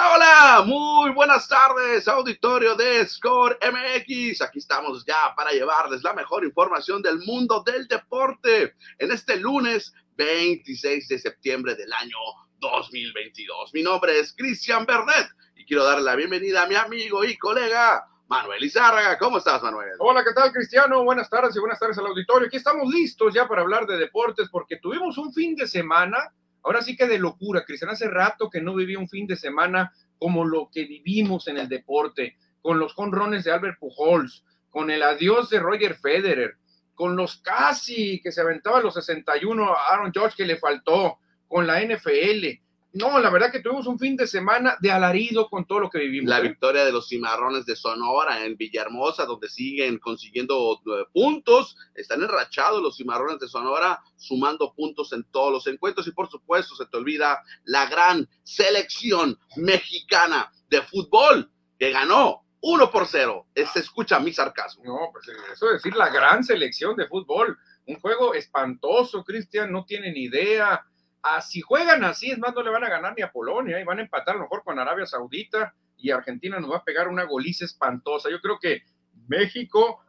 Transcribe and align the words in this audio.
Hola, 0.00 0.62
muy 0.64 1.10
buenas 1.10 1.48
tardes, 1.48 2.06
auditorio 2.06 2.76
de 2.76 3.04
Score 3.04 3.58
MX. 3.60 4.42
Aquí 4.42 4.60
estamos 4.60 5.04
ya 5.04 5.34
para 5.36 5.50
llevarles 5.50 6.04
la 6.04 6.12
mejor 6.12 6.44
información 6.44 7.02
del 7.02 7.18
mundo 7.26 7.64
del 7.66 7.88
deporte 7.88 8.76
en 8.96 9.10
este 9.10 9.40
lunes 9.40 9.92
26 10.16 11.08
de 11.08 11.18
septiembre 11.18 11.74
del 11.74 11.92
año 11.92 12.16
2022. 12.60 13.74
Mi 13.74 13.82
nombre 13.82 14.20
es 14.20 14.32
Cristian 14.36 14.86
Bernet 14.86 15.30
y 15.56 15.64
quiero 15.64 15.82
darle 15.82 16.04
la 16.04 16.14
bienvenida 16.14 16.62
a 16.62 16.68
mi 16.68 16.76
amigo 16.76 17.24
y 17.24 17.36
colega 17.36 18.06
Manuel 18.28 18.62
Izárraga. 18.62 19.18
¿Cómo 19.18 19.38
estás, 19.38 19.60
Manuel? 19.64 19.96
Hola, 19.98 20.22
¿qué 20.22 20.32
tal, 20.32 20.52
Cristiano? 20.52 21.02
Buenas 21.02 21.28
tardes 21.28 21.56
y 21.56 21.58
buenas 21.58 21.80
tardes 21.80 21.98
al 21.98 22.06
auditorio. 22.06 22.46
Aquí 22.46 22.58
estamos 22.58 22.88
listos 22.88 23.34
ya 23.34 23.48
para 23.48 23.62
hablar 23.62 23.84
de 23.84 23.96
deportes 23.96 24.48
porque 24.48 24.76
tuvimos 24.76 25.18
un 25.18 25.32
fin 25.32 25.56
de 25.56 25.66
semana, 25.66 26.32
ahora 26.68 26.82
sí 26.82 26.96
que 26.96 27.06
de 27.06 27.18
locura, 27.18 27.64
Cristian. 27.64 27.90
Hace 27.90 28.08
rato 28.08 28.50
que 28.50 28.60
no 28.60 28.74
vivía 28.74 28.98
un 28.98 29.08
fin 29.08 29.26
de 29.26 29.36
semana 29.36 29.90
como 30.18 30.44
lo 30.44 30.68
que 30.70 30.84
vivimos 30.84 31.48
en 31.48 31.56
el 31.56 31.66
deporte, 31.66 32.36
con 32.60 32.78
los 32.78 32.92
jonrones 32.92 33.44
de 33.44 33.52
Albert 33.52 33.78
Pujols, 33.78 34.44
con 34.68 34.90
el 34.90 35.02
adiós 35.02 35.48
de 35.48 35.60
Roger 35.60 35.94
Federer, 35.94 36.56
con 36.94 37.16
los 37.16 37.40
casi 37.40 38.20
que 38.20 38.32
se 38.32 38.42
aventaba 38.42 38.82
los 38.82 38.94
61 38.94 39.72
a 39.72 39.94
Aaron 39.94 40.12
George 40.12 40.36
que 40.36 40.44
le 40.44 40.58
faltó, 40.58 41.18
con 41.46 41.66
la 41.66 41.80
NFL. 41.80 42.60
No, 42.94 43.18
la 43.18 43.28
verdad 43.28 43.52
que 43.52 43.60
tuvimos 43.60 43.86
un 43.86 43.98
fin 43.98 44.16
de 44.16 44.26
semana 44.26 44.76
de 44.80 44.90
alarido 44.90 45.48
con 45.48 45.66
todo 45.66 45.80
lo 45.80 45.90
que 45.90 45.98
vivimos. 45.98 46.30
La 46.30 46.38
¿eh? 46.38 46.42
victoria 46.42 46.86
de 46.86 46.92
los 46.92 47.08
cimarrones 47.08 47.66
de 47.66 47.76
Sonora 47.76 48.44
en 48.44 48.56
Villahermosa, 48.56 49.26
donde 49.26 49.48
siguen 49.48 49.98
consiguiendo 49.98 50.80
eh, 50.86 51.04
puntos. 51.12 51.76
Están 51.94 52.22
enrachados 52.22 52.82
los 52.82 52.96
cimarrones 52.96 53.40
de 53.40 53.48
Sonora, 53.48 54.00
sumando 54.16 54.72
puntos 54.74 55.12
en 55.12 55.24
todos 55.24 55.52
los 55.52 55.66
encuentros. 55.66 56.06
Y 56.06 56.12
por 56.12 56.30
supuesto, 56.30 56.74
se 56.76 56.86
te 56.86 56.96
olvida 56.96 57.42
la 57.64 57.86
gran 57.86 58.26
selección 58.42 59.38
mexicana 59.56 60.50
de 60.70 60.80
fútbol 60.80 61.50
que 61.78 61.90
ganó 61.90 62.44
1 62.60 62.90
por 62.90 63.06
0. 63.06 63.46
Se 63.54 63.80
escucha 63.80 64.18
mi 64.18 64.32
sarcasmo. 64.32 64.84
No, 64.84 65.10
pues 65.12 65.28
eso 65.28 65.66
es 65.66 65.82
decir, 65.82 65.94
la 65.94 66.08
gran 66.08 66.42
selección 66.42 66.96
de 66.96 67.06
fútbol. 67.06 67.58
Un 67.86 68.00
juego 68.00 68.34
espantoso, 68.34 69.24
Cristian, 69.24 69.72
no 69.72 69.84
tienen 69.84 70.16
idea. 70.16 70.84
Ah, 71.22 71.40
si 71.40 71.60
juegan 71.60 72.04
así, 72.04 72.30
es 72.30 72.38
más, 72.38 72.54
no 72.54 72.62
le 72.62 72.70
van 72.70 72.84
a 72.84 72.88
ganar 72.88 73.14
ni 73.16 73.22
a 73.22 73.32
Polonia 73.32 73.80
y 73.80 73.84
van 73.84 73.98
a 73.98 74.02
empatar 74.02 74.34
a 74.34 74.38
lo 74.38 74.44
mejor 74.44 74.62
con 74.64 74.78
Arabia 74.78 75.06
Saudita 75.06 75.74
y 75.96 76.10
Argentina 76.10 76.60
nos 76.60 76.70
va 76.70 76.78
a 76.78 76.84
pegar 76.84 77.08
una 77.08 77.24
goliza 77.24 77.64
espantosa. 77.64 78.30
Yo 78.30 78.40
creo 78.40 78.58
que 78.60 78.82
México 79.26 80.00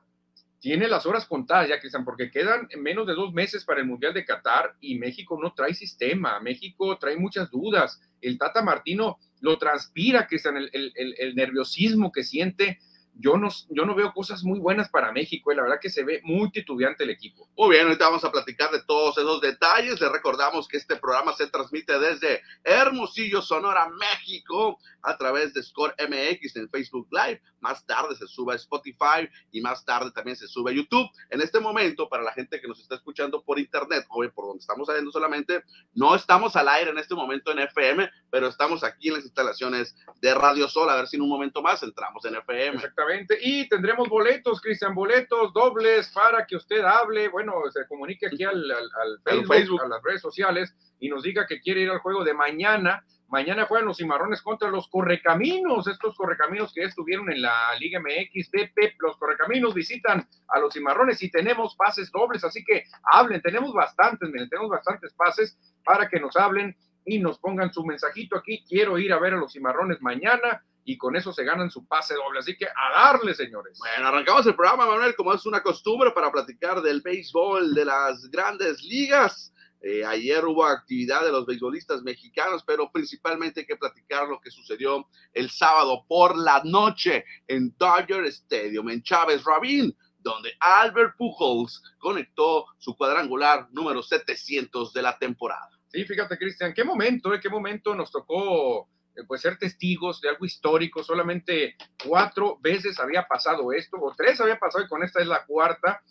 tiene 0.60 0.88
las 0.88 1.06
horas 1.06 1.26
contadas 1.26 1.70
ya, 1.70 1.80
Cristian, 1.80 2.06
porque 2.06 2.30
quedan 2.30 2.68
menos 2.78 3.08
de 3.08 3.16
dos 3.16 3.34
meses 3.34 3.66
para 3.66 3.80
el 3.80 3.88
Mundial 3.88 4.14
de 4.14 4.26
Qatar 4.26 4.76
y 4.82 5.00
México 5.00 5.40
no 5.42 5.54
trae 5.54 5.74
sistema. 5.74 6.40
México 6.40 6.98
trae 7.00 7.18
muchas 7.18 7.50
dudas. 7.50 8.02
El 8.22 8.38
Tata 8.38 8.62
Martino 8.62 9.18
lo 9.40 9.58
transpira, 9.58 10.28
Cristian, 10.28 10.58
el, 10.58 10.70
el 10.74 11.36
nerviosismo 11.36 12.12
que 12.12 12.24
siente 12.24 12.80
yo 13.20 13.38
no, 13.38 13.50
yo 13.70 13.86
no 13.86 13.96
veo 13.96 14.14
cosas 14.14 14.44
muy 14.44 14.60
buenas 14.60 14.88
para 14.90 15.12
México, 15.12 15.52
y 15.52 15.56
la 15.56 15.64
verdad 15.64 15.80
que 15.82 15.90
se 15.90 16.06
ve 16.06 16.22
muy 16.24 16.52
titubeante 16.52 17.04
el 17.04 17.10
equipo. 17.10 17.50
Muy 17.58 17.72
bien, 17.72 17.86
ahorita 17.86 18.06
vamos 18.06 18.24
a 18.24 18.32
platicar 18.32 18.72
de 18.72 18.82
todos 18.84 19.18
esos 19.18 19.42
detalles. 19.42 20.00
Les 20.00 20.12
recordamos 20.12 20.70
que 20.70 20.78
este 20.78 20.96
programa 20.96 21.34
se 21.34 21.48
transmite 21.48 22.00
desde 22.00 22.42
Hermosillo, 22.64 23.42
Sonora, 23.42 23.90
México, 23.90 24.80
a 25.02 25.18
través 25.18 25.54
de 25.54 25.62
Score 25.62 25.94
MX 26.00 26.56
en 26.56 26.70
Facebook 26.70 27.10
Live. 27.12 27.42
Más 27.60 27.86
tarde 27.86 28.16
se 28.16 28.26
sube 28.26 28.54
a 28.54 28.56
Spotify 28.56 29.28
y 29.52 29.60
más 29.60 29.84
tarde 29.84 30.12
también 30.12 30.38
se 30.38 30.48
sube 30.48 30.72
a 30.72 30.76
YouTube. 30.76 31.10
En 31.30 31.42
este 31.42 31.60
momento, 31.60 32.08
para 32.08 32.24
la 32.24 32.32
gente 32.32 32.62
que 32.62 32.70
nos 32.70 32.80
está 32.80 32.96
escuchando 32.96 33.44
por 33.44 33.60
internet 33.60 34.06
o 34.10 34.24
por 34.30 34.46
donde 34.46 34.62
estamos 34.62 34.88
saliendo 34.88 35.12
solamente, 35.12 35.64
no 35.94 36.16
estamos 36.16 36.56
al 36.56 36.70
aire 36.70 36.92
en 36.92 36.98
este 36.98 37.16
momento 37.16 37.52
en 37.52 37.60
FM, 37.60 38.10
pero 38.32 38.48
estamos 38.48 38.86
aquí 38.86 39.10
en 39.10 39.16
las 39.16 39.26
instalaciones 39.26 39.94
de 40.22 40.34
Radio 40.34 40.70
Sol. 40.70 40.90
A 40.90 40.96
ver 40.96 41.08
si 41.08 41.18
en 41.18 41.24
un 41.24 41.30
momento 41.30 41.62
más 41.62 41.84
entramos 41.84 42.24
en 42.24 42.36
FM. 42.36 42.78
Exactamente. 42.78 43.09
Y 43.42 43.68
tendremos 43.70 44.08
boletos, 44.10 44.62
Cristian, 44.62 44.94
boletos 44.94 45.54
dobles 45.54 46.10
para 46.10 46.46
que 46.46 46.56
usted 46.56 46.82
hable, 46.82 47.28
bueno, 47.30 47.54
se 47.72 47.88
comunique 47.88 48.28
aquí 48.28 48.44
al, 48.44 48.70
al, 48.70 48.90
al 49.02 49.20
Facebook, 49.24 49.48
Facebook, 49.48 49.82
a 49.84 49.88
las 49.88 50.04
redes 50.04 50.22
sociales 50.22 50.76
y 51.00 51.10
nos 51.10 51.24
diga 51.24 51.48
que 51.48 51.62
quiere 51.62 51.82
ir 51.82 51.90
al 51.90 52.00
juego 52.00 52.24
de 52.24 52.34
mañana. 52.34 53.04
Mañana 53.30 53.66
juegan 53.66 53.86
los 53.86 53.98
cimarrones 53.98 54.42
contra 54.42 54.72
los 54.72 54.88
correcaminos, 54.88 55.88
estos 55.88 56.16
correcaminos 56.16 56.74
que 56.74 56.84
estuvieron 56.84 57.32
en 57.32 57.44
la 57.44 57.76
Liga 57.80 58.00
MX, 58.00 58.50
Pepe, 58.50 58.96
los 59.00 59.18
correcaminos 59.18 59.76
visitan 59.76 60.28
a 60.48 60.60
los 60.60 60.74
cimarrones 60.74 61.22
y 61.22 61.30
tenemos 61.30 61.76
pases 61.76 62.12
dobles, 62.12 62.44
así 62.44 62.64
que 62.64 62.86
hablen, 63.04 63.40
tenemos 63.42 63.72
bastantes, 63.72 64.28
miren, 64.32 64.50
tenemos 64.50 64.72
bastantes 64.72 65.14
pases 65.14 65.56
para 65.86 66.10
que 66.10 66.20
nos 66.20 66.36
hablen 66.38 66.76
y 67.06 67.20
nos 67.20 67.38
pongan 67.38 67.72
su 67.72 67.86
mensajito 67.86 68.36
aquí, 68.36 68.66
quiero 68.68 68.98
ir 68.98 69.14
a 69.14 69.20
ver 69.20 69.36
a 69.36 69.38
los 69.38 69.54
cimarrones 69.54 70.02
mañana, 70.02 70.64
y 70.86 70.98
con 70.98 71.16
eso 71.16 71.32
se 71.34 71.44
ganan 71.44 71.70
su 71.70 71.86
pase 71.86 72.16
doble. 72.16 72.40
Así 72.40 72.58
que 72.58 72.66
a 72.66 72.92
darle, 72.94 73.34
señores. 73.34 73.78
Bueno, 73.80 74.08
arrancamos 74.08 74.46
el 74.48 74.56
programa, 74.56 74.88
Manuel, 74.88 75.16
como 75.16 75.34
es 75.34 75.46
una 75.46 75.62
costumbre 75.62 76.12
para 76.12 76.32
platicar 76.32 76.82
del 76.82 77.02
béisbol 77.02 77.74
de 77.74 77.86
las 77.86 78.30
grandes 78.30 78.82
ligas. 78.84 79.54
Eh, 79.82 80.04
ayer 80.04 80.44
hubo 80.46 80.66
actividad 80.66 81.24
de 81.24 81.32
los 81.32 81.46
beisbolistas 81.46 82.02
mexicanos, 82.02 82.64
pero 82.66 82.92
principalmente 82.92 83.62
hay 83.62 83.66
que 83.66 83.78
platicar 83.78 84.28
lo 84.28 84.40
que 84.42 84.52
sucedió 84.52 85.08
el 85.34 85.50
sábado 85.50 86.06
por 86.08 86.38
la 86.38 86.62
noche 86.66 87.24
en 87.48 87.74
Dodger 87.78 88.26
Stadium, 88.26 88.90
en 88.90 89.02
Chávez 89.02 89.44
Rabín, 89.46 89.96
donde 90.18 90.52
Albert 90.60 91.16
Pujols 91.18 91.82
conectó 91.98 92.66
su 92.78 92.96
cuadrangular 92.96 93.68
número 93.72 94.04
700 94.04 94.92
de 94.92 95.02
la 95.02 95.18
temporada. 95.18 95.70
Sí, 95.88 96.04
fíjate, 96.04 96.38
Cristian, 96.38 96.74
qué 96.74 96.84
momento, 96.84 97.34
¿eh? 97.34 97.40
qué 97.40 97.50
momento 97.50 97.96
nos 97.96 98.12
tocó 98.12 98.90
pues 99.28 99.42
ser 99.42 99.58
testigos 99.58 100.22
de 100.22 100.30
algo 100.30 100.46
histórico. 100.46 101.04
Solamente 101.04 101.76
cuatro 102.06 102.58
veces 102.62 103.00
había 103.00 103.28
pasado 103.28 103.72
esto, 103.74 103.98
o 104.00 104.14
tres 104.16 104.40
había 104.42 104.60
pasado, 104.60 104.84
y 104.84 104.88
con 104.88 105.04
esta 105.04 105.22
es 105.22 105.28
la 105.28 105.46
cuarta. 105.46 106.02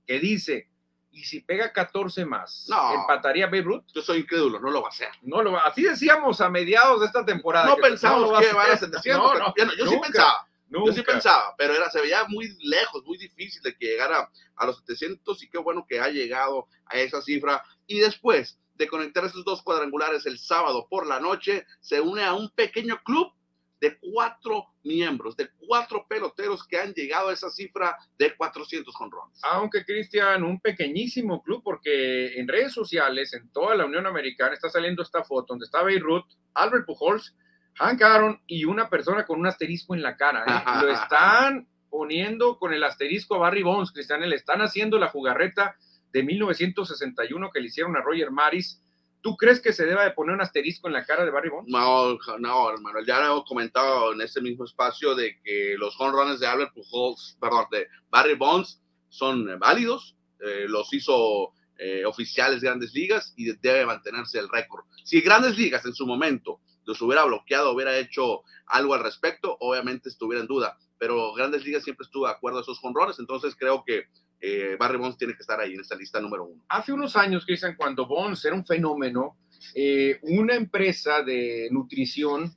que 0.07 0.19
dice: 0.19 0.69
¿y 1.13 1.25
si 1.25 1.41
pega 1.41 1.73
14 1.73 2.27
más? 2.27 2.67
No. 2.69 2.95
¿Empataría 2.95 3.47
Babe 3.47 3.63
Ruth? 3.63 3.85
Yo 3.95 4.03
soy 4.03 4.19
incrédulo, 4.21 4.59
no 4.59 4.71
lo 4.71 4.83
va 4.83 4.89
a 4.89 4.91
hacer. 4.91 5.11
No 5.23 5.43
lo 5.43 5.53
va. 5.53 5.61
Así 5.61 5.83
decíamos 5.83 6.41
a 6.41 6.51
mediados 6.51 7.01
de 7.01 7.07
esta 7.07 7.25
temporada. 7.25 7.67
No 7.67 7.77
que 7.77 7.83
pensamos 7.83 8.33
va 8.33 8.41
que 8.41 8.53
van 8.53 8.71
a 8.73 8.77
ser 8.77 8.91
700. 8.91 9.39
No, 9.39 9.39
no, 9.39 9.55
yo, 9.57 9.87
sí 9.87 9.95
nunca, 9.95 10.07
pensaba. 10.09 10.49
Yo 10.69 10.93
sí 10.93 10.99
nunca. 10.99 11.13
pensaba, 11.13 11.55
pero 11.57 11.75
era, 11.75 11.89
se 11.91 12.01
veía 12.01 12.25
muy 12.25 12.57
lejos, 12.65 13.05
muy 13.05 13.17
difícil 13.17 13.63
de 13.63 13.77
que 13.77 13.87
llegara 13.87 14.29
a 14.57 14.67
los 14.67 14.79
700 14.79 15.43
y 15.45 15.49
qué 15.49 15.59
bueno 15.59 15.87
que 15.89 16.01
ha 16.01 16.09
llegado 16.09 16.67
a 16.87 16.99
esa 16.99 17.23
cifra. 17.23 17.63
Y 17.87 18.01
después 18.01 18.59
de 18.75 18.89
conectar 18.89 19.25
esos 19.25 19.45
dos 19.45 19.63
cuadrangulares 19.63 20.27
el 20.27 20.39
sábado 20.39 20.87
por 20.89 21.07
la 21.07 21.21
noche, 21.21 21.67
se 21.81 22.01
une 22.01 22.23
a 22.23 22.35
un 22.35 22.51
pequeño 22.51 23.01
club 23.05 23.33
de 23.81 23.99
cuatro 23.99 24.69
miembros, 24.83 25.37
de 25.37 25.51
cuatro 25.59 26.07
peloteros 26.09 26.67
que 26.67 26.79
han 26.79 26.95
llegado 26.95 27.29
a 27.29 27.33
esa 27.33 27.51
cifra 27.51 27.97
de 28.19 28.35
400 28.35 28.95
jonrones. 28.95 29.39
Aunque 29.43 29.85
Cristian, 29.85 30.43
un 30.43 30.61
pequeñísimo 30.61 31.43
club, 31.43 31.63
porque 31.63 32.39
en 32.39 32.49
redes 32.49 32.73
sociales, 32.73 33.35
en 33.35 33.51
toda 33.51 33.75
la 33.75 33.85
Unión 33.85 34.07
Americana, 34.07 34.55
está 34.55 34.71
saliendo 34.71 35.03
esta 35.03 35.23
foto 35.23 35.49
donde 35.53 35.67
está 35.67 35.83
Beirut, 35.83 36.25
Albert 36.55 36.87
Pujols, 36.87 37.35
Hank 37.75 38.01
Aaron 38.01 38.41
y 38.47 38.65
una 38.65 38.89
persona 38.89 39.27
con 39.27 39.41
un 39.41 39.47
asterisco 39.47 39.95
en 39.95 40.03
la 40.03 40.17
cara. 40.17 40.45
¿eh? 40.47 40.83
Lo 40.83 40.91
están 40.91 41.69
poniendo 41.91 42.59
con 42.59 42.73
el 42.73 42.85
asterisco 42.85 43.35
a 43.35 43.39
Barry 43.39 43.63
Bonds, 43.63 43.93
Cristian, 43.93 44.29
le 44.29 44.37
están 44.37 44.63
haciendo 44.63 44.99
la 44.99 45.09
jugarreta 45.09 45.77
de 46.15 46.23
1961 46.23 47.51
que 47.51 47.61
le 47.61 47.67
hicieron 47.67 47.97
a 47.97 48.01
Roger 48.01 48.31
Maris. 48.31 48.81
¿Tú 49.21 49.37
crees 49.37 49.61
que 49.61 49.73
se 49.73 49.85
deba 49.85 50.05
de 50.05 50.13
poner 50.13 50.35
un 50.35 50.43
asterisco 50.43 50.87
en 50.87 50.93
la 50.93 51.05
cara 51.05 51.25
de 51.25 51.33
Barry 51.33 51.51
Bonds? 51.51 51.69
No, 51.69 52.17
no, 52.39 52.71
hermano, 52.71 53.01
ya 53.05 53.25
hemos 53.27 53.45
comentado 53.45 54.13
en 54.13 54.21
este 54.21 54.41
mismo 54.41 54.65
espacio 54.65 55.17
de 55.17 55.41
que 55.43 55.75
los 55.77 55.97
jonrones 55.97 56.39
de 56.39 56.47
Albert 56.47 56.73
Pujols, 56.73 57.37
perdón, 57.41 57.67
de 57.73 57.89
Barry 58.11 58.35
Bonds 58.35 58.81
son 59.09 59.59
válidos, 59.59 60.17
eh, 60.39 60.67
los 60.69 60.93
hizo 60.93 61.53
eh, 61.79 62.05
oficiales 62.05 62.61
de 62.61 62.69
Grandes 62.69 62.95
Ligas 62.95 63.35
y 63.37 63.51
debe 63.57 63.85
mantenerse 63.85 64.39
el 64.39 64.49
récord. 64.49 64.85
Si 65.03 65.21
Grandes 65.21 65.59
Ligas 65.59 65.85
en 65.85 65.95
su 65.95 66.07
momento 66.07 66.61
los 66.85 67.03
hubiera 67.03 67.25
bloqueado, 67.25 67.73
hubiera 67.73 67.97
hecho 67.99 68.43
algo 68.67 68.95
al 68.95 69.03
respecto, 69.03 69.57
obviamente 69.59 70.11
estuviera 70.11 70.43
en 70.43 70.47
duda, 70.47 70.79
pero 70.97 71.35
Grandes 71.35 71.65
Ligas 71.65 71.83
siempre 71.83 72.05
estuvo 72.05 72.27
de 72.27 72.33
acuerdo 72.33 72.59
a 72.59 72.63
esos 72.63 72.79
jonrones, 72.79 73.19
entonces 73.19 73.57
creo 73.59 73.83
que 73.85 74.05
eh, 74.47 74.77
Barry 74.79 74.99
Bonds 74.99 75.17
tiene 75.17 75.33
que 75.33 75.41
estar 75.41 75.59
ahí 75.59 75.73
en 75.73 75.81
esta 75.81 75.97
lista 75.97 76.21
número 76.21 76.45
uno. 76.45 76.63
Hace 76.69 76.93
unos 76.93 77.17
años, 77.17 77.47
Cristian, 77.47 77.77
cuando 77.77 78.07
Bonds 78.07 78.45
era 78.45 78.55
un 78.55 78.67
fenómeno, 78.67 79.39
eh, 79.75 80.19
una 80.21 80.55
empresa 80.55 81.23
de 81.23 81.69
nutrición 81.71 82.55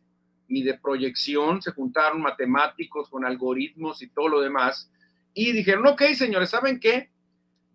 y 0.50 0.64
de 0.64 0.78
proyección 0.78 1.62
se 1.62 1.72
juntaron 1.72 2.22
matemáticos 2.22 3.10
con 3.10 3.24
algoritmos 3.24 4.02
y 4.02 4.10
todo 4.10 4.28
lo 4.28 4.42
demás 4.42 4.92
y 5.34 5.54
dijeron, 5.54 5.88
ok, 5.88 6.02
señores, 6.14 6.50
¿saben 6.50 6.80
qué? 6.80 7.10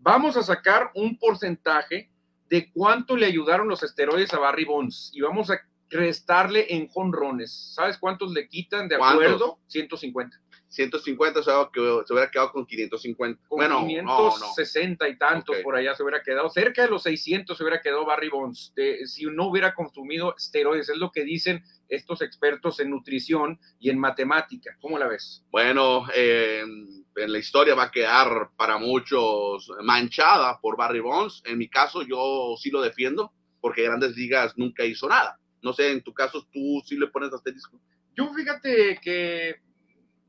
Vamos 0.00 0.36
a 0.36 0.42
sacar 0.42 0.90
un 0.94 1.16
porcentaje 1.16 2.10
de 2.50 2.70
cuánto 2.70 3.16
le 3.16 3.24
ayudaron 3.24 3.66
los 3.66 3.82
esteroides 3.82 4.34
a 4.34 4.38
Barry 4.38 4.66
Bonds 4.66 5.10
y 5.14 5.22
vamos 5.22 5.48
a 5.50 5.58
restarle 5.88 6.74
en 6.74 6.88
jonrones. 6.88 7.72
¿Sabes 7.74 7.96
cuántos 7.96 8.32
le 8.32 8.46
quitan 8.46 8.88
de 8.88 8.98
¿Cuántos? 8.98 9.24
acuerdo? 9.24 9.58
150. 9.68 10.38
150 10.72 11.40
o 11.40 11.42
sea, 11.42 11.68
que 11.72 11.80
se 12.06 12.12
hubiera 12.12 12.30
quedado 12.30 12.50
con 12.52 12.64
550. 12.66 13.40
Con 13.46 13.58
bueno, 13.58 13.80
no, 13.80 14.02
no. 14.02 14.30
560 14.30 15.08
y 15.08 15.18
tantos 15.18 15.56
por 15.58 15.76
allá 15.76 15.94
se 15.94 16.02
hubiera 16.02 16.22
quedado. 16.22 16.48
Cerca 16.50 16.82
de 16.82 16.88
los 16.88 17.02
600 17.02 17.56
se 17.56 17.62
hubiera 17.62 17.80
quedado 17.80 18.06
Barry 18.06 18.28
Bonds 18.30 18.72
de- 18.74 19.06
si 19.06 19.26
no 19.26 19.48
hubiera 19.48 19.74
consumido 19.74 20.34
esteroides. 20.36 20.88
Es 20.88 20.96
lo 20.96 21.12
que 21.12 21.24
dicen 21.24 21.62
estos 21.88 22.22
expertos 22.22 22.80
en 22.80 22.90
nutrición 22.90 23.60
y 23.78 23.90
en 23.90 23.98
matemática. 23.98 24.76
¿Cómo 24.80 24.98
la 24.98 25.08
ves? 25.08 25.44
Bueno, 25.50 26.06
eh, 26.14 26.62
en 26.62 27.32
la 27.32 27.38
historia 27.38 27.74
va 27.74 27.84
a 27.84 27.90
quedar 27.90 28.50
para 28.56 28.78
muchos 28.78 29.70
manchada 29.82 30.58
por 30.60 30.76
Barry 30.78 31.00
Bonds. 31.00 31.42
En 31.44 31.58
mi 31.58 31.68
caso, 31.68 32.02
yo 32.02 32.54
sí 32.58 32.70
lo 32.70 32.80
defiendo 32.80 33.32
porque 33.60 33.82
Grandes 33.82 34.16
Ligas 34.16 34.54
nunca 34.56 34.84
hizo 34.84 35.06
nada. 35.08 35.38
No 35.60 35.72
sé, 35.72 35.92
en 35.92 36.02
tu 36.02 36.12
caso, 36.14 36.48
tú 36.50 36.82
sí 36.84 36.96
le 36.96 37.06
pones 37.08 37.32
asterisco. 37.32 37.78
Yo 38.16 38.32
fíjate 38.34 38.98
que 39.00 39.56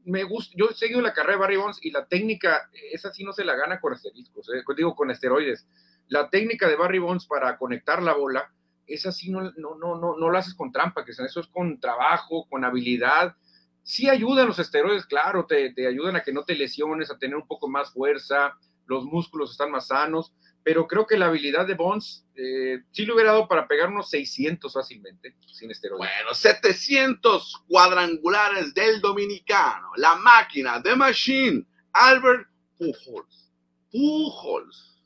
me 0.05 0.24
gusta, 0.24 0.53
yo 0.57 0.69
he 0.69 0.74
seguido 0.74 1.01
la 1.01 1.13
carrera 1.13 1.33
de 1.33 1.39
Barry 1.39 1.57
Bonds 1.57 1.79
y 1.81 1.91
la 1.91 2.05
técnica, 2.05 2.69
esa 2.91 3.12
sí 3.12 3.24
no 3.24 3.33
se 3.33 3.45
la 3.45 3.55
gana 3.55 3.79
con 3.79 3.93
asteriscos, 3.93 4.50
eh, 4.50 4.63
digo 4.75 4.95
con 4.95 5.12
esteroides. 5.12 5.67
La 6.07 6.29
técnica 6.29 6.67
de 6.67 6.75
Barry 6.75 7.00
Bonds 7.00 7.25
para 7.25 7.57
conectar 7.57 8.01
la 8.01 8.13
bola, 8.13 8.51
esa 8.88 9.12
sí 9.12 9.31
no, 9.31 9.41
no, 9.55 9.75
no, 9.75 9.95
no, 9.95 10.17
no 10.17 10.29
lo 10.29 10.38
haces 10.38 10.55
con 10.55 10.72
trampa, 10.72 11.05
que 11.05 11.12
eso 11.12 11.39
es 11.39 11.48
con 11.48 11.79
trabajo, 11.79 12.48
con 12.50 12.65
habilidad. 12.65 13.36
Sí 13.83 14.10
ayudan 14.10 14.48
los 14.48 14.60
esteroides, 14.60 15.05
claro, 15.05 15.45
te, 15.45 15.74
te 15.74 15.88
ayudan 15.88 16.15
a 16.15 16.24
que 16.24 16.33
no 16.33 16.43
te 16.43 16.55
lesiones, 16.55 17.10
a 17.12 17.17
tener 17.17 17.36
un 17.36 17.48
poco 17.48 17.69
más 17.69 17.91
fuerza, 17.91 18.57
los 18.86 19.05
músculos 19.05 19.51
están 19.51 19.72
más 19.72 19.88
sanos, 19.88 20.33
pero 20.63 20.88
creo 20.88 21.05
que 21.05 21.17
la 21.17 21.27
habilidad 21.27 21.67
de 21.67 21.74
Bonds 21.74 22.25
eh, 22.36 22.84
sí 22.91 23.05
le 23.05 23.13
hubiera 23.13 23.32
dado 23.32 23.48
para 23.48 23.67
pegar 23.67 23.89
unos 23.89 24.10
600 24.10 24.72
fácilmente, 24.72 25.36
sin 25.46 25.70
esteroides. 25.70 26.10
Bueno, 26.15 26.34
700 26.34 27.63
cuadrangulares 27.67 28.74
del 28.74 29.01
dominicano. 29.01 29.89
La 29.98 30.15
máquina, 30.15 30.82
The 30.82 30.96
Machine, 30.96 31.65
Albert 31.91 32.48
Pujols. 32.77 33.51
Pujols. 33.91 35.03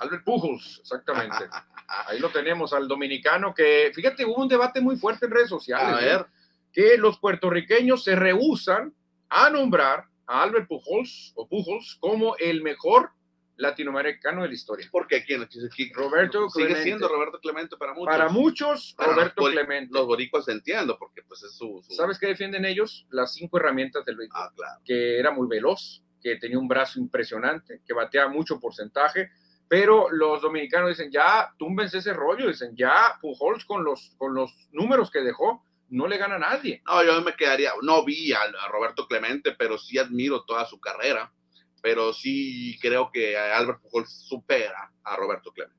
Albert 0.00 0.24
Pujols, 0.24 0.78
exactamente. 0.80 1.48
Ahí 2.06 2.18
lo 2.18 2.28
tenemos 2.28 2.72
al 2.72 2.86
dominicano 2.86 3.54
que, 3.54 3.90
fíjate, 3.94 4.24
hubo 4.24 4.42
un 4.42 4.48
debate 4.48 4.80
muy 4.80 4.96
fuerte 4.96 5.26
en 5.26 5.32
redes 5.32 5.48
sociales. 5.48 5.96
A 5.96 6.02
¿eh? 6.02 6.04
ver, 6.04 6.26
Que 6.72 6.98
los 6.98 7.18
puertorriqueños 7.18 8.04
se 8.04 8.14
rehusan 8.14 8.94
a 9.30 9.48
nombrar 9.48 10.04
a 10.26 10.42
Albert 10.42 10.68
Pujols 10.68 11.32
o 11.34 11.48
Pujols 11.48 11.96
como 12.00 12.36
el 12.36 12.62
mejor 12.62 13.12
latinoamericano 13.58 14.42
de 14.42 14.48
la 14.48 14.54
historia. 14.54 14.88
¿por 14.90 15.06
qué? 15.06 15.22
¿Quién? 15.24 15.46
¿Quién? 15.74 15.92
Roberto 15.94 16.48
Sigue 16.48 16.66
Clemente. 16.66 16.82
siendo 16.84 17.08
Roberto 17.08 17.38
Clemente 17.40 17.76
para 17.76 17.92
muchos. 17.92 18.06
Para 18.06 18.28
muchos, 18.30 18.94
Roberto 18.98 19.42
los 19.42 19.50
Clemente. 19.52 19.90
Los 19.92 20.06
boricuas 20.06 20.48
entiendo, 20.48 20.96
porque 20.98 21.22
pues 21.22 21.42
es 21.42 21.52
su... 21.56 21.82
su- 21.86 21.94
¿Sabes 21.94 22.18
qué 22.18 22.28
defienden 22.28 22.64
ellos? 22.64 23.06
Las 23.10 23.34
cinco 23.34 23.58
herramientas 23.58 24.04
del 24.04 24.16
béisbol. 24.16 24.40
Ah, 24.40 24.50
claro. 24.56 24.80
que 24.84 25.18
era 25.18 25.30
muy 25.30 25.46
veloz, 25.48 26.02
que 26.22 26.36
tenía 26.36 26.58
un 26.58 26.66
brazo 26.68 26.98
impresionante, 26.98 27.82
que 27.86 27.92
bateaba 27.94 28.30
mucho 28.30 28.58
porcentaje, 28.58 29.30
pero 29.68 30.08
los 30.10 30.40
dominicanos 30.40 30.88
dicen, 30.88 31.10
ya, 31.12 31.52
túmbense 31.58 31.98
ese 31.98 32.12
rollo, 32.14 32.48
dicen, 32.48 32.74
ya, 32.74 33.18
Pujols 33.20 33.64
con 33.66 33.84
los, 33.84 34.14
con 34.16 34.34
los 34.34 34.52
números 34.72 35.10
que 35.10 35.20
dejó, 35.20 35.62
no 35.90 36.06
le 36.06 36.16
gana 36.18 36.36
a 36.36 36.38
nadie. 36.38 36.82
No, 36.86 37.02
yo 37.04 37.20
me 37.22 37.34
quedaría, 37.34 37.72
no 37.82 38.04
vi 38.04 38.32
a, 38.32 38.40
a 38.42 38.68
Roberto 38.68 39.06
Clemente, 39.06 39.52
pero 39.58 39.78
sí 39.78 39.98
admiro 39.98 40.44
toda 40.44 40.64
su 40.66 40.80
carrera, 40.80 41.32
pero 41.82 42.12
sí 42.12 42.78
creo 42.80 43.10
que 43.12 43.36
Albert 43.36 43.80
Pujols 43.82 44.10
supera 44.28 44.92
a 45.04 45.16
Roberto 45.16 45.52
Clemente. 45.52 45.78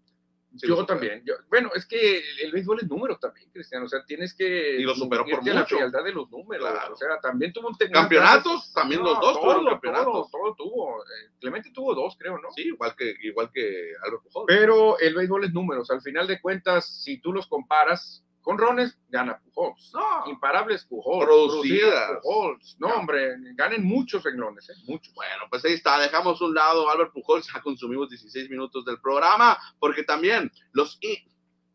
Sí, 0.58 0.68
yo 0.68 0.84
también. 0.84 1.22
yo- 1.26 1.36
bueno, 1.48 1.70
es 1.76 1.86
que 1.86 2.24
el 2.42 2.52
béisbol 2.52 2.80
es 2.82 2.88
números 2.90 3.20
también, 3.20 3.52
Cristiano. 3.52 3.86
O 3.86 3.88
sea, 3.88 4.04
tienes 4.04 4.34
que. 4.34 4.78
Y 4.80 4.82
lo 4.82 4.96
superó 4.96 5.24
por 5.24 5.36
a 5.42 5.54
la 5.54 5.60
mucho. 5.62 5.76
frialdad 5.76 6.04
de 6.04 6.12
los 6.12 6.28
números. 6.32 6.68
Claro. 6.72 6.94
O 6.94 6.98
sea, 6.98 7.20
también 7.22 7.54
tuvo 7.54 7.68
un 7.68 7.76
Campeonatos, 7.76 8.74
también 8.74 9.02
los 9.04 9.20
dos 9.20 9.40
todo, 9.40 9.58
todo, 9.58 9.66
campeonatos. 9.70 10.32
Todo, 10.32 10.56
tuvo. 10.56 11.04
Eh, 11.04 11.30
Clemente 11.40 11.70
tuvo 11.72 11.94
dos, 11.94 12.16
creo, 12.18 12.40
¿no? 12.40 12.50
Sí, 12.56 12.64
igual 12.64 12.96
que, 12.98 13.14
igual 13.22 13.52
que 13.54 13.92
Albert 14.04 14.24
Pujols. 14.24 14.46
Pero 14.48 14.98
el 14.98 15.14
béisbol 15.14 15.44
es 15.46 15.54
números. 15.54 15.92
Al 15.92 16.02
final 16.02 16.26
de 16.26 16.42
cuentas, 16.42 17.04
si 17.04 17.20
tú 17.22 17.32
los 17.32 17.46
comparas 17.46 18.26
con 18.50 18.58
Rones, 18.58 18.98
gana 19.10 19.40
Pujols. 19.54 19.92
No, 19.94 20.24
Imparables 20.26 20.84
Pujols. 20.86 21.24
Producidas. 21.24 22.18
Pujols. 22.24 22.78
No, 22.80 22.88
hombre, 22.88 23.36
ganen 23.54 23.86
muchos 23.86 24.24
renglones, 24.24 24.68
¿eh? 24.72 24.74
Muchos. 24.88 25.14
Bueno, 25.14 25.44
pues 25.52 25.64
ahí 25.66 25.74
está, 25.74 26.00
dejamos 26.00 26.42
un 26.42 26.56
lado 26.56 26.90
Albert 26.90 27.14
Pujols, 27.14 27.46
ya 27.54 27.62
consumimos 27.62 28.10
16 28.10 28.50
minutos 28.50 28.84
del 28.86 29.00
programa, 29.02 29.56
porque 29.78 30.02
también 30.02 30.52
los, 30.72 31.00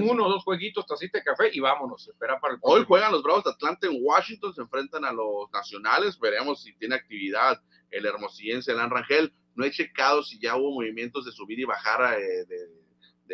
uno 0.02 0.26
o 0.26 0.28
dos 0.28 0.44
jueguitos, 0.44 0.86
tacita 0.86 1.18
de 1.18 1.24
café 1.24 1.50
y 1.52 1.60
vámonos, 1.60 2.08
espera 2.08 2.40
para 2.40 2.54
el 2.54 2.60
Hoy 2.62 2.84
juegan 2.84 3.12
los 3.12 3.22
Bravos 3.22 3.44
de 3.44 3.50
Atlanta 3.50 3.86
en 3.86 3.96
Washington, 4.00 4.52
se 4.52 4.62
enfrentan 4.62 5.04
a 5.04 5.12
los 5.12 5.50
nacionales, 5.52 6.18
veremos 6.18 6.62
si 6.62 6.74
tiene 6.74 6.96
actividad 6.96 7.62
el 7.92 8.06
hermosillense 8.06 8.72
Alan 8.72 8.90
Rangel. 8.90 9.32
No 9.54 9.64
he 9.64 9.70
checado 9.70 10.22
si 10.22 10.40
ya 10.40 10.56
hubo 10.56 10.72
movimientos 10.72 11.26
de 11.26 11.32
subir 11.32 11.60
y 11.60 11.64
bajar 11.64 12.18
eh, 12.18 12.44
de, 12.46 12.81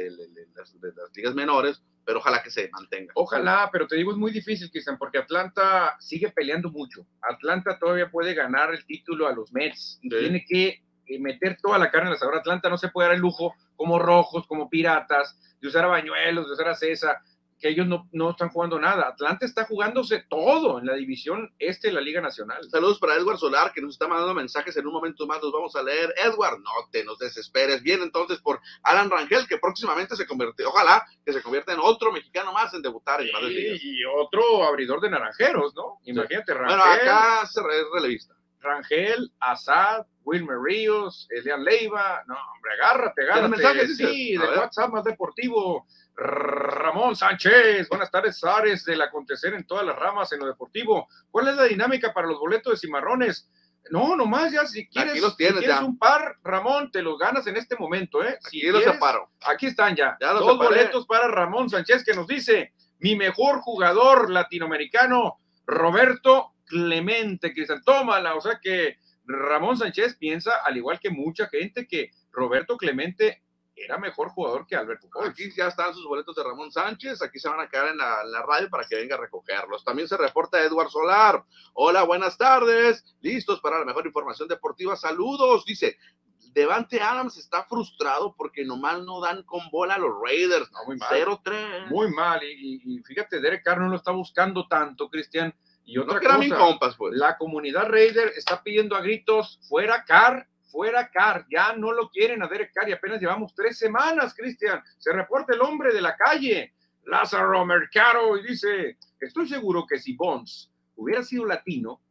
de- 0.05 0.47
las, 0.55 0.81
de 0.81 0.88
las 0.95 1.17
ligas 1.17 1.35
menores, 1.35 1.83
pero 2.05 2.19
ojalá 2.19 2.43
que 2.43 2.50
se 2.50 2.69
mantenga. 2.71 3.12
Ojalá, 3.14 3.69
pero 3.73 3.87
te 3.87 3.97
digo, 3.97 4.12
es 4.12 4.17
muy 4.19 4.31
difícil, 4.33 4.71
Cristian, 4.71 4.97
porque 4.99 5.19
Atlanta 5.19 5.97
sigue 6.00 6.31
peleando 6.31 6.71
mucho. 6.71 7.07
Atlanta 7.23 7.78
todavía 7.78 8.11
puede 8.11 8.35
ganar 8.35 8.73
el 8.75 8.85
título 8.87 9.26
a 9.28 9.33
los 9.33 9.52
Mets 9.52 9.99
y 10.02 10.11
Sí. 10.11 10.17
tiene 10.19 10.45
que 10.49 10.83
eh, 11.11 11.19
meter 11.19 11.57
toda 11.62 11.78
la 11.78 11.90
carne 11.90 12.07
en 12.09 12.11
la 12.11 12.17
asador. 12.17 12.37
Atlanta 12.37 12.69
no 12.69 12.76
se 12.78 12.88
puede 12.88 13.09
dar 13.09 13.14
el 13.17 13.21
lujo, 13.23 13.55
como 13.76 13.99
Rojos, 13.99 14.47
como 14.47 14.69
Piratas, 14.69 15.38
de 15.61 15.69
usar 15.69 15.85
a 15.85 15.88
Bañuelos, 15.88 16.47
de 16.47 16.52
usar 16.52 16.69
a 16.69 16.75
César, 16.75 17.19
que 17.59 17.69
ellos 17.69 17.87
no, 17.87 18.09
no 18.12 18.31
están 18.31 18.50
jugando 18.50 18.79
nada. 18.79 19.09
Atlanta 19.09 19.45
está 19.45 19.65
jugándose 19.65 20.25
todo 20.29 20.79
en 20.79 20.87
la 20.87 20.95
división 20.95 21.53
este 21.59 21.88
de 21.88 21.95
la 21.95 22.00
Liga 22.00 22.21
Nacional. 22.21 22.69
Saludos 22.71 22.99
para 22.99 23.15
Edward 23.15 23.38
Solar, 23.38 23.73
que 23.73 23.81
nos 23.81 23.93
está 23.93 24.07
mandando 24.07 24.35
mensajes 24.35 24.77
en 24.77 24.87
un 24.87 24.93
momento 24.93 25.27
más, 25.27 25.43
los 25.43 25.53
vamos 25.53 25.75
a 25.77 25.83
leer. 25.83 26.15
Edward, 26.17 26.61
no 26.61 26.71
te 26.91 27.05
nos 27.05 27.19
desesperes. 27.19 27.83
Bien, 27.83 28.00
entonces, 28.03 28.38
por 28.38 28.61
Alan 28.83 29.11
Rangel, 29.11 29.47
que 29.49 29.59
próximamente 29.59 30.17
se 30.17 30.27
convierte, 30.27 30.65
ojalá 30.65 31.05
que 31.25 31.33
se 31.33 31.43
convierta 31.43 31.73
en 31.73 31.81
otro 31.81 32.12
mexicano 32.12 32.53
más 32.53 32.73
en 32.75 32.83
debutar 32.83 33.21
en. 33.21 33.29
Y, 33.29 34.05
otro 34.05 34.65
abridor 34.65 35.00
de 35.00 35.11
naranjeros, 35.11 35.75
¿no? 35.75 35.99
Imagínate, 36.05 36.55
Rangel. 36.55 36.79
Bueno, 36.79 36.93
acá 36.93 37.43
es 37.43 37.55
relevista. 37.93 38.38
Rangel, 38.61 39.33
Azad, 39.41 40.07
Wilmer 40.25 40.59
Ríos, 40.61 41.27
Elian 41.31 41.65
Leiva. 41.65 42.23
No, 42.27 42.35
hombre, 42.55 42.73
agárrate, 42.75 43.23
agárrate. 43.23 43.49
mensajes, 43.49 43.97
sí, 43.97 44.37
A 44.37 44.41
de 44.43 44.49
ver. 44.49 44.59
WhatsApp 44.59 44.91
más 44.91 45.05
deportivo. 45.05 45.87
Ramón 46.17 47.15
Sánchez, 47.15 47.88
buenas 47.88 48.11
tardes, 48.11 48.43
Ares, 48.43 48.85
del 48.85 49.00
acontecer 49.03 49.55
en 49.55 49.65
todas 49.67 49.87
las 49.87 49.97
ramas 49.97 50.33
en 50.33 50.41
lo 50.41 50.47
deportivo. 50.47 51.09
¿Cuál 51.31 51.49
es 51.49 51.55
la 51.57 51.65
dinámica 51.65 52.12
para 52.12 52.27
los 52.27 52.38
boletos 52.41 52.73
de 52.73 52.77
cimarrones? 52.79 53.49
No, 53.91 54.17
nomás 54.17 54.52
ya, 54.52 54.67
si 54.67 54.87
quieres, 54.89 55.21
los 55.23 55.37
tienes 55.37 55.59
si 55.59 55.65
quieres 55.65 55.80
ya. 55.80 55.85
un 55.87 55.97
par, 55.97 56.37
Ramón, 56.43 56.91
te 56.91 57.00
los 57.02 57.17
ganas 57.19 57.47
en 57.47 57.56
este 57.56 57.76
momento, 57.76 58.23
¿eh? 58.23 58.37
Si 58.41 58.59
Aquí 58.59 58.67
los 58.67 58.80
quieres, 58.82 58.95
separo. 58.95 59.30
Aquí 59.47 59.67
están 59.67 59.95
ya. 59.97 60.17
Ya 60.21 60.32
los 60.32 60.41
Dos 60.45 60.52
separé. 60.59 60.69
boletos 60.80 61.06
para 61.06 61.28
Ramón 61.28 61.71
Sánchez 61.71 62.04
que 62.04 62.13
nos 62.15 62.26
dice, 62.26 62.75
mi 62.99 63.15
mejor 63.15 63.61
jugador 63.61 64.28
latinoamericano, 64.30 65.39
Roberto 65.67 66.52
Clemente, 66.69 67.52
Cristian, 67.52 67.83
tómala. 67.85 68.35
O 68.35 68.41
sea 68.41 68.59
que 68.63 68.97
Ramón 69.25 69.76
Sánchez 69.76 70.17
piensa, 70.17 70.57
al 70.65 70.76
igual 70.76 71.00
que 71.00 71.11
mucha 71.11 71.49
gente, 71.49 71.87
que 71.87 72.11
Roberto 72.31 72.76
Clemente 72.76 73.43
era 73.75 73.97
mejor 73.97 74.31
jugador 74.31 74.67
que 74.67 74.75
Alberto 74.75 75.09
Pujols. 75.09 75.31
Aquí 75.31 75.50
ya 75.57 75.69
están 75.69 75.95
sus 75.95 76.04
boletos 76.04 76.35
de 76.35 76.43
Ramón 76.43 76.73
Sánchez. 76.73 77.23
Aquí 77.23 77.39
se 77.39 77.49
van 77.49 77.61
a 77.61 77.69
quedar 77.69 77.89
en 77.89 77.99
la, 77.99 78.23
en 78.25 78.33
la 78.33 78.43
radio 78.43 78.69
para 78.69 78.85
que 78.85 78.97
venga 78.97 79.15
a 79.15 79.21
recogerlos. 79.21 79.85
También 79.85 80.09
se 80.09 80.17
reporta 80.17 80.61
Edward 80.61 80.91
Solar. 80.91 81.45
Hola, 81.75 82.02
buenas 82.02 82.37
tardes. 82.37 83.04
Listos 83.21 83.61
para 83.61 83.78
la 83.78 83.85
mejor 83.85 84.04
información 84.07 84.49
deportiva. 84.49 84.97
Saludos. 84.97 85.65
Dice, 85.65 85.97
Devante 86.52 87.00
Adams 87.00 87.37
está 87.37 87.65
frustrado 87.67 88.35
porque 88.37 88.65
nomás 88.65 89.00
no 89.04 89.21
dan 89.21 89.45
con 89.45 89.61
bola 89.71 89.95
a 89.95 89.99
los 89.99 90.11
Raiders. 90.25 90.73
No, 90.73 90.78
muy 90.87 90.97
mal. 90.97 91.09
0-3. 91.45 91.87
Muy 91.89 92.11
mal. 92.11 92.43
Y, 92.43 92.81
y- 92.85 92.97
y 92.97 93.02
fíjate, 93.04 93.41
Derek 93.41 93.63
Carr 93.63 93.78
no 93.81 93.89
lo 93.91 93.97
está 93.97 94.11
buscando 94.11 94.67
tanto, 94.67 95.09
Cristian. 95.09 95.54
Y 95.89 95.97
otra 95.97 96.37
bien 96.37 96.51
compas, 96.55 96.97
pues. 96.97 97.17
la 97.17 97.39
comunidad 97.39 97.89
Raider 97.89 98.31
está 98.37 98.63
pidiendo 98.63 98.95
a 98.95 99.01
gritos, 99.01 99.59
fuera 99.67 100.05
Carr, 100.05 100.47
fuera 100.71 101.09
Carr, 101.09 101.47
ya 101.51 101.73
no 101.73 101.93
lo 101.93 102.11
quieren 102.11 102.43
a 102.43 102.47
Derek 102.47 102.75
Carr 102.75 102.91
y 102.91 102.93
apenas 102.93 103.19
llevamos 103.19 103.55
tres 103.55 103.79
semanas, 103.79 104.35
Cristian. 104.35 104.83
Se 104.99 105.15
reporta 105.15 105.55
el 105.55 105.63
hombre 105.63 105.95
de 105.95 106.03
la 106.03 106.15
calle, 106.15 106.75
Lázaro 107.07 107.65
Mercado, 107.65 108.37
y 108.37 108.47
dice, 108.49 108.99
estoy 109.19 109.49
seguro 109.49 109.87
que 109.87 109.99
si 109.99 110.13
Bonds 110.13 110.71
hubiera 110.95 111.23
sido 111.23 111.47
latino, 111.47 112.03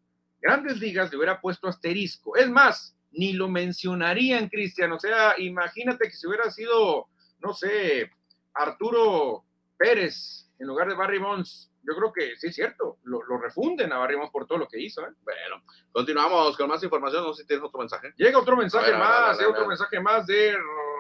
Grandes 0.42 0.80
Ligas 0.80 1.12
le 1.12 1.18
hubiera 1.18 1.40
puesto 1.40 1.68
asterisco. 1.68 2.36
Es 2.36 2.50
más, 2.50 2.96
ni 3.12 3.34
lo 3.34 3.48
mencionarían, 3.48 4.50
Cristian. 4.50 4.92
O 4.92 5.00
sea, 5.00 5.36
imagínate 5.38 6.06
que 6.06 6.16
si 6.16 6.26
hubiera 6.26 6.50
sido, 6.50 7.10
no 7.42 7.54
sé, 7.54 8.10
Arturo 8.56 9.44
Pérez 9.78 10.50
en 10.58 10.66
lugar 10.66 10.88
de 10.88 10.96
Barry 10.96 11.20
Bonds. 11.20 11.70
Yo 11.88 11.96
creo 11.96 12.12
que 12.12 12.36
sí 12.36 12.48
es 12.48 12.56
cierto, 12.56 12.98
lo, 13.04 13.24
lo 13.24 13.38
refunden 13.38 13.94
a 13.94 13.98
por 14.30 14.46
todo 14.46 14.58
lo 14.58 14.68
que 14.68 14.80
hizo. 14.80 15.02
¿eh? 15.02 15.12
Bueno, 15.24 15.64
continuamos 15.92 16.58
con 16.58 16.68
más 16.68 16.84
información. 16.84 17.24
No 17.24 17.34
sé 17.34 17.44
si 17.44 17.48
tienes 17.48 17.66
otro 17.66 17.80
mensaje. 17.80 18.14
Llega 18.18 18.38
otro 18.38 18.58
mensaje 18.58 18.92
ver, 18.92 19.00
ver, 19.00 19.08
más, 19.08 19.38
ver, 19.38 19.38
llega 19.38 19.48
a 19.48 19.52
otro 19.52 19.68
mensaje 19.68 20.00
más 20.02 20.28
de 20.28 20.58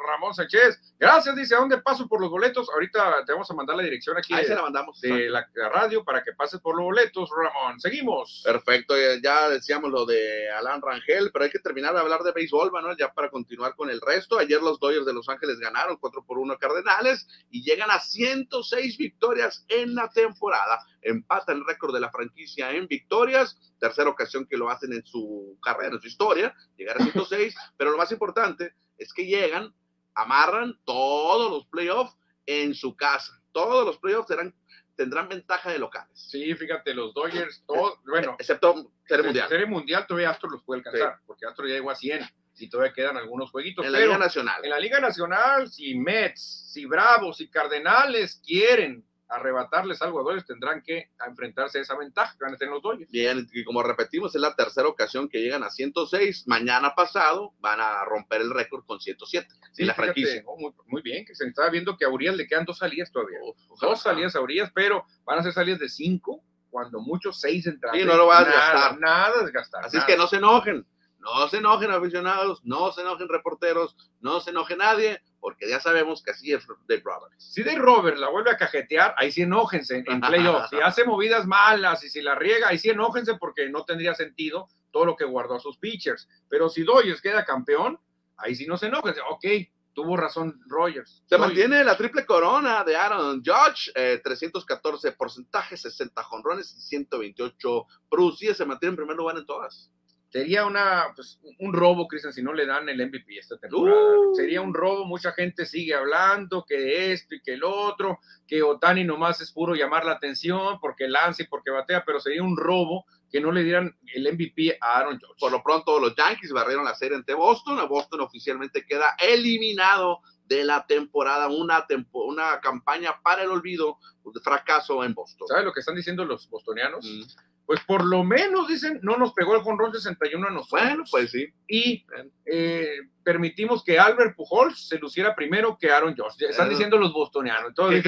Ramón 0.07 0.33
Sánchez. 0.33 0.95
Gracias, 0.99 1.35
dice, 1.35 1.55
¿a 1.55 1.59
dónde 1.59 1.77
paso 1.79 2.07
por 2.07 2.21
los 2.21 2.29
boletos? 2.29 2.69
Ahorita 2.73 3.23
te 3.25 3.33
vamos 3.33 3.49
a 3.51 3.53
mandar 3.53 3.75
la 3.75 3.83
dirección 3.83 4.17
aquí 4.17 4.33
Ahí 4.33 4.41
de, 4.41 4.47
se 4.47 4.55
la 4.55 4.61
mandamos. 4.63 4.99
de 5.01 5.29
la, 5.29 5.47
la 5.53 5.69
radio 5.69 6.03
para 6.03 6.23
que 6.23 6.33
pases 6.33 6.59
por 6.61 6.75
los 6.75 6.85
boletos, 6.85 7.29
Ramón. 7.35 7.79
Seguimos. 7.79 8.41
Perfecto, 8.43 8.95
ya 9.21 9.49
decíamos 9.49 9.91
lo 9.91 10.05
de 10.05 10.49
Alan 10.51 10.81
Rangel, 10.81 11.29
pero 11.31 11.45
hay 11.45 11.51
que 11.51 11.59
terminar 11.59 11.93
de 11.93 11.99
hablar 11.99 12.21
de 12.23 12.31
béisbol, 12.31 12.71
Manuel, 12.71 12.97
ya 12.97 13.13
para 13.13 13.29
continuar 13.29 13.75
con 13.75 13.89
el 13.89 14.01
resto. 14.01 14.39
Ayer 14.39 14.61
los 14.61 14.79
Dodgers 14.79 15.05
de 15.05 15.13
Los 15.13 15.29
Ángeles 15.29 15.59
ganaron 15.59 15.97
4 15.97 16.23
por 16.25 16.39
1 16.39 16.53
a 16.53 16.57
Cardenales 16.57 17.27
y 17.51 17.63
llegan 17.63 17.91
a 17.91 17.99
106 17.99 18.97
victorias 18.97 19.65
en 19.67 19.95
la 19.95 20.09
temporada. 20.09 20.79
Empata 21.01 21.51
el 21.53 21.65
récord 21.65 21.93
de 21.93 21.99
la 22.01 22.11
franquicia 22.11 22.71
en 22.71 22.87
victorias, 22.87 23.57
tercera 23.79 24.09
ocasión 24.09 24.45
que 24.45 24.57
lo 24.57 24.69
hacen 24.69 24.93
en 24.93 25.05
su 25.05 25.57
carrera, 25.61 25.95
en 25.95 26.01
su 26.01 26.07
historia, 26.07 26.53
llegar 26.77 26.97
a 26.99 27.03
106, 27.03 27.55
pero 27.77 27.91
lo 27.91 27.97
más 27.97 28.11
importante 28.11 28.73
es 28.97 29.13
que 29.13 29.25
llegan, 29.25 29.73
amarran 30.17 30.77
todos 30.83 31.51
los 31.51 31.65
playoffs 31.67 32.17
en 32.45 32.73
su 32.73 32.95
casa. 32.95 33.39
Todos 33.51 33.85
los 33.85 33.97
playoffs 33.99 34.27
serán, 34.27 34.53
tendrán 34.95 35.29
ventaja 35.29 35.71
de 35.71 35.79
locales, 35.79 36.09
Sí, 36.13 36.53
fíjate, 36.55 36.93
los 36.93 37.13
Dodgers, 37.13 37.63
todo, 37.67 37.99
bueno, 38.05 38.35
excepto 38.39 38.91
Serie 39.05 39.23
Mundial. 39.23 39.47
Serie 39.47 39.65
Mundial 39.67 40.05
todavía 40.07 40.31
Astros 40.31 40.53
los 40.53 40.63
puede 40.63 40.79
alcanzar, 40.79 41.19
porque 41.25 41.45
Astros 41.45 41.69
ya 41.69 41.75
llegó 41.75 41.91
a 41.91 41.95
100 41.95 42.27
y 42.57 42.69
todavía 42.69 42.93
quedan 42.93 43.17
algunos 43.17 43.51
jueguitos. 43.51 43.85
En 43.85 43.91
la 43.91 43.99
Liga 43.99 44.17
Nacional. 44.17 44.63
en 44.63 44.69
la 44.71 44.79
Liga 44.79 44.99
Nacional, 44.99 45.69
si 45.69 45.95
Mets, 45.95 46.71
si 46.73 46.85
Bravos, 46.85 47.37
si 47.37 47.47
Cardenales 47.47 48.41
quieren 48.43 49.05
arrebatarles 49.29 50.01
algo 50.01 50.19
a 50.19 50.23
Dodgers, 50.23 50.45
tendrán 50.45 50.81
que 50.81 51.11
enfrentarse 51.25 51.79
a 51.79 51.81
esa 51.81 51.97
ventaja 51.97 52.35
que 52.37 52.45
van 52.45 52.53
a 52.53 52.57
tener 52.57 52.73
los 52.73 52.81
Dodgers. 52.81 53.11
Bien, 53.11 53.47
y 53.51 53.63
como 53.63 53.83
repetimos, 53.83 54.33
es 54.35 54.41
la 54.41 54.55
tercera 54.55 54.87
ocasión 54.87 55.27
que 55.29 55.41
llegan 55.41 55.63
a 55.63 55.69
106. 55.69 56.47
Mañana 56.47 56.95
pasado 56.95 57.53
van 57.59 57.79
a 57.81 58.05
romper 58.05 58.41
el 58.41 58.51
récord 58.51 58.85
con 58.85 58.99
107. 58.99 59.47
Sí, 59.73 59.85
la 59.85 59.93
fíjate, 59.93 60.13
franquicia. 60.13 60.43
oh, 60.45 60.57
muy, 60.57 60.73
muy 60.85 61.01
bien, 61.01 61.25
que 61.25 61.35
se 61.35 61.45
estaba 61.45 61.69
viendo 61.69 61.97
que 61.97 62.05
a 62.05 62.09
Urias 62.09 62.35
le 62.35 62.47
quedan 62.47 62.65
dos 62.65 62.77
salidas 62.77 63.11
todavía. 63.11 63.39
Ojalá. 63.69 63.91
Dos 63.91 64.01
salidas 64.01 64.35
a 64.35 64.41
Urias, 64.41 64.71
pero 64.73 65.05
van 65.25 65.39
a 65.39 65.43
ser 65.43 65.53
salidas 65.53 65.79
de 65.79 65.89
cinco, 65.89 66.43
cuando 66.69 66.99
muchos 66.99 67.39
seis 67.39 67.65
entradas. 67.67 67.99
Sí, 67.99 68.05
no 68.05 68.15
lo 68.15 68.27
vas 68.27 68.41
a 68.41 68.45
desgastar. 68.45 68.99
Nada 68.99 69.43
desgastar. 69.43 69.85
Así 69.85 69.97
es 69.97 70.05
que 70.05 70.17
no 70.17 70.27
se 70.27 70.37
enojen. 70.37 70.85
No 71.19 71.47
se 71.49 71.57
enojen 71.57 71.91
aficionados, 71.91 72.63
no 72.63 72.91
se 72.91 73.01
enojen 73.01 73.27
reporteros, 73.27 73.95
no 74.19 74.39
se 74.39 74.51
enoje 74.51 74.75
nadie, 74.75 75.21
porque 75.39 75.69
ya 75.69 75.79
sabemos 75.79 76.21
que 76.23 76.31
así 76.31 76.53
es 76.53 76.65
Dave 76.87 77.01
Roberts. 77.03 77.53
Si 77.53 77.63
Dave 77.63 77.79
Robert 77.79 78.17
la 78.17 78.29
vuelve 78.29 78.51
a 78.51 78.57
cajetear, 78.57 79.15
ahí 79.17 79.31
sí 79.31 79.41
enójense 79.41 79.97
en, 79.97 80.11
en 80.11 80.21
playoffs. 80.21 80.69
Si 80.69 80.77
hace 80.79 81.05
movidas 81.05 81.45
malas 81.45 82.03
y 82.03 82.09
si 82.09 82.21
la 82.21 82.35
riega, 82.35 82.69
ahí 82.69 82.77
sí 82.77 82.89
enójense 82.89 83.35
porque 83.35 83.69
no 83.69 83.83
tendría 83.83 84.13
sentido 84.13 84.67
todo 84.91 85.05
lo 85.05 85.15
que 85.15 85.25
guardó 85.25 85.55
a 85.55 85.59
sus 85.59 85.77
pitchers. 85.77 86.27
Pero 86.49 86.69
si 86.69 86.83
Dodgers 86.83 87.21
queda 87.21 87.45
campeón, 87.45 87.99
ahí 88.37 88.55
sí 88.55 88.65
no 88.65 88.77
se 88.77 88.87
enojen. 88.87 89.15
Ok, 89.29 89.45
tuvo 89.93 90.15
razón 90.15 90.61
Rogers. 90.67 91.23
Se 91.25 91.39
mantiene 91.39 91.83
la 91.83 91.97
triple 91.97 92.23
corona 92.25 92.83
de 92.83 92.95
Aaron 92.95 93.43
Judge, 93.43 93.91
eh, 93.95 94.21
314 94.23 95.11
porcentaje, 95.13 95.75
60 95.75 96.21
jonrones 96.23 96.71
y 96.77 96.81
128 96.81 97.85
producidas. 98.09 98.57
Se 98.57 98.65
mantiene 98.65 98.91
en 98.91 98.97
primer 98.97 99.15
lugar 99.15 99.37
en 99.37 99.45
todas. 99.47 99.91
Sería 100.29 100.65
una, 100.65 101.05
pues, 101.15 101.39
un 101.59 101.73
robo, 101.73 102.07
Cristian, 102.07 102.33
si 102.33 102.43
no 102.43 102.53
le 102.53 102.65
dan 102.65 102.89
el 102.89 103.05
MVP 103.05 103.37
esta 103.37 103.57
temporada. 103.57 103.97
Uh. 103.97 104.35
Sería 104.35 104.61
un 104.61 104.73
robo, 104.73 105.05
mucha 105.05 105.31
gente 105.31 105.65
sigue 105.65 105.93
hablando 105.93 106.65
que 106.67 107.13
esto 107.13 107.35
y 107.35 107.41
que 107.41 107.53
el 107.53 107.63
otro, 107.63 108.19
que 108.45 108.61
Otani 108.61 109.05
nomás 109.05 109.39
es 109.39 109.51
puro 109.51 109.73
llamar 109.73 110.05
la 110.05 110.13
atención 110.13 110.79
porque 110.81 111.07
lanza 111.07 111.43
y 111.43 111.47
porque 111.47 111.71
batea, 111.71 112.03
pero 112.05 112.19
sería 112.19 112.43
un 112.43 112.57
robo 112.57 113.05
que 113.31 113.41
no 113.41 113.51
le 113.51 113.63
dieran 113.63 113.97
el 114.13 114.33
MVP 114.33 114.77
a 114.81 114.97
Aaron 114.97 115.19
George. 115.19 115.35
Por 115.39 115.51
lo 115.51 115.63
pronto, 115.63 115.99
los 115.99 116.15
Yankees 116.15 116.51
barrieron 116.51 116.85
la 116.85 116.95
serie 116.95 117.17
ante 117.17 117.33
Boston. 117.33 117.79
Boston 117.87 118.21
oficialmente 118.21 118.85
queda 118.85 119.15
eliminado 119.19 120.21
de 120.45 120.63
la 120.63 120.85
temporada, 120.87 121.47
una, 121.47 121.85
tempo, 121.87 122.23
una 122.25 122.59
campaña 122.61 123.21
para 123.21 123.43
el 123.43 123.49
olvido, 123.49 123.97
de 124.33 124.39
fracaso 124.41 125.03
en 125.03 125.13
Boston. 125.13 125.47
¿Sabes 125.47 125.65
lo 125.65 125.73
que 125.73 125.79
están 125.79 125.95
diciendo 125.95 126.25
los 126.25 126.49
bostonianos? 126.49 127.05
Mm. 127.05 127.21
Pues 127.67 127.81
por 127.85 128.03
lo 128.05 128.23
menos 128.23 128.67
dicen, 128.69 128.99
no 129.03 129.17
nos 129.17 129.33
pegó 129.33 129.53
el 129.55 129.61
jonrón 129.61 129.93
61 129.93 130.47
a 130.47 130.51
nosotros. 130.51 130.81
Bueno, 130.81 131.03
pues 131.11 131.29
sí. 131.31 131.47
y 131.67 132.05
eh, 132.45 133.01
permitimos 133.23 133.83
que 133.83 133.99
Albert 133.99 134.35
Pujols 134.35 134.87
se 134.87 134.97
luciera 134.97 135.35
primero 135.35 135.77
que 135.79 135.91
Aaron 135.91 136.15
George. 136.15 136.45
Están 136.47 136.67
Eh, 136.67 136.69
diciendo 136.71 136.97
los 136.97 137.11
bostonianos. 137.13 137.63
Que, 137.63 137.67
Entonces, 137.67 138.03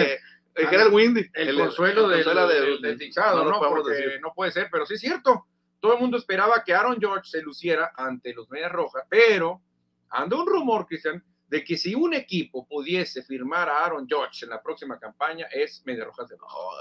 que- 0.55 0.67
que 0.67 0.75
era 0.75 0.85
el 0.85 0.93
Windy. 0.93 1.29
el, 1.33 1.57
consuelo 1.57 2.07
del, 2.07 2.23
consuelo 2.23 2.47
del, 2.47 2.81
del 2.81 2.97
tixado, 2.97 3.43
lo 3.43 3.51
¿no? 3.51 3.83
decir. 3.83 4.19
no 4.21 4.33
puede 4.33 4.51
ser, 4.51 4.69
pero 4.71 4.85
sí 4.85 4.95
es 4.95 5.01
cierto. 5.01 5.45
Todo 5.81 5.93
el 5.93 5.99
mundo 5.99 6.17
esperaba 6.17 6.63
que 6.65 6.73
Aaron 6.73 6.97
George 6.99 7.29
se 7.29 7.41
luciera 7.41 7.91
ante 7.95 8.33
los 8.33 8.49
Medias 8.49 8.71
Rojas, 8.71 9.03
pero 9.09 9.61
anda 10.09 10.35
un 10.37 10.47
rumor, 10.47 10.85
Cristian, 10.85 11.23
de 11.47 11.63
que 11.63 11.77
si 11.77 11.95
un 11.95 12.13
equipo 12.13 12.65
pudiese 12.67 13.23
firmar 13.23 13.69
a 13.69 13.85
Aaron 13.85 14.05
George 14.07 14.43
en 14.45 14.49
la 14.51 14.61
próxima 14.61 14.97
campaña 14.99 15.47
es 15.51 15.81
Medias 15.85 16.07
Rojas 16.07 16.27
de. 16.29 16.35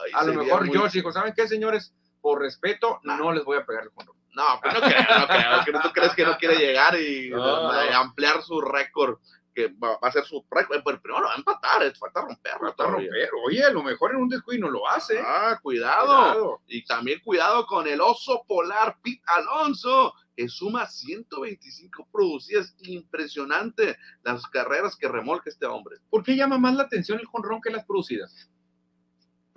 Ay, 0.05 0.13
A 0.15 0.25
lo 0.25 0.35
mejor 0.45 0.65
muy- 0.65 0.77
George 0.77 0.99
dijo, 0.99 1.11
¿saben 1.13 1.33
qué, 1.35 1.47
señores? 1.49 1.93
Por 2.21 2.41
respeto, 2.41 3.01
no 3.03 3.33
les 3.33 3.45
voy 3.45 3.59
a 3.59 3.65
pegar 3.65 3.85
el 3.85 3.91
jonrón. 3.91 4.19
No, 4.39 4.61
pues 4.63 4.73
no 4.73 4.81
creo, 4.81 5.19
no 5.19 5.27
creo. 5.27 5.65
Que 5.65 5.89
¿Tú 5.89 5.93
crees 5.93 6.15
que 6.15 6.25
no 6.25 6.37
quiere 6.39 6.57
llegar 6.57 6.99
y 6.99 7.31
No, 7.31 7.71
ampliar 7.71 8.43
su 8.43 8.61
récord? 8.61 9.19
Que 9.53 9.67
va, 9.69 9.99
a 10.01 10.13
ser 10.13 10.25
su 10.25 10.45
récord. 10.49 10.81
Pero 10.85 11.01
primero 11.01 11.23
lo 11.23 11.29
va 11.29 11.35
a 11.35 11.39
empatar, 11.39 11.97
falta 11.97 12.21
romperlo. 12.21 12.73
Todavía. 12.75 13.11
romper. 13.11 13.31
Oye, 13.45 13.65
a 13.65 13.71
lo 13.71 13.83
mejor 13.83 14.13
en 14.13 14.19
un 14.19 14.29
descuido 14.29 14.67
no 14.67 14.71
lo 14.71 14.89
hace. 14.89 15.19
Ah, 15.21 15.59
cuidado. 15.61 16.07
Cuidado. 16.07 16.61
Y 16.69 16.85
también 16.85 17.21
cuidado 17.25 17.67
con 17.67 17.89
el 17.89 18.01
oso 18.01 18.45
polar 18.47 18.99
Pete 19.03 19.23
Alonso, 19.27 20.15
que 20.37 20.49
suma 20.49 20.87
125 20.87 22.09
producidas. 22.13 22.77
Impresionante 22.83 23.97
las 24.23 24.47
carreras 24.47 24.95
que 24.95 25.09
remolca 25.09 25.51
este 25.51 25.67
hombre. 25.67 25.97
¿Por 26.11 26.23
qué 26.23 26.37
llama 26.37 26.59
más 26.59 26.77
la 26.77 26.85
atención 26.85 27.19
el 27.19 27.27
jonrón 27.27 27.61
que 27.61 27.71
las 27.71 27.85
producidas? 27.85 28.49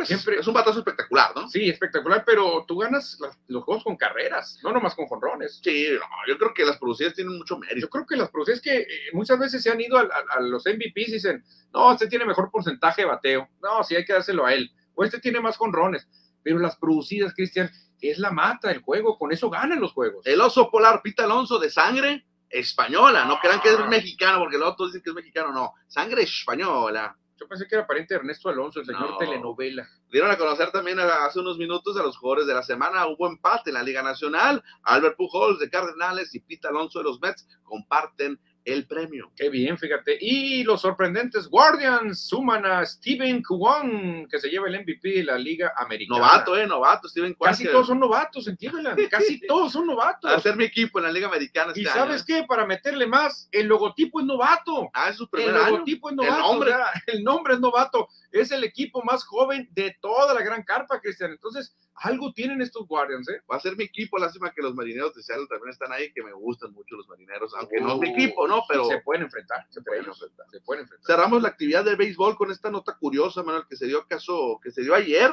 Pues 0.02 0.08
Siempre- 0.08 0.40
es 0.40 0.48
un 0.48 0.54
batazo 0.56 0.80
espectacular, 0.80 1.32
¿no? 1.36 1.48
Sí, 1.48 1.70
espectacular, 1.70 2.24
pero 2.26 2.66
tú 2.68 2.78
ganas 2.80 3.18
las- 3.20 3.38
los 3.48 3.64
juegos 3.64 3.84
con 3.84 3.96
carreras, 3.98 4.60
no 4.64 4.72
nomás 4.72 4.96
con 4.96 5.06
jonrones. 5.06 5.60
Sí, 5.64 5.90
no, 5.94 6.06
yo 6.28 6.38
creo 6.40 6.54
que 6.56 6.66
las 6.66 6.78
producidas 6.80 7.14
tienen 7.14 7.38
mucho 7.38 7.56
Yo 7.56 7.60
mérito. 7.60 7.90
creo 7.90 8.06
que 8.08 8.16
las 8.16 8.30
producidas 8.32 8.62
que 8.62 8.78
eh, 8.80 8.88
muchas 9.14 9.38
veces 9.38 9.62
se 9.62 9.70
han 9.70 9.80
ido 9.80 9.98
al- 9.98 10.10
a, 10.12 10.40
los 10.42 10.66
MVPs 10.66 11.10
y 11.10 11.14
dicen, 11.14 11.44
no, 11.74 11.92
este 11.92 12.08
tiene 12.08 12.26
mejor 12.26 12.50
porcentaje 12.50 13.04
de 13.04 13.08
bateo, 13.10 13.48
no, 13.62 13.84
sí 13.84 13.96
hay 13.96 14.04
que 14.04 14.14
dárselo 14.14 14.46
a 14.46 14.54
él, 14.54 14.72
o 14.96 15.04
este 15.04 15.20
tiene 15.20 15.40
más 15.40 15.56
jonrones, 15.58 16.08
pero 16.44 16.58
las 16.58 16.76
producidas, 16.78 17.34
Cristian, 17.36 17.70
es 18.02 18.18
la 18.18 18.32
mata 18.32 18.70
del 18.70 18.82
juego, 18.82 19.20
con 19.20 19.32
eso 19.32 19.50
ganan 19.52 19.80
los 19.80 19.92
juegos. 19.94 20.26
El 20.26 20.42
oso 20.42 20.72
polar 20.72 21.02
Pete 21.04 21.22
Alonso 21.22 21.60
de 21.60 21.70
sangre 21.70 22.26
española. 22.50 23.26
No 23.26 23.40
crean 23.40 23.62
que 23.62 23.70
es 23.70 23.78
Ah. 23.80 23.86
mexicano, 23.88 24.40
porque 24.40 24.58
los 24.58 24.70
otros 24.70 24.90
dicen 24.90 25.04
que 25.04 25.12
es 25.12 25.16
mexicano. 25.16 25.52
No, 25.54 25.74
sangre 25.88 26.24
española. 26.24 27.16
Pensé 27.52 27.68
que 27.68 27.76
era 27.76 27.86
pariente 27.86 28.14
de 28.14 28.22
Ernesto 28.22 28.48
Alonso, 28.48 28.80
el 28.80 28.86
señor 28.86 29.10
No. 29.10 29.18
telenovela. 29.18 29.86
Dieron 30.10 30.32
a 30.32 30.38
conocer 30.38 30.72
también 30.72 30.98
hace 31.02 31.38
unos 31.38 31.58
minutos 31.58 31.98
a 31.98 32.02
los 32.02 32.16
jugadores 32.16 32.48
de 32.48 32.54
la 32.54 32.64
semana. 32.64 33.06
Hubo 33.08 33.28
empate 33.28 33.72
en 33.72 33.74
la 33.74 33.84
Liga 33.84 34.02
Nacional. 34.02 34.64
Albert 34.84 35.18
Pujols 35.18 35.60
de 35.60 35.70
Cardenales 35.70 36.34
y 36.34 36.40
Pete 36.40 36.70
Alonso 36.70 37.00
de 37.00 37.04
los 37.04 37.20
Mets 37.20 37.46
comparten 37.64 38.40
el 38.66 38.86
premio. 38.88 39.32
Qué 39.36 39.50
bien, 39.50 39.78
fíjate. 39.78 40.18
Y 40.20 40.64
los 40.64 40.82
sorprendentes 40.82 41.48
Guardians 41.48 42.28
suman 42.28 42.66
a 42.66 42.86
Steven 42.86 43.42
Kwan, 43.44 44.28
que 44.30 44.40
se 44.40 44.50
lleva 44.50 44.68
el 44.68 44.80
MVP 44.82 45.10
de 45.10 45.24
la 45.24 45.38
Liga 45.38 45.74
Americana. 45.78 46.20
Novato, 46.20 46.58
eh, 46.58 46.68
novato, 46.68 47.08
Steven 47.08 47.34
Kwan, 47.34 47.52
Casi 47.52 47.64
que 47.64 47.70
todos 47.72 47.88
son 47.88 48.00
novatos 48.00 48.48
en 48.48 48.56
Cleveland, 48.56 49.10
casi 49.10 49.40
todos 49.48 49.72
son 49.72 49.82
Va 49.90 49.94
a 49.94 49.96
novatos. 49.96 50.44
ser 50.44 50.56
mi 50.56 50.64
equipo 50.66 51.00
en 51.00 51.06
la 51.06 51.12
Liga 51.12 51.28
Americana 51.28 51.70
este 51.70 51.82
Y 51.82 51.86
año. 51.86 51.94
sabes 51.94 52.24
qué, 52.24 52.44
para 52.48 52.66
meterle 52.66 53.08
más, 53.08 53.48
el 53.52 53.68
logotipo 53.68 54.20
es 54.20 54.26
novato. 54.26 54.90
Ah, 54.94 55.10
es 55.10 55.18
su 55.18 55.24
El 55.24 55.30
primer 55.30 55.56
año. 55.56 55.70
logotipo 55.72 56.10
es 56.10 56.16
novato. 56.16 56.36
El 56.36 56.42
nombre. 56.42 56.74
o 56.74 56.78
sea, 56.78 56.88
el 57.08 57.24
nombre 57.24 57.54
es 57.56 57.60
novato. 57.60 58.08
Es 58.32 58.52
el 58.52 58.64
equipo 58.64 59.02
más 59.04 59.24
joven 59.26 59.68
de 59.74 59.96
toda 60.02 60.34
la 60.34 60.42
gran 60.42 60.64
carpa, 60.64 61.00
Cristian. 61.02 61.32
Entonces, 61.32 61.76
algo 61.96 62.34
tienen 62.34 62.62
estos 62.62 62.88
Guardians, 62.88 63.30
¿eh? 63.30 63.42
Va 63.52 63.58
a 63.58 63.60
ser 63.60 63.76
mi 63.78 63.84
equipo. 63.84 64.18
Lástima 64.18 64.52
que 64.52 64.62
los 64.62 64.74
marineros 64.74 65.14
de 65.14 65.22
Seattle 65.22 65.48
también 65.48 65.70
están 65.72 65.92
ahí, 65.92 66.12
que 66.14 66.24
me 66.24 66.34
gustan 66.34 66.72
mucho 66.74 66.96
los 66.96 67.08
marineros. 67.08 67.54
Aunque 67.56 67.80
no 67.80 67.94
es 67.94 68.00
mi 68.00 68.10
Uh, 68.10 68.14
equipo, 68.14 68.48
¿no? 68.48 68.64
Pero 68.68 68.86
Se 68.86 69.00
pueden 69.02 69.24
enfrentar. 69.24 69.66
Se 69.70 69.82
pueden 69.82 70.06
enfrentar. 70.06 70.46
Se 70.52 70.62
pueden 70.62 70.84
enfrentar. 70.84 71.06
cerramos 71.06 71.42
la 71.42 71.50
actividad 71.50 71.86
del 71.86 71.98
béisbol 71.98 72.36
con 72.36 72.50
esta 72.52 72.72
nota 72.72 72.98
curiosa, 72.98 73.44
Manuel, 73.44 73.66
que 73.70 73.76
se 73.76 73.86
dio 73.88 74.06
caso, 74.08 74.60
que 74.64 74.72
se 74.72 74.82
dio 74.82 74.96
ayer, 74.96 75.32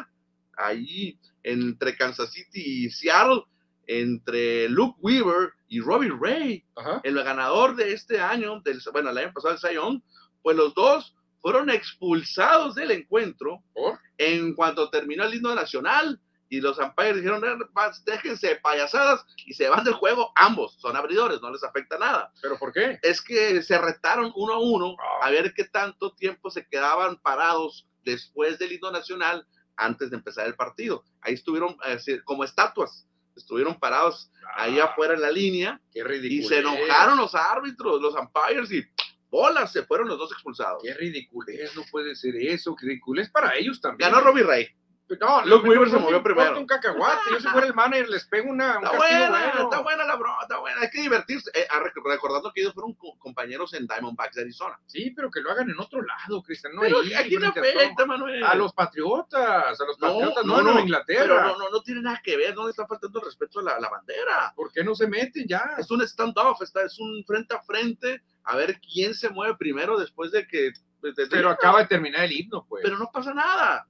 ahí 0.56 1.18
entre 1.42 1.96
Kansas 1.96 2.32
City 2.32 2.84
y 2.86 2.90
Seattle, 2.90 3.44
entre 3.86 4.68
Luke 4.68 4.98
Weaver 5.00 5.52
y 5.68 5.80
Robbie 5.80 6.12
Ray, 6.20 6.64
Ajá. 6.76 7.00
el 7.04 7.14
ganador 7.22 7.74
de 7.76 7.92
este 7.92 8.20
año, 8.20 8.60
del, 8.60 8.80
bueno, 8.92 9.10
el 9.10 9.18
año 9.18 9.32
pasado 9.32 9.56
el 9.68 9.74
Young, 9.74 10.02
pues 10.42 10.56
los 10.56 10.74
dos 10.74 11.14
fueron 11.40 11.70
expulsados 11.70 12.74
del 12.74 12.90
encuentro 12.90 13.62
¿Por? 13.72 13.98
en 14.18 14.54
cuanto 14.54 14.90
terminó 14.90 15.24
el 15.24 15.34
himno 15.34 15.54
nacional 15.54 16.20
y 16.50 16.60
los 16.60 16.78
umpires 16.78 17.16
dijeron, 17.16 17.44
"Eh, 17.44 17.64
vas, 17.72 18.04
déjense 18.04 18.56
payasadas 18.56 19.24
y 19.46 19.52
se 19.54 19.68
van 19.68 19.84
del 19.84 19.94
juego 19.94 20.32
ambos, 20.34 20.74
son 20.80 20.96
abridores, 20.96 21.40
no 21.42 21.50
les 21.50 21.62
afecta 21.62 21.98
nada 21.98 22.32
¿Pero 22.40 22.58
por 22.58 22.72
qué? 22.72 22.98
es 23.02 23.20
que 23.20 23.62
se 23.62 23.76
retaron 23.78 24.32
uno 24.34 24.54
a 24.54 24.58
uno 24.58 24.96
Ah. 24.98 25.26
a 25.26 25.30
ver 25.30 25.52
qué 25.54 25.64
tanto 25.64 26.12
tiempo 26.14 26.50
se 26.50 26.66
quedaban 26.66 27.18
parados 27.18 27.86
después 28.04 28.58
del 28.58 28.72
himno 28.72 28.90
nacional 28.90 29.46
antes 29.76 30.10
de 30.10 30.16
empezar 30.16 30.46
el 30.46 30.56
partido. 30.56 31.04
Ahí 31.20 31.34
estuvieron 31.34 31.76
eh, 31.86 31.98
como 32.24 32.42
estatuas, 32.44 33.06
estuvieron 33.36 33.78
parados 33.78 34.30
ahí 34.56 34.80
Ah, 34.80 34.86
afuera 34.86 35.14
en 35.14 35.20
la 35.20 35.30
línea 35.30 35.80
Qué 35.92 36.00
y 36.24 36.42
se 36.42 36.58
enojaron 36.58 37.18
los 37.18 37.34
árbitros, 37.34 38.00
los 38.00 38.14
umpires 38.14 38.72
y 38.72 38.82
bolas, 39.30 39.70
se 39.70 39.82
fueron 39.84 40.08
los 40.08 40.18
dos 40.18 40.32
expulsados. 40.32 40.82
Qué 40.82 40.94
ridiculez, 40.94 41.76
no 41.76 41.82
puede 41.90 42.16
ser 42.16 42.34
eso, 42.36 42.74
ridiculez 42.80 43.30
para 43.30 43.54
ellos 43.56 43.80
también. 43.80 44.10
Ganó 44.10 44.22
Robbie 44.24 44.42
Ray. 44.42 44.68
No, 45.20 45.42
Luke 45.46 45.64
no, 45.64 45.70
Weaver 45.70 45.90
se 45.90 45.96
movió 45.98 46.22
primero. 46.22 46.58
un 46.58 46.66
cacahuate. 46.66 47.30
Yo 47.30 47.40
si 47.40 47.48
fuera 47.48 47.66
el 47.66 47.72
manager 47.74 48.08
les 48.10 48.26
pego 48.26 48.50
una, 48.50 48.78
un 48.78 48.84
Está 48.84 48.96
buena, 48.98 49.30
bueno. 49.30 49.62
está 49.62 49.80
buena 49.80 50.04
la 50.04 50.16
broma, 50.16 50.38
está 50.42 50.58
buena. 50.58 50.80
Hay 50.82 50.90
que 50.90 51.00
divertirse. 51.00 51.50
Eh, 51.54 51.66
ah, 51.70 51.80
rec- 51.80 52.02
recordando 52.04 52.52
que 52.52 52.60
ellos 52.60 52.74
fueron 52.74 52.92
co- 52.94 53.18
compañeros 53.18 53.72
en 53.72 53.86
Diamondbacks 53.86 54.34
de 54.36 54.42
Arizona. 54.42 54.78
Sí, 54.86 55.10
pero 55.16 55.30
que 55.30 55.40
lo 55.40 55.50
hagan 55.50 55.70
en 55.70 55.80
otro 55.80 56.02
lado, 56.02 56.42
Cristian. 56.42 56.74
No 56.74 56.82
Pero 56.82 57.00
ahí, 57.00 57.14
aquí 57.14 57.36
no 57.38 57.48
afecta, 57.48 58.04
Manuel. 58.04 58.44
A 58.44 58.54
los 58.54 58.72
patriotas, 58.74 59.80
a 59.80 59.84
los 59.84 59.96
patriotas, 59.96 60.44
no, 60.44 60.60
no, 60.62 60.72
en 60.72 60.80
Inglaterra. 60.80 61.22
Pero 61.24 61.40
no, 61.42 61.58
no, 61.58 61.70
no 61.70 61.80
tiene 61.82 62.02
nada 62.02 62.20
que 62.22 62.36
ver, 62.36 62.54
no 62.54 62.64
le 62.64 62.70
está 62.70 62.86
faltando 62.86 63.18
el 63.20 63.24
respeto 63.24 63.60
a 63.60 63.62
la, 63.62 63.88
bandera. 63.88 64.52
¿Por 64.54 64.70
qué 64.72 64.84
no 64.84 64.94
se 64.94 65.06
meten 65.06 65.46
ya? 65.48 65.74
Es 65.78 65.90
un 65.90 66.02
stand-off, 66.02 66.60
es 66.62 66.98
un 66.98 67.24
frente 67.26 67.54
a 67.54 67.62
frente, 67.62 68.22
a 68.44 68.56
ver 68.56 68.78
quién 68.80 69.14
se 69.14 69.30
mueve 69.30 69.56
primero 69.56 69.98
después 69.98 70.30
de 70.32 70.46
que... 70.46 70.72
de- 71.02 71.12
de- 71.16 71.26
Pero 71.28 71.48
acaba 71.50 71.80
de 71.80 71.86
terminar 71.86 72.24
el 72.24 72.32
himno, 72.32 72.66
pues. 72.68 72.82
pero 72.84 72.98
no 72.98 73.10
pasa 73.12 73.32
nada. 73.32 73.86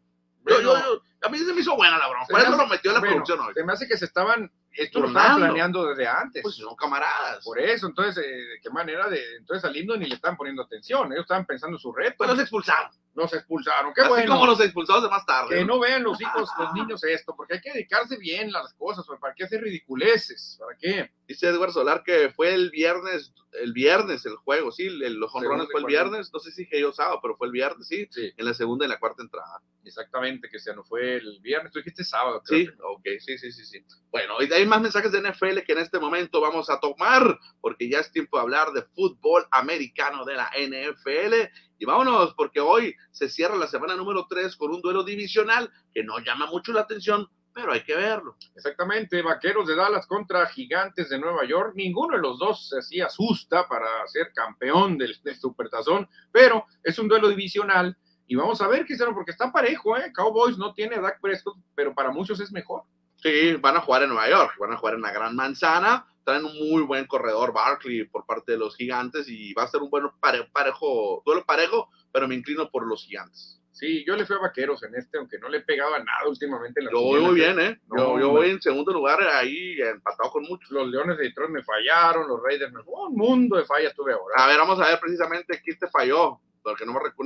Yo- 0.49 0.55
Bueno. 0.57 0.73
yo- 0.73 0.95
yo- 0.95 1.03
a 1.21 1.29
mí 1.31 1.39
se 1.39 1.53
me 1.53 1.61
hizo 1.61 1.75
buena 1.77 1.99
la 1.99 2.09
broma, 2.09 2.25
Se 2.27 2.33
por 2.33 2.41
eso 2.41 2.49
hace- 2.51 2.59
lo 2.63 2.67
metió 2.69 2.91
en 2.91 2.95
la 2.95 3.01
bueno, 3.01 3.15
producción 3.17 3.41
hoy. 3.47 3.55
Se 3.55 3.65
me 3.65 3.73
hace 3.73 3.89
que 3.89 3.97
se 3.97 4.05
estaban, 4.05 4.51
esto 4.73 5.01
lo 5.01 5.09
estaban 5.09 5.37
planeando 5.39 5.85
desde 5.87 6.07
antes. 6.07 6.43
Pues 6.43 6.55
son 6.57 6.77
camaradas. 6.77 7.45
Por 7.45 7.59
eso, 7.59 7.87
entonces, 7.89 8.25
eh, 8.25 8.29
¿de 8.31 8.61
qué 8.63 8.71
manera? 8.71 9.09
de 9.09 9.21
Entonces 9.39 9.65
al 9.65 9.77
himno 9.77 9.97
ni 9.97 10.07
le 10.07 10.15
estaban 10.15 10.37
poniendo 10.37 10.63
atención. 10.63 11.13
Ellos 11.13 11.23
estaban 11.25 11.45
pensando 11.45 11.77
en 11.77 11.81
su 11.81 11.93
reto. 11.93 12.17
Pero 12.19 12.33
los 12.33 12.41
expulsaron. 12.41 12.91
Los 13.19 13.33
expulsaron. 13.35 13.93
Qué 13.95 14.01
Así 14.03 14.11
bueno. 14.11 14.33
como 14.35 14.47
los 14.47 14.61
expulsados 14.61 15.03
de 15.03 15.09
más 15.11 15.27
tarde. 15.27 15.57
Que 15.57 15.65
¿no? 15.65 15.75
no 15.75 15.81
vean 15.81 16.03
los 16.05 16.21
hijos, 16.21 16.49
los 16.59 16.73
niños 16.75 17.03
esto, 17.05 17.35
porque 17.37 17.55
hay 17.55 17.61
que 17.61 17.73
dedicarse 17.73 18.17
bien 18.17 18.55
a 18.55 18.63
las 18.63 18.75
cosas, 18.75 19.05
¿para 19.21 19.35
qué 19.35 19.45
hacer 19.45 19.61
ridiculeces? 19.61 20.57
¿Para 20.61 20.77
qué? 20.79 21.11
Dice 21.27 21.49
Edward 21.49 21.73
Solar 21.73 22.03
que 22.05 22.31
fue 22.31 22.55
el 22.55 22.71
viernes, 22.71 23.35
el 23.53 23.73
viernes 23.73 24.25
el 24.25 24.37
juego, 24.37 24.71
sí, 24.73 24.87
el- 24.87 25.15
los 25.15 25.33
Segundo 25.33 25.67
fue 25.71 25.81
el 25.81 25.87
viernes, 25.87 26.31
no 26.33 26.39
sé 26.39 26.53
si 26.53 26.67
que 26.69 26.81
yo 26.81 26.93
sábado, 26.93 27.19
pero 27.21 27.37
fue 27.37 27.49
el 27.49 27.53
viernes, 27.53 27.87
sí, 27.87 28.07
Sí, 28.11 28.33
en 28.37 28.45
la 28.47 28.55
segunda 28.55 28.87
y 28.87 28.89
la 28.89 28.99
cuarta 28.99 29.23
entrada. 29.23 29.61
exactamente, 29.85 30.49
que 30.51 30.59
se 30.59 30.75
no 30.75 30.85
fue 30.85 31.17
el 31.17 31.39
viernes, 31.41 31.73
tú 31.73 31.79
dijiste 31.81 32.05
sábado. 32.05 32.43
creo 32.45 32.59
Sí, 32.61 32.67
que- 32.67 32.83
ok, 32.83 33.21
sí, 33.21 33.39
sí, 33.39 33.53
sí, 33.53 33.65
sí. 33.67 33.85
Bueno, 34.11 34.35
y 34.43 34.53
hay 34.53 34.65
más 34.67 34.81
mensajes 34.81 35.13
de 35.13 35.19
NFL 35.19 35.65
que 35.65 35.73
en 35.73 35.79
este 35.79 35.99
momento 35.99 36.41
vamos 36.41 36.71
a 36.71 36.79
tomar, 36.81 37.39
porque 37.61 37.89
ya 37.91 37.99
es 38.01 38.11
tiempo 38.13 38.37
de 38.37 38.43
hablar 38.43 38.73
de 38.73 38.83
fútbol 38.83 39.47
americano 39.51 40.25
de 40.25 40.35
la 40.35 40.51
NFL. 40.55 41.51
Y 41.79 41.85
vámonos, 41.85 42.35
porque 42.35 42.61
hoy 42.61 42.95
se 43.11 43.29
cierra 43.29 43.57
la 43.57 43.69
semana 43.69 43.95
número 43.95 44.27
3 44.29 44.57
con 44.57 44.73
un 44.73 44.83
duelo 44.83 45.05
divisional 45.05 45.71
que 45.95 46.03
no 46.03 46.19
llama 46.19 46.47
mucho 46.47 46.73
la 46.73 46.81
atención, 46.81 47.29
pero 47.55 47.73
hay 47.73 47.83
que 47.83 47.95
verlo. 47.95 48.37
Exactamente, 48.55 49.23
Vaqueros 49.23 49.67
de 49.67 49.77
Dallas 49.77 50.07
contra 50.07 50.47
Gigantes 50.47 51.09
de 51.09 51.19
Nueva 51.19 51.45
York. 51.45 51.73
Ninguno 51.75 52.17
de 52.17 52.23
los 52.23 52.39
dos 52.39 52.69
se 52.69 52.79
así 52.79 53.01
asusta 53.01 53.69
para 53.69 53.87
ser 54.09 54.33
campeón 54.35 54.99
del, 54.99 55.17
del 55.23 55.37
Supertazón, 55.37 56.09
pero 56.33 56.67
es 56.83 56.99
un 56.99 57.09
duelo 57.09 57.29
divisional. 57.29 57.97
Y 58.27 58.37
vamos 58.37 58.61
a 58.61 58.69
ver, 58.69 58.85
Cristiano, 58.85 59.15
porque 59.15 59.31
está 59.31 59.51
parejo, 59.51 59.97
¿eh? 59.97 60.13
Cowboys 60.13 60.59
no 60.59 60.75
tiene 60.75 60.97
a 60.97 61.01
Dak 61.01 61.21
Prescott, 61.21 61.57
pero 61.75 61.95
para 61.95 62.11
muchos 62.11 62.39
es 62.41 62.53
mejor. 62.53 62.83
Sí, 63.23 63.55
van 63.55 63.77
a 63.77 63.81
jugar 63.81 64.03
en 64.03 64.11
Nueva 64.11 64.29
York, 64.29 64.55
van 64.59 64.73
a 64.73 64.77
jugar 64.77 64.95
en 64.95 65.03
la 65.03 65.13
Gran 65.13 65.35
Manzana. 65.35 66.07
Traen 66.25 66.45
un 66.45 66.57
muy 66.57 66.83
buen 66.83 67.07
corredor 67.07 67.53
Barkley 67.53 68.05
por 68.05 68.27
parte 68.27 68.53
de 68.53 68.59
los 68.59 68.77
gigantes 68.77 69.29
y 69.29 69.55
va 69.55 69.65
a 69.65 69.69
ser 69.69 69.81
un 69.81 69.91
buen 69.91 70.05
parejo, 70.21 71.23
duelo 71.25 71.45
parejo, 71.45 71.89
pero 72.13 72.29
me 72.29 72.35
inclino 72.35 72.71
por 72.71 72.87
los 72.87 73.05
gigantes. 73.05 73.61
Sí, 73.73 74.05
yo 74.05 74.17
le 74.17 74.27
fui 74.27 74.35
a 74.35 74.41
Vaqueros 74.41 74.83
en 74.83 74.97
este, 74.97 75.19
aunque 75.19 75.39
no 75.39 75.49
le 75.49 75.61
pegaba 75.61 75.99
nada 76.01 76.29
últimamente. 76.29 76.81
En 76.81 76.87
la 76.87 76.93
yo 76.93 77.01
voy 77.01 77.21
muy 77.21 77.35
bien, 77.37 77.61
¿eh? 77.61 77.81
yo, 77.97 78.19
yo 78.19 78.31
voy 78.31 78.51
en 78.51 78.61
segundo 78.61 78.93
lugar 78.93 79.21
ahí, 79.23 79.81
empatado 79.81 80.31
con 80.31 80.43
muchos. 80.43 80.69
Los 80.71 80.89
Leones 80.89 81.17
de 81.17 81.25
Detroit 81.25 81.51
me 81.51 81.63
fallaron, 81.63 82.27
los 82.27 82.43
Raiders 82.43 82.73
me... 82.73 82.81
Un 82.85 83.15
mundo 83.15 83.57
de 83.57 83.65
fallas 83.65 83.95
tuve 83.95 84.13
ahora. 84.13 84.35
A 84.37 84.49
ver, 84.49 84.59
vamos 84.59 84.81
a 84.81 84.89
ver 84.89 84.99
precisamente 85.01 85.61
quién 85.63 85.79
te 85.79 85.89
falló 85.89 86.41
porque 86.63 86.87
no 86.87 86.93
me 86.93 87.01
recuerdo. 87.01 87.19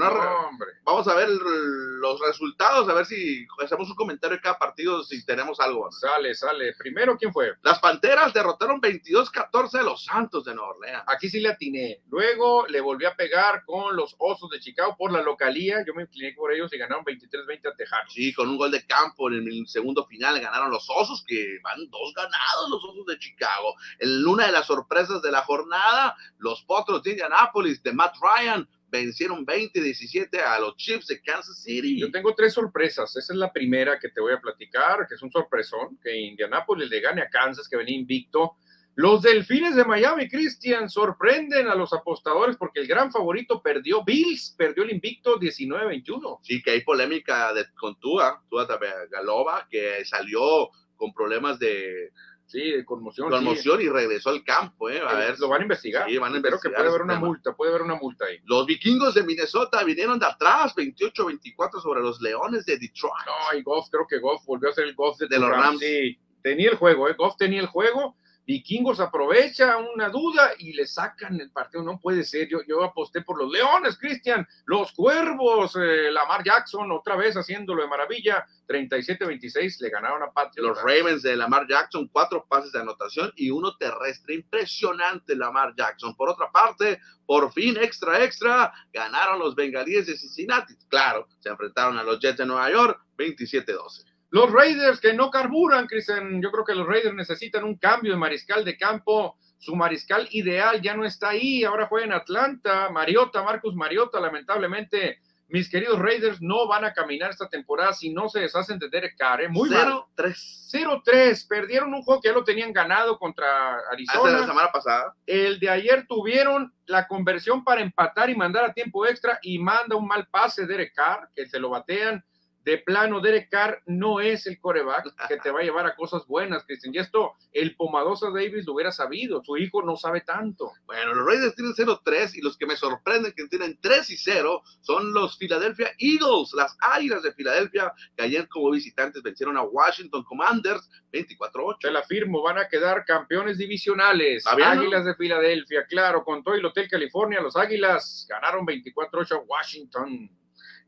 Vamos 0.85 1.09
a 1.09 1.15
ver 1.15 1.29
los 1.29 2.21
resultados, 2.21 2.89
a 2.89 2.95
ver 2.95 3.07
si 3.07 3.47
hacemos 3.63 3.89
un 3.89 3.97
comentario 3.97 4.37
de 4.37 4.43
cada 4.43 4.59
partido, 4.59 5.03
si 5.05 5.25
tenemos 5.25 5.61
algo. 5.61 5.91
Sale, 5.93 6.35
sale. 6.35 6.75
Primero, 6.79 7.17
¿quién 7.17 7.33
fue? 7.33 7.55
Las 7.63 7.79
Panteras 7.79 8.33
derrotaron 8.33 8.81
22-14 8.81 9.81
a 9.81 9.83
los 9.83 10.05
Santos 10.05 10.45
de 10.45 10.55
Nueva 10.55 10.71
Orleans. 10.71 11.05
Aquí 11.07 11.29
sí 11.29 11.41
le 11.41 11.51
atiné. 11.51 12.03
Luego 12.09 12.67
le 12.67 12.81
volví 12.81 13.05
a 13.05 13.15
pegar 13.15 13.65
con 13.65 13.95
los 13.97 14.15
Osos 14.19 14.51
de 14.51 14.61
Chicago 14.61 14.97
por 14.97 15.13
la 15.13 15.23
localía. 15.23 15.85
Yo 15.87 15.95
me 15.95 16.03
incliné 16.03 16.33
por 16.33 16.53
ellos 16.53 16.73
y 16.73 16.79
ganaron 16.79 17.05
23-20 17.05 17.73
a 17.73 17.77
Tejanos. 17.77 18.13
Sí, 18.13 18.33
con 18.33 18.49
un 18.49 18.57
gol 18.57 18.71
de 18.71 18.87
campo 18.87 19.29
en 19.29 19.47
el 19.47 19.67
segundo 19.67 20.07
final 20.07 20.41
ganaron 20.41 20.71
los 20.71 20.89
Osos, 20.89 21.25
que 21.27 21.59
van 21.63 21.89
dos 21.91 22.13
ganados 22.15 22.71
los 22.71 22.85
Osos 22.85 23.07
de 23.07 23.19
Chicago. 23.19 23.75
En 23.99 24.27
una 24.27 24.47
de 24.47 24.53
las 24.53 24.67
sorpresas 24.67 25.23
de 25.23 25.31
la 25.31 25.43
jornada, 25.43 26.17
los 26.39 26.63
Potros 26.63 27.03
de 27.03 27.11
Indianapolis 27.11 27.83
de 27.83 27.93
Matt 27.93 28.17
Ryan 28.21 28.69
vencieron 28.93 29.47
20-17 29.47 30.39
a 30.39 30.61
los 30.61 30.77
Chiefs 30.77 31.07
de 31.07 31.23
Kansas 31.23 31.63
City. 31.63 31.99
Yo 31.99 32.11
tengo 32.11 32.35
tres 32.35 32.53
sorpresas. 32.53 33.17
Esa 33.17 33.33
es 33.33 33.39
la 33.39 33.51
primera 33.51 33.99
que 33.99 34.11
te 34.11 34.21
voy 34.21 34.35
a 34.35 34.41
platicar, 34.41 35.09
que 35.09 35.15
es 35.15 35.23
un 35.23 35.33
sorpresón, 35.33 35.99
que 36.03 36.15
Indianapolis 36.15 36.91
le 36.91 37.01
gane 37.01 37.23
a 37.23 37.31
Kansas, 37.31 37.69
que 37.69 37.79
venía 37.79 37.97
invicto. 37.97 38.57
Los 38.95 39.23
Delfines 39.23 39.75
de 39.75 39.87
Miami, 39.87 40.29
Christian, 40.29 40.91
sorprenden 40.91 41.67
a 41.69 41.75
los 41.75 41.95
apostadores 41.95 42.59
porque 42.59 42.81
el 42.81 42.87
gran 42.87 43.11
favorito 43.11 43.63
perdió 43.63 44.05
Bills, 44.05 44.55
perdió 44.59 44.85
el 44.85 44.91
invicto 44.91 45.41
19-21. 45.41 46.41
Sí, 46.43 46.63
que 46.63 46.73
hay 46.73 46.83
polémica 46.83 47.55
de, 47.55 47.65
con 47.73 47.99
Tua, 47.99 48.45
Tua 48.51 48.69
Galova, 49.11 49.67
que 49.71 50.05
salió 50.05 50.69
con 50.97 51.15
problemas 51.15 51.59
de, 51.59 52.13
Sí, 52.53 52.71
de 52.71 52.85
conmoción. 52.85 53.31
Conmoción 53.31 53.81
y 53.81 53.89
regresó 53.89 54.29
al 54.29 54.45
campo, 54.45 54.91
¿eh? 54.91 55.01
A 55.01 55.15
ver. 55.15 55.39
Lo 55.39 55.49
van 55.49 55.61
a 55.61 55.63
investigar. 55.63 56.07
Sí, 56.07 56.19
van 56.19 56.35
a 56.35 56.37
investigar. 56.37 56.61
que 56.61 56.77
puede 56.77 56.89
haber 56.91 57.01
una 57.01 57.19
multa, 57.19 57.57
puede 57.57 57.71
haber 57.71 57.81
una 57.81 57.95
multa 57.95 58.27
ahí. 58.27 58.41
Los 58.45 58.67
vikingos 58.67 59.15
de 59.15 59.23
Minnesota 59.23 59.83
vinieron 59.85 60.19
de 60.19 60.27
atrás, 60.27 60.75
28-24 60.77 61.81
sobre 61.81 62.03
los 62.03 62.21
leones 62.21 62.67
de 62.67 62.77
Detroit. 62.77 63.15
No, 63.25 63.59
y 63.59 63.63
Goff, 63.63 63.89
creo 63.91 64.07
que 64.07 64.19
Goff 64.19 64.45
volvió 64.45 64.69
a 64.69 64.75
ser 64.75 64.85
el 64.85 64.95
Goff 64.95 65.19
de, 65.19 65.39
los 65.39 65.49
Rams. 65.49 65.79
Sí, 65.81 66.19
tenía 66.43 66.69
el 66.69 66.77
juego, 66.77 67.09
¿eh? 67.09 67.15
Goff 67.17 67.39
tenía 67.39 67.63
el 67.63 67.69
juego 67.69 68.17
Vikingos 68.45 68.99
aprovecha 68.99 69.77
una 69.77 70.09
duda 70.09 70.51
y 70.59 70.73
le 70.73 70.87
sacan 70.87 71.41
el 71.41 71.51
partido. 71.51 71.83
No 71.85 72.01
puede 72.01 72.25
ser. 72.25 72.49
Yo, 72.49 72.83
aposté 72.83 73.23
por 73.23 73.39
los 73.39 73.51
Leones, 73.51 73.97
Cristian, 73.97 74.47
los 74.67 74.93
Cuervos, 74.93 75.77
eh, 75.77 76.11
Lamar 76.11 76.43
Jackson, 76.45 76.91
otra 76.91 77.17
vez 77.17 77.37
haciéndolo 77.37 77.83
de 77.83 77.89
maravilla. 77.89 78.47
37-26 78.67 79.81
le 79.81 79.91
ganaron 79.91 80.23
a 80.23 80.33
Patrick. 80.33 80.65
Los 80.65 80.83
Ravens 80.83 81.23
de 81.23 81.37
Lamar 81.37 81.67
Jackson, 81.69 82.09
cuatro 82.09 82.45
pases 82.49 82.73
de 82.73 82.81
anotación 82.81 83.33
y 83.37 83.51
uno 83.51 83.77
terrestre. 83.77 84.35
Impresionante 84.35 85.37
Lamar 85.37 85.75
Jackson. 85.77 86.17
Por 86.17 86.29
otra 86.29 86.51
parte, 86.51 87.01
por 87.27 87.53
fin, 87.53 87.77
extra, 87.81 88.25
extra, 88.25 88.73
ganaron 88.93 89.39
los 89.39 89.55
Bengalíes 89.55 90.07
de 90.07 90.17
Cincinnati. 90.17 90.75
Claro, 90.89 91.29
se 91.39 91.49
enfrentaron 91.49 91.97
a 91.97 92.03
los 92.03 92.19
Jets 92.19 92.39
de 92.39 92.47
Nueva 92.47 92.71
York, 92.71 93.01
27-12. 93.17 94.12
Los 94.33 94.51
Raiders 94.51 94.99
que 94.99 95.13
no 95.13 95.31
carburan, 95.31 95.87
Cristian. 95.87 96.41
Yo 96.41 96.51
creo 96.51 96.65
que 96.65 96.75
los 96.75 96.87
Raiders 96.87 97.15
necesitan 97.15 97.65
un 97.65 97.77
cambio 97.77 98.13
de 98.13 98.19
mariscal 98.19 98.65
de 98.65 98.79
campo. 98.79 99.37
Su 99.59 99.77
mariscal 99.77 100.27
ideal 100.31 100.81
ya 100.81 100.95
no 100.95 101.05
está 101.05 101.29
ahí. 101.29 101.65
Ahora 101.65 101.87
juega 101.87 102.07
en 102.07 102.13
Atlanta. 102.15 102.89
Mariota, 102.89 103.43
Marcus 103.43 103.75
Mariota, 103.75 104.19
lamentablemente. 104.21 105.21
Mis 105.49 105.69
queridos 105.69 105.99
Raiders 105.99 106.41
no 106.41 106.67
van 106.67 106.87
a 106.87 106.95
caminar 106.95 107.31
esta 107.31 107.47
temporada 107.47 107.93
si 107.93 108.09
no 108.09 108.31
se 108.31 108.41
deshacen 108.41 108.79
de 108.79 108.89
Derek 108.89 109.19
Carr. 109.19 109.43
¿eh? 109.43 109.49
Muy 109.51 109.69
0-3. 109.69 110.07
0-3. 110.17 111.47
Perdieron 111.47 111.93
un 111.93 112.03
juego 112.03 112.23
que 112.23 112.31
ya 112.31 112.35
lo 112.35 112.43
tenían 112.43 112.73
ganado 112.73 113.19
contra 113.19 113.81
Arizona. 113.93 114.31
la 114.31 114.47
semana 114.47 114.73
pasada. 114.73 115.15
El 115.27 115.61
de 115.61 115.69
ayer 115.69 116.07
tuvieron 116.09 116.73
la 116.87 117.07
conversión 117.07 117.63
para 117.65 117.83
empatar 117.83 118.31
y 118.31 118.35
mandar 118.35 118.65
a 118.65 118.73
tiempo 118.73 119.07
extra 119.07 119.39
y 119.43 119.59
manda 119.59 119.95
un 119.95 120.07
mal 120.07 120.27
pase 120.29 120.67
Derek 120.67 120.95
Carr, 120.95 121.29
que 121.37 121.45
se 121.47 121.59
lo 121.59 121.69
batean 121.69 122.25
de 122.65 122.79
plano, 122.79 123.21
Derek 123.21 123.49
Carr 123.51 123.83
no 123.87 124.21
es 124.21 124.47
el 124.47 124.61
coreback 124.61 125.29
que 125.29 125.37
te 125.39 125.51
va 125.51 125.61
a 125.61 125.63
llevar 125.65 125.87
a 125.87 125.97
cosas 125.97 126.27
buenas, 126.27 126.65
Cristian. 126.65 126.95
Y 126.95 126.99
esto, 126.99 127.33
el 127.53 127.75
Pomadosa 127.75 128.31
Davis 128.31 128.67
lo 128.67 128.75
hubiera 128.75 128.93
sabido. 128.93 129.43
Su 129.45 129.57
hijo 129.57 129.83
no 129.83 129.97
sabe 129.97 130.21
tanto. 130.21 130.71
Bueno, 130.87 131.15
los 131.15 131.27
Raiders 131.27 131.55
tienen 131.57 131.75
0-3 131.75 132.37
y 132.37 132.41
los 132.41 132.57
que 132.57 132.67
me 132.67 132.77
sorprenden 132.77 133.33
que 133.33 133.47
tienen 133.49 133.79
3 133.81 134.11
y 134.11 134.17
0 134.17 134.63
son 134.81 135.13
los 135.13 135.37
Philadelphia 135.37 135.93
Eagles, 135.99 136.53
las 136.55 136.77
Águilas 136.81 137.23
de 137.23 137.33
Filadelfia, 137.33 137.93
que 138.17 138.23
ayer 138.23 138.49
como 138.49 138.71
visitantes 138.71 139.23
vencieron 139.23 139.57
a 139.57 139.63
Washington 139.63 140.23
Commanders 140.23 140.89
24-8. 141.13 141.79
Te 141.81 141.91
la 141.91 142.03
firmo, 142.03 142.43
van 142.43 142.59
a 142.59 142.69
quedar 142.69 143.05
campeones 143.05 143.59
divisionales. 143.59 144.47
Águilas 144.47 145.05
de 145.05 145.15
Filadelfia, 145.15 145.85
claro, 145.87 146.25
con 146.25 146.43
todo 146.45 146.55
el 146.55 146.65
Hotel 146.65 146.89
California, 146.89 147.41
los 147.41 147.57
Águilas 147.57 148.27
ganaron 148.29 148.65
24-8 148.65 149.33
a 149.33 149.39
Washington. 149.39 150.31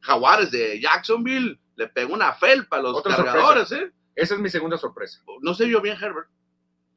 Jaguares 0.00 0.50
de 0.50 0.80
Jacksonville 0.80 1.58
le 1.76 1.88
pegó 1.88 2.14
una 2.14 2.32
felpa 2.32 2.76
a 2.76 2.82
los 2.82 3.02
cargadores, 3.02 3.72
¿eh? 3.72 3.92
Esa 4.14 4.34
es 4.34 4.40
mi 4.40 4.48
segunda 4.48 4.76
sorpresa. 4.76 5.22
No 5.40 5.54
se 5.54 5.66
vio 5.66 5.80
bien 5.80 5.96
Herbert. 6.00 6.28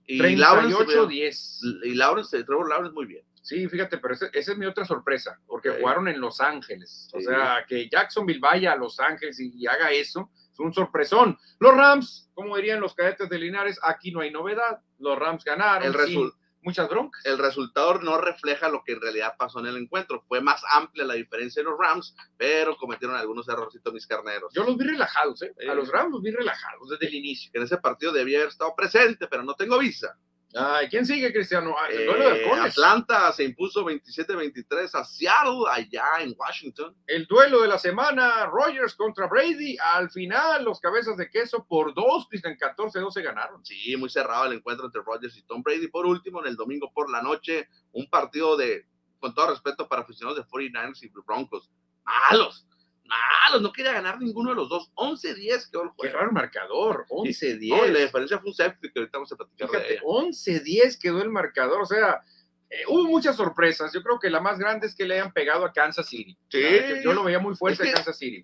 Y 0.05 0.19
38-10. 0.19 1.83
Y 1.83 1.95
Lawrence, 1.95 2.43
Trevor 2.43 2.69
Lawrence 2.69 2.93
muy 2.93 3.05
bien. 3.05 3.25
Sí, 3.41 3.67
fíjate, 3.67 3.97
pero 3.97 4.13
esa, 4.13 4.27
es 4.33 4.57
mi 4.57 4.65
otra 4.65 4.85
sorpresa, 4.85 5.39
porque 5.47 5.69
jugaron 5.69 6.07
en 6.07 6.19
Los 6.19 6.41
Ángeles. 6.41 7.09
O 7.13 7.21
sea, 7.21 7.65
que 7.67 7.87
Jacksonville 7.89 8.39
vaya 8.39 8.73
a 8.73 8.75
Los 8.75 8.99
Ángeles 8.99 9.39
y, 9.39 9.65
haga 9.67 9.91
eso, 9.91 10.29
es 10.51 10.59
un 10.59 10.73
sorpresón. 10.73 11.37
Los 11.59 11.73
Rams, 11.75 12.29
como 12.33 12.57
dirían 12.57 12.81
los 12.81 12.93
cadetes 12.93 13.29
de 13.29 13.39
Linares, 13.39 13.79
aquí 13.81 14.11
no 14.11 14.19
hay 14.19 14.31
novedad. 14.31 14.81
Los 14.99 15.17
Rams 15.17 15.43
ganaron. 15.43 15.87
El 15.87 15.93
resultado 15.93 16.46
muchas 16.61 16.89
broncas. 16.89 17.25
El 17.25 17.37
resultado 17.37 17.99
no 17.99 18.17
refleja 18.17 18.69
lo 18.69 18.83
que 18.83 18.93
en 18.93 19.01
realidad 19.01 19.35
pasó 19.37 19.59
en 19.59 19.67
el 19.67 19.77
encuentro. 19.77 20.23
Fue 20.27 20.41
más 20.41 20.61
amplia 20.71 21.05
la 21.05 21.13
diferencia 21.13 21.61
en 21.61 21.67
los 21.67 21.79
Rams, 21.79 22.15
pero 22.37 22.75
cometieron 22.77 23.15
algunos 23.15 23.47
errorcitos 23.47 23.93
mis 23.93 24.07
carneros. 24.07 24.53
Yo 24.53 24.63
los 24.63 24.77
vi 24.77 24.85
relajados, 24.85 25.41
¿eh? 25.41 25.53
A 25.69 25.73
los 25.73 25.89
Rams 25.89 26.11
los 26.11 26.21
vi 26.21 26.31
relajados 26.31 26.89
desde 26.89 27.07
el 27.07 27.15
inicio. 27.15 27.51
En 27.53 27.63
ese 27.63 27.77
partido 27.77 28.11
debía 28.11 28.39
haber 28.39 28.49
estado 28.49 28.75
presente, 28.75 29.27
pero 29.27 29.43
no 29.43 29.55
tengo 29.55 29.77
visa. 29.77 30.17
Ay, 30.59 30.87
¿quién 30.89 31.05
sigue, 31.05 31.31
Cristiano? 31.31 31.75
Eh, 31.91 32.49
Atlanta 32.59 33.31
se 33.31 33.43
impuso 33.43 33.85
27-23 33.85 34.89
a 34.95 35.03
Seattle, 35.03 35.65
allá 35.69 36.05
en 36.19 36.33
Washington. 36.37 36.95
El 37.05 37.25
duelo 37.27 37.61
de 37.61 37.67
la 37.67 37.77
semana, 37.77 38.45
Rogers 38.47 38.95
contra 38.95 39.27
Brady. 39.27 39.77
Al 39.77 40.09
final, 40.09 40.65
los 40.65 40.79
cabezas 40.79 41.15
de 41.17 41.29
queso 41.29 41.65
por 41.67 41.93
dos, 41.93 42.27
Cristian, 42.27 42.57
14-12 42.57 43.23
ganaron. 43.23 43.63
Sí, 43.63 43.95
muy 43.97 44.09
cerrado 44.09 44.45
el 44.45 44.53
encuentro 44.53 44.87
entre 44.87 45.01
Rogers 45.01 45.37
y 45.37 45.43
Tom 45.43 45.61
Brady. 45.61 45.89
Por 45.89 46.05
último, 46.05 46.41
en 46.41 46.47
el 46.47 46.55
domingo 46.55 46.91
por 46.91 47.11
la 47.11 47.21
noche, 47.21 47.69
un 47.91 48.09
partido 48.09 48.57
de, 48.57 48.87
con 49.19 49.35
todo 49.35 49.51
respeto 49.51 49.87
para 49.87 50.01
aficionados 50.01 50.37
de 50.37 50.45
49ers 50.49 51.03
y 51.03 51.09
Broncos. 51.25 51.69
Malos 52.03 52.67
malos, 53.07 53.61
no 53.61 53.71
quería 53.71 53.93
ganar 53.93 54.19
ninguno 54.19 54.51
de 54.51 54.55
los 54.55 54.69
dos. 54.69 54.91
11-10 54.95 55.69
quedó 55.71 55.83
el 55.83 55.89
juego. 55.89 55.95
Qué 56.01 56.09
raro 56.09 56.31
marcador, 56.31 57.05
11-10. 57.09 57.87
la 57.87 57.99
diferencia 57.99 58.39
fue 58.39 58.49
un 58.49 58.55
safety 58.55 58.91
que 58.91 58.99
ahorita 58.99 59.17
vamos 59.17 59.31
a 59.31 59.35
platicar 59.35 59.69
Fíjate, 59.69 60.01
11-10 60.01 60.99
quedó 60.99 61.21
el 61.21 61.29
marcador, 61.29 61.81
o 61.81 61.85
sea, 61.85 62.21
eh, 62.69 62.83
hubo 62.89 63.05
muchas 63.05 63.37
sorpresas. 63.37 63.93
Yo 63.93 64.03
creo 64.03 64.19
que 64.19 64.29
la 64.29 64.41
más 64.41 64.59
grande 64.59 64.87
es 64.87 64.95
que 64.95 65.05
le 65.05 65.15
hayan 65.15 65.31
pegado 65.31 65.65
a 65.65 65.71
Kansas 65.71 66.07
City. 66.07 66.37
Sí. 66.49 66.61
Yo, 67.03 67.13
lo 67.13 67.23
veía 67.23 67.39
muy 67.39 67.55
fuerte 67.55 67.89
a 67.89 67.93
Kansas 67.93 68.17
City. 68.17 68.43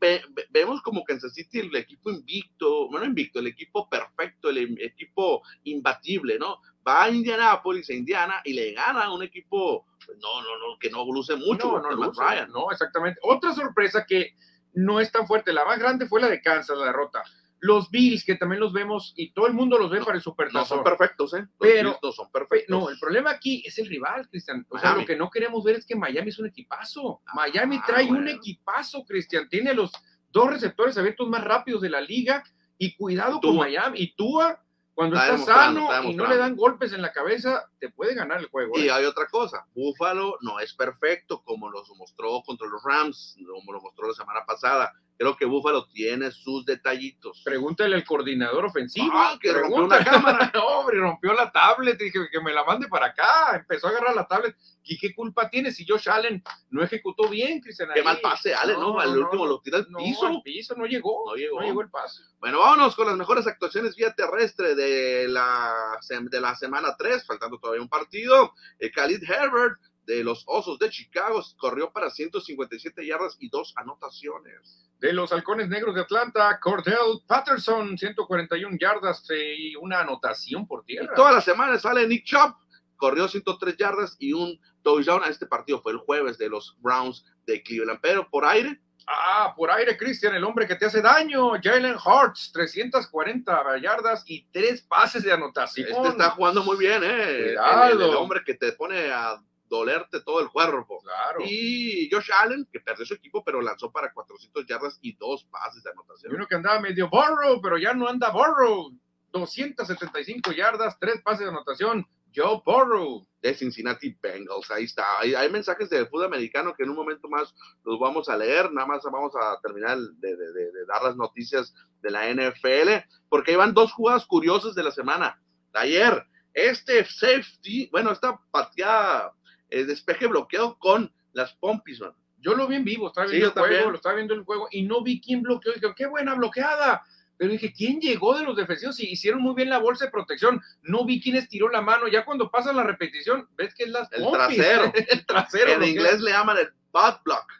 vemos 0.50 0.82
como 0.82 1.04
Kansas 1.04 1.34
City 1.34 1.60
el 1.60 1.76
equipo 1.76 2.10
invicto, 2.10 2.90
bueno, 2.90 3.06
invicto, 3.06 3.40
el 3.40 3.48
equipo 3.48 3.90
perfecto, 3.90 4.50
el 4.50 4.80
equipo 4.82 5.42
imbatible, 5.64 6.40
¿no? 6.40 6.62
Va 6.88 7.04
a 7.04 7.10
Indianapolis, 7.10 7.90
a 7.90 7.94
Indiana, 7.94 8.42
y 8.46 8.54
le 8.54 8.74
gana 8.74 9.04
a 9.04 9.14
un 9.14 9.24
equipo, 9.24 9.86
pues, 10.06 10.18
no, 10.20 10.42
no, 10.42 10.58
no, 10.58 10.80
que 10.80 10.90
no 10.90 11.06
luce 11.06 11.36
mucho. 11.36 11.80
No, 11.80 11.82
no, 11.82 12.12
no, 12.12 12.48
no, 12.48 12.72
exactamente. 12.72 13.20
Otra 13.24 13.54
sorpresa 13.54 14.06
que 14.06 14.36
no 14.74 15.00
es 15.00 15.12
tan 15.12 15.28
fuerte. 15.28 15.54
La 15.54 15.66
más 15.66 15.80
grande 15.80 16.06
fue 16.06 16.22
la 16.22 16.30
de 16.30 16.42
Kansas, 16.42 16.78
la 16.78 16.86
derrota. 16.86 17.24
Los 17.60 17.90
Bills, 17.90 18.26
que 18.26 18.36
también 18.36 18.60
los 18.60 18.74
vemos 18.74 19.14
y 19.16 19.32
todo 19.32 19.48
el 19.48 19.54
mundo 19.54 19.78
los 19.78 19.90
ve 19.90 20.00
para 20.02 20.18
el 20.18 20.22
Supertazón. 20.22 20.62
No 20.62 20.66
son 20.66 20.84
perfectos, 20.84 21.34
¿eh? 21.34 21.40
Los 21.40 21.50
pero 21.58 21.98
no 22.02 22.12
son 22.12 22.30
perfectos. 22.30 22.70
No, 22.70 22.90
el 22.90 23.00
problema 23.00 23.32
aquí 23.32 23.64
es 23.66 23.78
el 23.80 23.88
rival, 23.88 24.28
Cristian. 24.30 24.66
O 24.70 24.78
sea, 24.78 24.96
lo 24.96 25.06
que 25.06 25.16
no 25.16 25.30
queremos 25.30 25.64
ver 25.64 25.78
es 25.78 25.86
que 25.86 25.96
Miami 25.96 26.30
es 26.30 26.40
un 26.40 26.48
equipazo. 26.48 27.22
Miami 27.34 27.78
ah, 27.82 27.84
trae 27.88 28.06
un 28.08 28.28
equipazo, 28.28 29.06
Cristian. 29.06 29.48
Tiene 29.48 29.74
los 29.74 29.92
dos 30.30 30.50
receptores 30.50 30.98
abiertos 30.98 31.30
más 31.30 31.44
rápidos 31.44 31.82
de 31.82 31.90
la 31.90 32.02
liga 32.02 32.44
y 32.78 32.96
cuidado 32.96 33.40
con 33.40 33.56
Miami. 33.56 34.02
Y 34.02 34.16
Tua 34.16 34.63
cuando 34.94 35.16
está, 35.16 35.38
sano 35.40 35.90
y 36.04 36.14
no 36.14 36.28
le 36.28 36.38
dan 36.38 36.56
golpes 36.56 36.94
en 36.94 37.02
la 37.02 37.12
cabeza, 37.12 37.68
te 37.80 37.90
puede 37.90 38.14
ganar 38.14 38.40
el 38.40 38.48
juego. 38.48 38.78
Y 38.78 38.88
¿eh? 38.88 38.92
hay 38.92 39.06
otra 39.06 39.28
cosa, 39.28 39.66
Buffalo 39.74 40.38
no 40.42 40.60
es 40.60 40.74
perfecto 40.74 41.42
como 41.44 41.70
lo 41.70 41.84
mostró 41.98 42.42
contra 42.46 42.68
los 42.68 42.84
Rams, 42.84 43.38
como 43.46 43.74
lo 43.74 43.82
mostró 43.82 44.08
la 44.08 44.14
semana 44.14 44.46
pasada. 44.46 44.94
Creo 45.18 45.36
que 45.38 45.46
Buffalo 45.46 45.88
tiene 45.88 46.32
sus 46.32 46.66
detallitos. 46.66 47.42
Pregúntale 47.44 47.96
al 47.96 48.04
coordinador 48.04 48.66
ofensivo. 48.66 49.12
Ah, 49.14 49.38
que 49.40 49.52
rompió 49.52 49.86
una 49.86 50.04
cámara. 50.04 50.52
No, 50.54 50.66
hombre, 50.66 50.98
rompió 50.98 51.34
la 51.34 51.52
tablet. 51.52 51.98
Dije 51.98 52.20
que 52.32 52.42
me 52.42 52.54
la 52.54 52.64
mande 52.64 52.88
para 52.88 53.08
acá. 53.08 53.56
Empezó 53.56 53.88
a 53.88 53.92
agarrar 53.92 54.16
la 54.16 54.28
tablet. 54.28 54.56
¿Y 54.84 54.98
qué 54.98 55.16
culpa 55.16 55.50
tiene 55.50 55.72
si 55.72 55.86
Josh 55.88 56.10
Allen 56.10 56.44
no 56.70 56.84
ejecutó 56.84 57.30
bien, 57.30 57.62
Cristian? 57.62 57.90
Qué 57.94 58.04
mal 58.04 58.20
pase, 58.22 58.54
Ale, 58.54 58.74
¿no? 58.74 59.00
Al 59.00 59.18
último 59.18 59.46
lo 59.46 59.62
tira 59.62 59.78
al 59.78 59.88
no, 59.90 60.00
piso. 60.00 60.28
al 60.28 60.42
piso 60.44 60.76
no 60.76 60.86
llegó. 60.86 61.24
No 61.26 61.36
llegó. 61.36 61.62
No 61.62 61.66
llegó 61.66 61.82
el 61.82 61.90
pase. 61.90 62.24
Bueno, 62.40 62.60
vámonos 62.60 62.96
con 62.96 63.08
las 63.08 63.16
mejores 63.16 63.48
actuaciones 63.48 63.96
vía 63.96 64.14
terrestre 64.14 64.76
de 64.76 65.28
la, 65.28 65.74
de 66.10 66.42
la 66.42 66.56
semana 66.56 66.96
3, 66.98 67.26
faltando 67.26 67.58
todavía 67.58 67.82
un 67.82 67.90
partido. 67.90 68.54
Eh, 68.80 68.92
Khalid 68.92 69.24
Herbert 69.24 69.80
de 70.06 70.24
los 70.24 70.44
Osos 70.48 70.78
de 70.80 70.90
Chicago 70.90 71.42
corrió 71.58 71.92
para 71.92 72.10
157 72.10 73.06
yardas 73.06 73.38
y 73.40 73.50
dos 73.50 73.74
anotaciones. 73.78 74.90
De 75.00 75.14
los 75.14 75.32
halcones 75.32 75.68
negros 75.70 75.96
de 75.96 76.02
Atlanta, 76.02 76.60
Cordell 76.62 77.22
Patterson, 77.28 77.98
141 77.98 78.78
yardas 78.80 79.26
eh, 79.30 79.56
y 79.58 79.76
una 79.76 80.00
anotación 80.02 80.66
por 80.68 80.84
Y 80.88 80.94
tierra. 80.96 81.14
toda 81.16 81.32
la 81.32 81.42
semana 81.42 81.78
sale 81.78 82.08
Nick 82.08 82.26
Chubb, 82.26 82.56
corrió 82.96 83.28
103 83.28 83.76
yardas 83.78 84.16
y 84.20 84.34
un 84.34 84.60
touchdown. 84.82 85.24
Este 85.30 85.46
partido 85.46 85.82
fue 85.82 85.92
el 85.94 85.98
jueves 86.00 86.38
de 86.38 86.50
los 86.50 86.78
Browns 86.80 87.26
de 87.46 87.62
Cleveland, 87.64 88.00
pero 88.02 88.30
por 88.30 88.46
aire, 88.46 88.80
Ah, 89.06 89.54
por 89.58 89.70
aire, 89.70 89.98
Cristian, 89.98 90.34
el 90.34 90.46
hombre 90.46 90.66
que 90.66 90.76
te 90.76 90.86
hace 90.86 91.02
daño. 91.02 91.52
Jalen 91.62 91.96
Hurts, 91.98 92.54
340 92.54 93.78
yardas 93.82 94.24
y 94.28 94.48
tres 94.50 94.82
pases 94.82 95.24
de 95.24 95.34
anotación. 95.34 95.90
este 95.90 96.08
está 96.08 96.30
jugando 96.30 96.64
muy 96.64 96.78
bien, 96.78 97.04
¿eh? 97.04 97.50
El, 97.50 98.02
el 98.02 98.16
hombre 98.16 98.42
que 98.46 98.54
te 98.54 98.72
pone 98.72 99.12
a 99.12 99.44
dolerte 99.78 100.22
todo 100.22 100.40
el 100.42 100.50
cuerpo. 100.50 101.00
Claro. 101.02 101.40
Y 101.44 102.10
Josh 102.12 102.30
Allen, 102.32 102.68
que 102.72 102.80
perdió 102.80 103.06
su 103.06 103.16
equipo, 103.16 103.44
pero 103.44 103.62
lanzó 103.62 103.92
para 103.92 104.14
400 104.14 104.66
yardas 104.68 105.00
y 105.02 105.16
dos 105.18 105.46
pases 105.46 105.84
de 105.84 105.90
Y 105.90 105.94
anotación. 105.94 106.36
uno 106.36 106.48
que 106.48 106.56
andaba 106.56 106.80
medio 106.80 107.10
borrow, 107.10 107.60
pero 107.62 107.78
ya 107.78 107.94
no 107.94 108.08
anda 108.08 108.30
borrow. 108.30 108.92
275 109.32 110.52
yardas, 110.52 110.98
tres 111.00 111.22
pases 111.24 111.42
de 111.42 111.50
anotación. 111.50 112.06
Joe 112.36 112.62
Burrow. 112.66 113.26
De 113.42 113.54
Cincinnati 113.54 114.18
Bengals, 114.22 114.72
ahí 114.72 114.86
está. 114.86 115.20
Hay, 115.20 115.36
hay 115.36 115.52
mensajes 115.52 115.90
de 115.90 116.06
fútbol 116.08 116.26
americano 116.26 116.74
que 116.76 116.84
en 116.84 116.90
un 116.90 116.96
momento 116.96 117.28
más 117.30 117.54
los 117.84 118.00
vamos 118.00 118.28
a 118.30 118.38
leer. 118.38 118.72
Nada 118.72 118.88
más 118.88 119.04
vamos 119.04 119.34
a 119.36 119.60
terminar 119.62 119.98
de, 119.98 120.36
de- 120.36 120.54
de- 120.54 120.72
de 120.72 120.86
dar 120.88 121.04
las 121.04 121.16
noticias 121.16 121.74
de 122.02 122.10
la 122.10 122.28
NFL, 122.30 123.06
porque 123.30 123.52
ahí 123.52 123.58
van 123.58 123.74
dos 123.74 123.92
jugadas 123.94 124.26
curiosas 124.26 124.74
de 124.76 124.82
la 124.84 124.92
semana. 124.92 125.40
De 125.74 125.80
ayer, 125.80 126.24
este 126.54 127.06
safety, 127.06 127.90
bueno, 127.92 128.12
esta 128.12 128.40
pateada, 128.50 129.34
eh, 129.74 129.86
despeje 129.86 130.28
bloqueado 130.28 130.78
con 130.78 131.12
las 131.34 131.54
pompis, 131.56 132.00
man. 132.00 132.14
Yo 132.38 132.54
lo 132.54 132.68
vi 132.68 132.76
en 132.76 132.84
vivo, 132.84 133.08
estaba 133.08 133.28
viendo 133.28 133.48
el 133.48 133.54
juego, 133.54 133.68
también. 133.68 133.90
lo 133.92 133.96
estaba 133.96 134.16
viendo 134.16 134.34
el 134.34 134.44
juego 134.44 134.68
y 134.72 134.84
no 134.84 135.02
vi 135.02 135.20
quién 135.20 135.42
bloqueó. 135.42 135.74
Dije, 135.74 135.94
qué 135.96 136.06
buena 136.06 136.36
bloqueada. 136.36 137.02
Pero 137.38 137.52
dije, 137.52 137.74
¿quién 137.74 138.00
llegó 138.00 138.38
de 138.38 138.44
los 138.44 138.56
defensivos? 138.56 139.00
Y 139.00 139.10
hicieron 139.10 139.42
muy 139.42 139.56
bien 139.56 139.70
la 139.70 139.80
bolsa 139.80 140.06
de 140.06 140.12
protección. 140.12 140.62
No 140.84 141.06
vi 141.06 141.22
quién 141.22 141.36
estiró 141.36 141.70
la 141.70 141.82
mano. 141.82 142.08
Ya 142.08 142.24
cuando 142.24 142.52
pasan 142.52 142.76
la 142.76 142.84
repetición, 142.84 143.48
ves 143.58 143.74
que 143.74 143.86
es 143.86 143.90
las 143.90 144.12
El 144.12 144.24
pompis. 144.24 144.58
trasero. 144.58 144.94
el 145.10 145.26
trasero. 145.26 145.72
En 145.72 145.84
inglés 145.84 146.22
le 146.22 146.32
llaman 146.32 146.58
el 146.58 146.70
butt 146.92 147.24
block. 147.26 147.52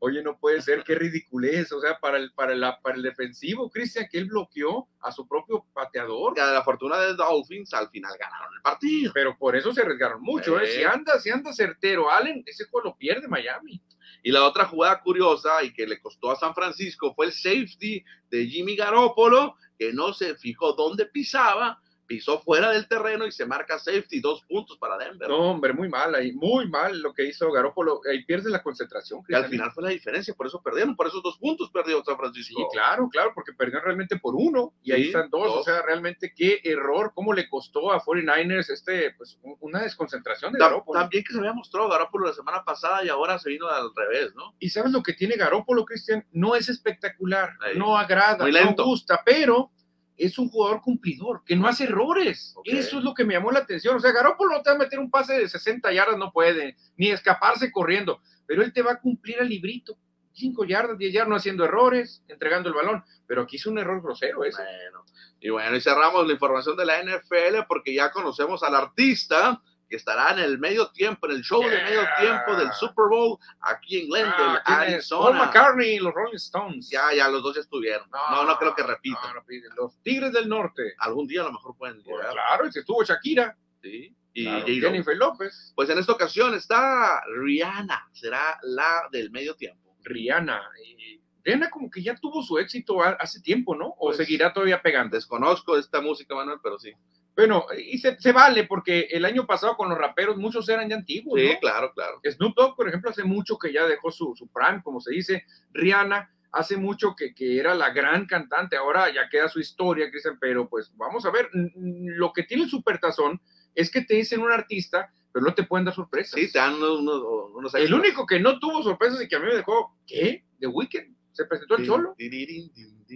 Oye, 0.00 0.22
no 0.22 0.38
puede 0.38 0.62
ser, 0.62 0.84
qué 0.84 0.94
ridiculez. 0.94 1.72
O 1.72 1.80
sea, 1.80 1.98
para 1.98 2.18
el, 2.18 2.32
para 2.32 2.54
la, 2.54 2.80
para 2.80 2.96
el 2.96 3.02
defensivo, 3.02 3.68
Cristian, 3.70 4.06
que 4.10 4.18
él 4.18 4.26
bloqueó 4.26 4.88
a 5.00 5.10
su 5.10 5.26
propio 5.26 5.66
pateador. 5.72 6.34
Que 6.34 6.40
a 6.40 6.46
la 6.46 6.62
fortuna 6.62 6.98
de 6.98 7.14
Dolphins 7.14 7.74
al 7.74 7.88
final 7.90 8.12
ganaron 8.18 8.54
el 8.54 8.62
partido. 8.62 9.12
Pero 9.12 9.36
por 9.36 9.56
eso 9.56 9.72
se 9.72 9.82
arriesgaron 9.82 10.22
mucho. 10.22 10.60
¿eh? 10.60 10.66
Sí. 10.66 10.78
Si 10.78 10.84
anda, 10.84 11.18
si 11.18 11.30
anda 11.30 11.52
certero, 11.52 12.10
Allen, 12.10 12.42
ese 12.46 12.64
juego 12.66 12.90
lo 12.90 12.96
pierde 12.96 13.26
Miami. 13.26 13.82
Y 14.22 14.30
la 14.30 14.44
otra 14.44 14.66
jugada 14.66 15.00
curiosa 15.00 15.62
y 15.62 15.72
que 15.72 15.86
le 15.86 16.00
costó 16.00 16.30
a 16.30 16.36
San 16.36 16.54
Francisco 16.54 17.14
fue 17.14 17.26
el 17.26 17.32
safety 17.32 18.04
de 18.30 18.46
Jimmy 18.46 18.76
Garoppolo, 18.76 19.56
que 19.78 19.92
no 19.92 20.12
se 20.12 20.34
fijó 20.36 20.72
dónde 20.74 21.06
pisaba, 21.06 21.80
pisó 22.08 22.40
fuera 22.40 22.70
del 22.72 22.88
terreno 22.88 23.26
y 23.26 23.30
se 23.32 23.44
marca 23.46 23.78
safety, 23.78 24.20
dos 24.20 24.42
puntos 24.48 24.78
para 24.78 24.96
Denver. 24.96 25.28
No, 25.28 25.50
hombre, 25.52 25.72
muy 25.74 25.88
mal 25.88 26.14
ahí, 26.14 26.32
muy 26.32 26.66
mal 26.68 27.00
lo 27.02 27.12
que 27.12 27.26
hizo 27.26 27.52
Garópolo. 27.52 28.00
Ahí 28.10 28.24
pierde 28.24 28.50
la 28.50 28.62
concentración. 28.62 29.20
Y 29.28 29.34
al 29.34 29.44
final 29.44 29.70
fue 29.72 29.84
la 29.84 29.90
diferencia, 29.90 30.32
por 30.34 30.46
eso 30.46 30.60
perdieron, 30.62 30.96
por 30.96 31.06
esos 31.06 31.22
dos 31.22 31.36
puntos 31.38 31.70
perdió 31.70 32.02
San 32.02 32.14
Sí, 32.14 32.18
Francisco. 32.18 32.68
claro, 32.72 33.08
claro, 33.12 33.32
porque 33.34 33.52
perdió 33.52 33.78
realmente 33.80 34.18
por 34.18 34.34
uno 34.34 34.72
y 34.82 34.92
ahí 34.92 35.02
Sí, 35.02 35.06
están 35.08 35.28
dos. 35.30 35.44
dos. 35.44 35.56
O 35.58 35.62
sea, 35.62 35.82
realmente 35.82 36.32
qué 36.34 36.60
error, 36.64 37.12
cómo 37.14 37.34
le 37.34 37.48
costó 37.48 37.92
a 37.92 38.00
49ers 38.02 38.70
este, 38.70 39.12
pues, 39.12 39.38
un- 39.42 39.56
una 39.60 39.82
desconcentración 39.82 40.52
de 40.54 40.58
Garópolo. 40.58 40.98
También 40.98 41.22
que 41.24 41.32
se 41.34 41.38
había 41.38 41.52
mostrado 41.52 41.88
Garoppolo 41.90 42.26
la 42.26 42.32
semana 42.32 42.64
pasada 42.64 43.04
y 43.04 43.08
ahora 43.10 43.38
se 43.38 43.50
vino 43.50 43.68
al 43.68 43.90
revés, 43.94 44.34
¿no? 44.34 44.54
Y 44.58 44.70
sabes 44.70 44.92
lo 44.92 45.02
que 45.02 45.12
tiene 45.12 45.36
Garópolo, 45.36 45.84
Cristian, 45.84 46.24
no 46.32 46.54
es 46.56 46.70
espectacular, 46.70 47.50
Ahí. 47.60 47.78
no 47.78 47.96
agrada, 47.98 48.46
no 48.48 48.84
gusta, 48.84 49.20
pero 49.24 49.70
es 50.18 50.38
un 50.38 50.48
jugador 50.50 50.82
cumplidor, 50.82 51.42
que 51.44 51.56
no 51.56 51.68
hace 51.68 51.84
errores. 51.84 52.54
Eso 52.64 52.98
es 52.98 53.04
lo 53.04 53.14
que 53.14 53.24
me 53.24 53.34
llamó 53.34 53.52
la 53.52 53.60
atención. 53.60 53.96
O 53.96 54.00
sea, 54.00 54.12
Garópolo 54.12 54.56
no 54.56 54.62
te 54.62 54.70
va 54.70 54.76
a 54.76 54.78
meter 54.80 54.98
un 54.98 55.10
pase 55.10 55.38
de 55.38 55.48
60 55.48 55.92
yardas, 55.92 56.18
no 56.18 56.32
puede, 56.32 56.76
ni 56.96 57.08
escaparse 57.08 57.70
corriendo, 57.70 58.20
pero 58.44 58.62
él 58.62 58.72
te 58.72 58.82
va 58.82 58.92
a 58.92 59.00
cumplir 59.00 59.40
al 59.40 59.48
librito. 59.48 59.96
5 60.32 60.64
yardas, 60.64 60.98
10 60.98 61.12
yardas, 61.12 61.28
no 61.28 61.36
haciendo 61.36 61.64
errores, 61.64 62.22
entregando 62.28 62.68
el 62.68 62.74
balón. 62.74 63.04
Pero 63.26 63.42
aquí 63.42 63.56
hizo 63.56 63.70
un 63.70 63.78
error 63.78 64.02
grosero 64.02 64.44
ese. 64.44 64.62
Bueno, 64.62 65.04
y 65.40 65.50
bueno, 65.50 65.76
y 65.76 65.80
cerramos 65.80 66.26
la 66.26 66.32
información 66.32 66.76
de 66.76 66.84
la 66.84 67.02
NFL 67.02 67.66
porque 67.68 67.94
ya 67.94 68.10
conocemos 68.10 68.62
al 68.62 68.74
artista 68.74 69.62
que 69.88 69.96
estará 69.96 70.32
en 70.32 70.38
el 70.40 70.58
medio 70.58 70.88
tiempo, 70.90 71.26
en 71.26 71.36
el 71.36 71.42
show 71.42 71.62
de 71.62 71.82
medio 71.82 72.02
Yeah. 72.02 72.16
tiempo 72.20 72.56
del 72.56 72.72
Super 72.72 73.06
Bowl 73.10 73.38
aquí 73.60 74.00
en 74.00 74.08
Glendale, 74.08 74.60
Ah, 74.64 74.84
¿quién 74.84 74.98
es? 74.98 75.08
Paul 75.08 75.28
Arizona. 75.28 75.44
McCartney 75.46 75.94
y 75.94 75.98
los 75.98 76.12
Rolling 76.14 76.36
Stones. 76.36 76.90
Ya, 76.90 77.12
ya, 77.14 77.28
los 77.28 77.42
dos 77.42 77.54
ya 77.54 77.60
estuvieron. 77.62 78.08
No, 78.10 78.44
no, 78.44 78.58
creo 78.58 78.74
que 78.74 78.82
repitan. 78.82 79.22
no, 79.34 79.40
no 79.40 79.74
los 79.76 79.98
Tigres 80.02 80.32
del 80.32 80.48
Norte. 80.48 80.94
Algún 80.98 81.26
día 81.26 81.40
a 81.40 81.44
lo 81.44 81.52
mejor 81.52 81.76
pueden 81.76 82.02
Pues 82.02 82.06
llegar. 82.16 82.32
claro, 82.32 82.66
y 82.66 82.72
se 82.72 82.80
estuvo 82.80 83.02
Shakira. 83.02 83.56
¿sí? 83.82 84.14
Y 84.34 84.44
Claro. 84.44 84.66
Jennifer 84.66 85.16
López. 85.16 85.72
Pues 85.74 85.88
en 85.90 85.98
esta 85.98 86.12
ocasión 86.12 86.54
está 86.54 87.22
Rihanna, 87.42 88.08
será 88.12 88.58
la 88.62 89.08
del 89.10 89.30
medio 89.30 89.54
tiempo. 89.56 89.96
Rihanna. 90.04 90.62
y 90.84 91.20
Rihanna 91.44 91.70
como 91.70 91.90
que 91.90 92.02
ya 92.02 92.14
tuvo 92.14 92.42
su 92.42 92.58
éxito 92.58 93.02
hace 93.02 93.40
tiempo, 93.40 93.74
¿no? 93.74 93.86
O 93.98 94.06
Pues, 94.08 94.18
seguirá 94.18 94.52
todavía 94.52 94.82
pegando. 94.82 95.16
Desconozco 95.16 95.76
esta 95.78 96.00
música, 96.00 96.34
Manuel, 96.34 96.58
pero 96.62 96.78
sí. 96.78 96.92
Bueno, 97.38 97.66
y 97.78 97.98
se, 97.98 98.20
se 98.20 98.32
vale 98.32 98.64
porque 98.64 99.06
el 99.12 99.24
año 99.24 99.46
pasado 99.46 99.76
con 99.76 99.88
los 99.88 99.96
raperos 99.96 100.36
muchos 100.38 100.68
eran 100.68 100.88
ya 100.88 100.96
antiguos, 100.96 101.40
Sí, 101.40 101.50
¿no? 101.52 101.60
claro, 101.60 101.92
claro. 101.94 102.20
Snoop 102.28 102.56
Dogg, 102.56 102.74
por 102.74 102.88
ejemplo, 102.88 103.10
hace 103.10 103.22
mucho 103.22 103.56
que 103.56 103.72
ya 103.72 103.86
dejó 103.86 104.10
su, 104.10 104.34
su 104.34 104.48
prime, 104.48 104.82
como 104.82 105.00
se 105.00 105.12
dice. 105.12 105.44
Rihanna 105.72 106.28
hace 106.50 106.76
mucho 106.76 107.14
que, 107.16 107.32
que 107.36 107.60
era 107.60 107.76
la 107.76 107.90
gran 107.90 108.26
cantante. 108.26 108.76
Ahora 108.76 109.14
ya 109.14 109.28
queda 109.28 109.48
su 109.48 109.60
historia, 109.60 110.10
Cristian, 110.10 110.36
pero 110.40 110.68
pues 110.68 110.90
vamos 110.96 111.24
a 111.26 111.30
ver. 111.30 111.48
Lo 111.76 112.32
que 112.32 112.42
tiene 112.42 112.64
el 112.64 112.70
supertazón 112.70 113.40
es 113.72 113.88
que 113.88 114.00
te 114.00 114.14
dicen 114.14 114.40
un 114.40 114.50
artista, 114.50 115.12
pero 115.32 115.44
no 115.44 115.54
te 115.54 115.62
pueden 115.62 115.84
dar 115.84 115.94
sorpresas. 115.94 116.40
Sí, 116.40 116.50
te 116.50 116.58
dan 116.58 116.74
unos, 116.74 116.98
unos, 116.98 117.22
unos 117.54 117.74
El 117.76 117.94
único 117.94 118.26
que 118.26 118.40
no 118.40 118.58
tuvo 118.58 118.82
sorpresas 118.82 119.22
y 119.22 119.28
que 119.28 119.36
a 119.36 119.38
mí 119.38 119.46
me 119.46 119.54
dejó, 119.54 119.96
¿qué? 120.08 120.42
The 120.58 120.66
Weeknd. 120.66 121.14
Se 121.38 121.44
presentó 121.44 121.76
el 121.76 121.86
solo. 121.86 122.16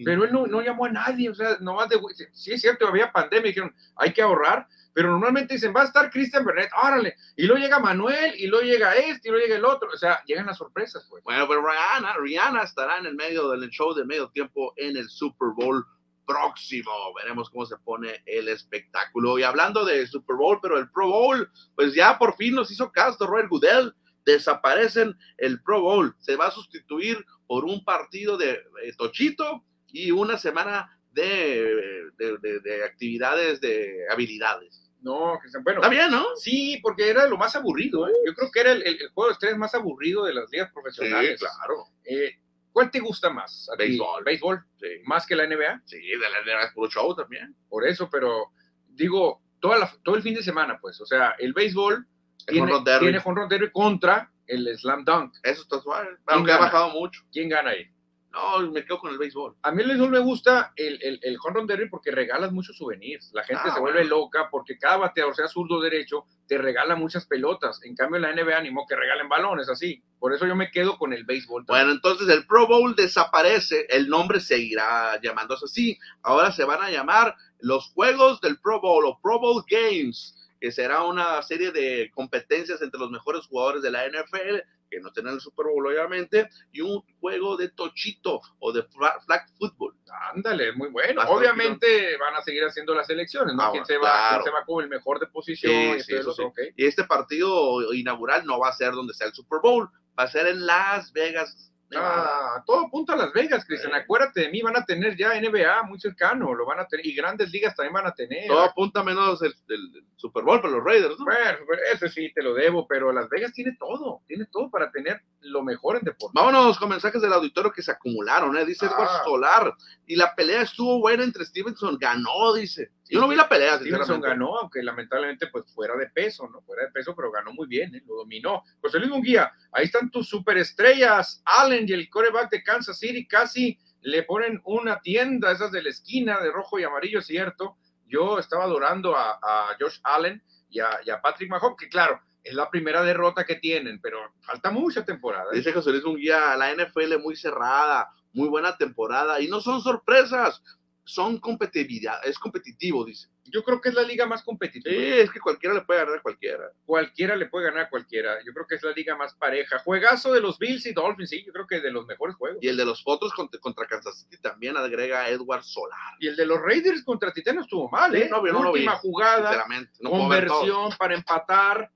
Pero 0.05 0.23
él 0.23 0.33
no, 0.33 0.47
no 0.47 0.63
llamó 0.63 0.85
a 0.85 0.91
nadie, 0.91 1.29
o 1.29 1.35
sea, 1.35 1.57
nomás 1.59 1.89
de, 1.89 1.99
sí 2.33 2.53
es 2.53 2.61
cierto, 2.61 2.87
había 2.87 3.11
pandemia, 3.11 3.49
dijeron, 3.49 3.75
hay 3.97 4.13
que 4.13 4.23
ahorrar, 4.23 4.69
pero 4.93 5.11
normalmente 5.11 5.55
dicen, 5.55 5.75
va 5.75 5.83
a 5.83 5.87
estar 5.87 6.09
Cristian 6.09 6.45
Bernet, 6.45 6.71
órale, 6.81 7.17
y 7.35 7.47
luego 7.47 7.61
llega 7.61 7.81
Manuel, 7.81 8.33
y 8.37 8.47
luego 8.47 8.65
llega 8.65 8.95
este, 8.95 9.27
y 9.27 9.33
luego 9.33 9.45
llega 9.45 9.57
el 9.57 9.65
otro, 9.65 9.89
o 9.93 9.97
sea, 9.97 10.23
llegan 10.25 10.47
las 10.47 10.59
sorpresas, 10.59 11.05
pues. 11.11 11.25
Bueno, 11.25 11.49
pero 11.49 11.67
Rihanna, 11.67 12.15
Rihanna 12.17 12.63
estará 12.63 12.99
en 12.99 13.07
el 13.07 13.17
medio 13.17 13.51
del 13.51 13.69
show 13.71 13.93
de 13.93 14.05
medio 14.05 14.31
tiempo 14.31 14.73
en 14.77 14.97
el 14.97 15.09
Super 15.09 15.49
Bowl 15.57 15.85
próximo. 16.25 16.93
Veremos 17.21 17.51
cómo 17.51 17.67
se 17.67 17.77
pone 17.79 18.23
el 18.25 18.47
espectáculo. 18.47 19.37
Y 19.37 19.43
hablando 19.43 19.85
de 19.85 20.07
Super 20.07 20.37
Bowl, 20.37 20.61
pero 20.63 20.79
el 20.79 20.89
Pro 20.91 21.09
Bowl, 21.09 21.51
pues 21.75 21.93
ya 21.93 22.21
por 22.21 22.37
fin 22.37 22.55
nos 22.55 22.71
hizo 22.71 22.93
caso 22.93 23.27
Robert 23.27 23.49
Goodell. 23.49 23.93
Desaparecen 24.25 25.19
el 25.37 25.61
Pro 25.63 25.81
Bowl. 25.81 26.15
Se 26.21 26.37
va 26.37 26.47
a 26.47 26.53
sustituir 26.53 27.27
por 27.53 27.67
un 27.67 27.85
partido 27.85 28.39
de 28.39 28.53
eh, 28.83 28.93
Tochito 28.97 29.63
y 29.89 30.11
una 30.11 30.39
semana 30.39 30.99
de, 31.11 32.07
de- 32.17 32.39
de- 32.41 32.61
de 32.61 32.83
actividades 32.83 33.61
de 33.61 34.07
habilidades. 34.11 34.91
No, 35.03 35.39
bueno, 35.63 35.81
Está 35.83 35.91
bien, 35.91 36.11
¿no? 36.11 36.25
sí, 36.37 36.79
porque 36.83 37.11
era 37.11 37.27
lo 37.27 37.37
más 37.37 37.55
aburrido, 37.55 38.09
¿eh? 38.09 38.13
yo 38.25 38.33
creo 38.35 38.51
que 38.51 38.61
era 38.61 38.73
el, 38.73 38.83
el- 38.87 39.03
el 39.03 39.09
juego 39.11 39.29
de 39.29 39.33
estrés 39.35 39.55
más 39.59 39.75
aburrido 39.75 40.25
de 40.25 40.33
las 40.33 40.51
ligas 40.51 40.73
profesionales. 40.73 41.39
claro. 41.41 41.89
Eh, 42.05 42.37
¿Cuál 42.73 42.91
te 42.91 43.01
gusta 43.01 43.29
más? 43.29 43.69
a 43.71 43.77
ti? 43.77 43.83
Béisbol. 43.85 44.25
¿Béisbol? 44.25 44.65
Sí, 44.81 44.87
¿Más 45.05 45.27
que 45.27 45.37
la 45.37 45.47
NBA? 45.47 45.83
sí 45.85 45.99
de 46.01 46.17
la 46.17 46.43
de 46.43 46.55
la 46.55 46.73
puro 46.73 46.89
show 46.91 47.15
también. 47.15 47.55
Por 47.69 47.87
eso, 47.87 48.09
pero 48.11 48.53
digo, 48.89 49.43
toda 49.61 49.77
la- 49.77 49.93
todo 50.03 50.15
el 50.17 50.23
fin 50.23 50.33
de 50.35 50.43
semana, 50.43 50.79
pues, 50.81 50.99
o 51.03 51.05
sea, 51.05 51.35
el 51.39 51.53
béisbol 51.53 52.07
El 52.47 52.55
tiene, 52.55 52.73
tiene 52.99 53.21
derby 53.51 53.71
contra 53.73 54.32
el 54.47 54.79
slam 54.79 55.05
dunk. 55.05 55.35
Eso 55.43 55.63
está 55.63 55.81
suave. 55.81 56.09
Aunque 56.27 56.53
ha 56.53 56.59
bajado 56.59 56.91
mucho. 56.91 57.23
¿Quién 57.33 57.49
gana 57.49 57.71
ahí? 57.71 57.87
No, 58.33 58.61
me 58.71 58.83
quedo 58.87 58.99
con 58.99 59.11
el 59.13 59.19
béisbol. 59.19 59.57
A 59.61 59.73
mí 59.73 59.83
el 59.83 59.89
béisbol 59.89 60.09
me 60.09 60.19
gusta 60.19 60.73
el, 60.77 60.99
el, 61.03 61.21
el 61.23 61.37
home 61.45 61.55
run 61.61 61.67
derby 61.67 61.91
porque 61.91 62.11
regalas 62.11 62.51
muchos 62.51 62.79
souvenirs. 62.79 63.31
La 63.35 63.45
gente 63.45 63.61
Ah, 63.67 63.75
se 63.75 63.81
vuelve 63.81 64.01
bueno. 64.01 64.17
loca 64.17 64.49
porque 64.51 64.79
cada 64.79 64.97
bateador, 64.97 65.37
sea 65.37 65.49
zurdo 65.49 65.77
o 65.77 65.81
derecho, 65.83 66.25
te 66.49 66.57
regala 66.57 66.97
muchas 66.97 67.27
pelotas. 67.27 67.83
En 67.85 67.95
cambio, 67.95 68.21
la 68.21 68.33
NBA 68.35 68.57
animó 68.57 68.87
que 68.89 68.97
regalen 68.97 69.29
balones 69.29 69.69
así. 69.69 70.03
Por 70.19 70.33
eso 70.33 70.47
yo 70.47 70.57
me 70.57 70.71
quedo 70.71 70.97
con 70.97 71.13
el 71.13 71.25
béisbol. 71.25 71.67
también. 71.67 71.85
Bueno, 71.89 71.93
entonces 71.95 72.35
el 72.35 72.47
Pro 72.47 72.67
Bowl 72.67 72.97
desaparece, 72.97 73.87
el 73.91 74.09
nombre 74.09 74.41
seguirá 74.41 75.21
llamándose 75.21 75.67
así. 75.67 75.99
Ahora 76.23 76.53
se 76.53 76.65
van 76.65 76.81
a 76.83 76.91
llamar 76.91 77.37
los 77.59 77.93
Juegos 77.93 78.41
del 78.41 78.59
Pro 78.61 78.81
Bowl 78.81 79.05
o 79.05 79.21
Pro 79.23 79.41
Bowl 79.41 79.63
Games, 79.69 80.42
que 80.63 80.71
será 80.71 81.03
una 81.03 81.43
serie 81.43 81.73
de 81.73 82.09
competencias 82.15 82.81
entre 82.83 83.01
los 83.01 83.11
mejores 83.11 83.45
jugadores 83.49 83.83
de 83.83 83.91
la 83.91 84.07
NFL, 84.07 84.61
que 84.89 85.01
no 85.01 85.11
tienen 85.11 85.35
el 85.35 85.41
Super 85.41 85.67
Bowl 85.67 85.85
obviamente, 85.89 86.49
y 86.71 86.83
un 86.83 87.03
juego 87.19 87.57
de 87.57 87.71
tochito 87.71 88.41
o 88.61 88.73
de 88.73 88.85
fla- 88.85 89.21
flag 89.27 89.45
football. 89.59 89.97
Ándale, 90.33 90.73
muy 90.75 90.89
bueno. 90.91 91.17
Bastante 91.17 91.35
Obviamente 91.37 92.17
van 92.17 92.37
a 92.37 92.43
seguir 92.43 92.63
haciendo 92.63 92.95
las 92.95 93.11
elecciones, 93.11 93.57
¿no? 93.57 93.63
Ah, 93.65 93.71
¿Quién, 93.73 93.85
se 93.85 93.99
va, 93.99 94.31
quién 94.35 94.45
se 94.45 94.51
va 94.51 94.65
como 94.65 94.81
el 94.83 94.89
mejor 94.89 95.19
de 95.19 95.27
posición? 95.27 95.73
Sí, 95.73 95.95
y 95.99 96.01
sí, 96.05 96.15
eso 96.15 96.33
sí. 96.33 96.45
Y 96.77 96.87
este 96.87 97.03
partido 97.03 97.93
inaugural 97.93 98.47
no 98.47 98.61
va 98.61 98.69
a 98.69 98.73
ser 98.73 98.93
donde 98.93 99.15
sea 99.15 99.27
el 99.27 99.35
Super 99.35 99.59
Bowl, 99.61 99.91
va 100.17 100.23
a 100.25 100.29
ser 100.31 100.47
en 100.47 100.65
Las 100.65 101.13
Vegas. 101.13 101.72
Ah, 102.01 102.63
todo 102.67 102.87
apunta 102.87 103.13
a 103.15 103.17
Las 103.17 103.33
Vegas, 103.33 103.65
Cristian. 103.67 103.93
Sí. 103.93 103.99
Acuérdate 103.99 104.43
de 104.43 104.51
mí, 104.51 104.63
van 104.63 104.77
a 104.77 104.85
tener 104.85 105.17
ya 105.17 105.35
NBA 105.41 105.83
muy 105.85 105.99
cercano, 106.01 106.55
lo 106.55 106.65
van 106.67 106.81
a 106.81 106.87
tener, 106.87 107.05
y 107.07 107.15
grandes 107.15 107.51
ligas 107.51 107.75
también 107.77 107.93
van 107.95 108.07
a 108.07 108.15
tener. 108.15 108.47
Todo 108.49 108.63
apunta 108.63 109.03
menos 109.03 109.43
el, 109.43 109.55
el- 109.69 109.97
el 109.97 110.05
Super 110.17 110.45
Bowl 110.45 110.61
para 110.61 110.75
los 110.75 110.85
Raiders, 110.85 111.19
¿no? 111.19 111.25
Bueno, 111.25 111.59
pero 111.69 111.83
ese 111.93 112.09
sí 112.09 112.33
te 112.33 112.43
lo 112.43 112.55
debo, 112.55 112.87
pero 112.87 113.13
Las 113.13 113.29
Vegas 113.29 113.53
tiene 113.53 113.77
todo, 113.79 114.21
tiene 114.27 114.47
todo 114.53 114.71
para 114.71 114.91
tener 114.91 115.21
lo 115.41 115.63
mejor 115.65 115.97
en 115.97 116.05
deporte. 116.05 116.33
Vámonos 116.35 116.79
con 116.79 116.89
mensajes 116.91 117.21
del 117.21 117.33
auditorio 117.33 117.73
que 117.73 117.83
se 117.83 117.91
acumularon, 117.91 118.57
¿eh? 118.57 118.65
Dice 118.65 118.87
Ah. 118.87 118.93
Edward 118.95 119.25
Solar. 119.25 119.75
Y 120.07 120.17
la 120.17 120.35
pelea 120.35 120.63
estuvo 120.63 121.01
buena 121.01 121.25
entre 121.25 121.45
Stevenson. 121.45 121.99
Ganó, 121.99 122.53
dice. 122.55 122.93
Yo 123.13 123.21
no 123.21 123.29
vi 123.29 123.37
la 123.37 123.47
pelea, 123.47 123.77
Stevenson 123.77 124.23
ganó, 124.23 124.59
aunque 124.59 124.83
lamentablemente 124.83 125.49
pues 125.49 125.71
fuera 125.75 125.95
de 125.97 126.07
peso, 126.09 126.49
¿no? 126.49 126.63
Fuera 126.63 126.87
de 126.87 126.93
peso, 126.93 127.15
pero 127.15 127.31
ganó 127.31 127.53
muy 127.53 127.67
bien, 127.67 127.95
¿eh? 127.95 128.03
lo 128.07 128.15
dominó. 128.15 128.63
José 128.81 128.99
Luis 128.99 129.11
Munguía, 129.11 129.53
ahí 129.71 129.85
están 129.85 130.11
tus 130.11 130.31
superestrellas, 130.31 131.43
Allen 131.45 131.87
y 131.87 131.93
el 131.93 132.09
coreback 132.09 132.51
de 132.51 132.63
Kansas 132.63 132.99
City, 132.99 133.27
casi 133.27 133.79
le 134.01 134.23
ponen 134.23 134.63
una 134.65 134.99
tienda, 135.01 135.53
esas 135.53 135.71
de 135.73 135.83
la 135.83 135.91
esquina 135.91 136.41
de 136.41 136.51
rojo 136.51 136.79
y 136.79 136.85
amarillo, 136.85 137.21
cierto. 137.21 137.77
Yo 138.07 138.39
estaba 138.39 138.65
adorando 138.65 139.15
a, 139.15 139.33
a 139.43 139.77
Josh 139.79 139.99
Allen 140.05 140.43
y 140.71 140.81
a, 140.81 141.01
y 141.05 141.11
a 141.11 141.21
Patrick 141.21 141.51
Mahomes, 141.51 141.77
que 141.79 141.91
claro, 141.91 142.19
es 142.43 142.55
la 142.55 142.71
primera 142.71 143.03
derrota 143.03 143.45
que 143.45 143.57
tienen, 143.57 144.01
pero 144.01 144.19
falta 144.41 144.71
mucha 144.71 145.05
temporada. 145.05 145.53
¿eh? 145.53 145.57
Dice 145.57 145.73
José 145.73 145.91
Luis 145.91 146.05
Munguía, 146.05 146.57
la 146.57 146.75
NFL 146.75 147.19
muy 147.23 147.37
cerrada, 147.37 148.09
muy 148.33 148.49
buena 148.49 148.77
temporada. 148.77 149.39
Y 149.41 149.49
no 149.49 149.61
son 149.61 149.83
sorpresas, 149.83 150.63
son 151.05 151.39
competitividad. 151.39 152.19
Es 152.25 152.39
competitivo, 152.39 153.05
dice. 153.05 153.29
Yo 153.45 153.65
creo 153.65 153.81
que 153.81 153.89
es 153.89 153.95
la 153.97 154.03
liga 154.03 154.25
más 154.25 154.41
Sí, 154.41 154.47
competitiva. 154.47 154.95
es 155.17 155.31
que 155.31 155.41
cualquiera 155.41 155.75
le 155.75 155.81
puede 155.83 155.99
ganar 156.01 156.17
a 156.19 156.23
cualquiera. 156.23 156.71
cualquiera 156.87 157.35
le 157.35 157.47
puede 157.47 157.67
ganar 157.67 157.87
a 157.87 157.91
cualquiera. 157.91 158.39
Yo 158.45 158.53
creo 158.53 158.67
que 158.69 158.77
es 158.77 158.83
la 158.85 158.93
liga 158.93 159.17
más 159.17 159.35
pareja. 159.35 159.81
Juegazo 159.81 160.33
de 160.33 160.41
los 160.41 160.59
Bills 160.61 160.87
y 160.87 160.93
Dolphins, 160.93 161.31
sí, 161.31 161.43
yo 161.45 161.53
creo 161.53 161.67
que 161.67 161.81
de 161.81 161.91
los 161.91 162.07
mejores 162.07 162.37
juegos. 162.37 162.59
Y 162.63 162.69
el 162.69 162.77
de 162.77 162.85
los 162.85 163.03
otros 163.05 163.33
contra, 163.35 163.59
contra 163.61 163.87
Kansas 163.87 164.21
City 164.21 164.41
también 164.41 164.77
agrega 164.77 165.29
Edward 165.29 165.65
Solar. 165.65 165.99
Y 166.21 166.29
el 166.29 166.37
de 166.37 166.47
los 166.47 166.61
Raiders 166.63 167.03
contra 167.03 167.33
Titanos 167.33 167.65
estuvo 167.65 167.89
mal, 167.91 168.13
Sí, 168.13 168.23
¿eh? 168.23 168.29
no, 168.31 168.47
yo 168.47 168.53
no 168.53 168.63
lo 168.63 168.71
Última 168.71 168.93
vi, 168.93 168.99
jugada, 169.01 169.49
Sinceramente, 169.51 169.93
no 170.01 170.29
ver 170.29 170.47
todo. 170.47 170.59
conversión 170.61 170.99
para 170.99 171.15
empatar. 171.15 171.91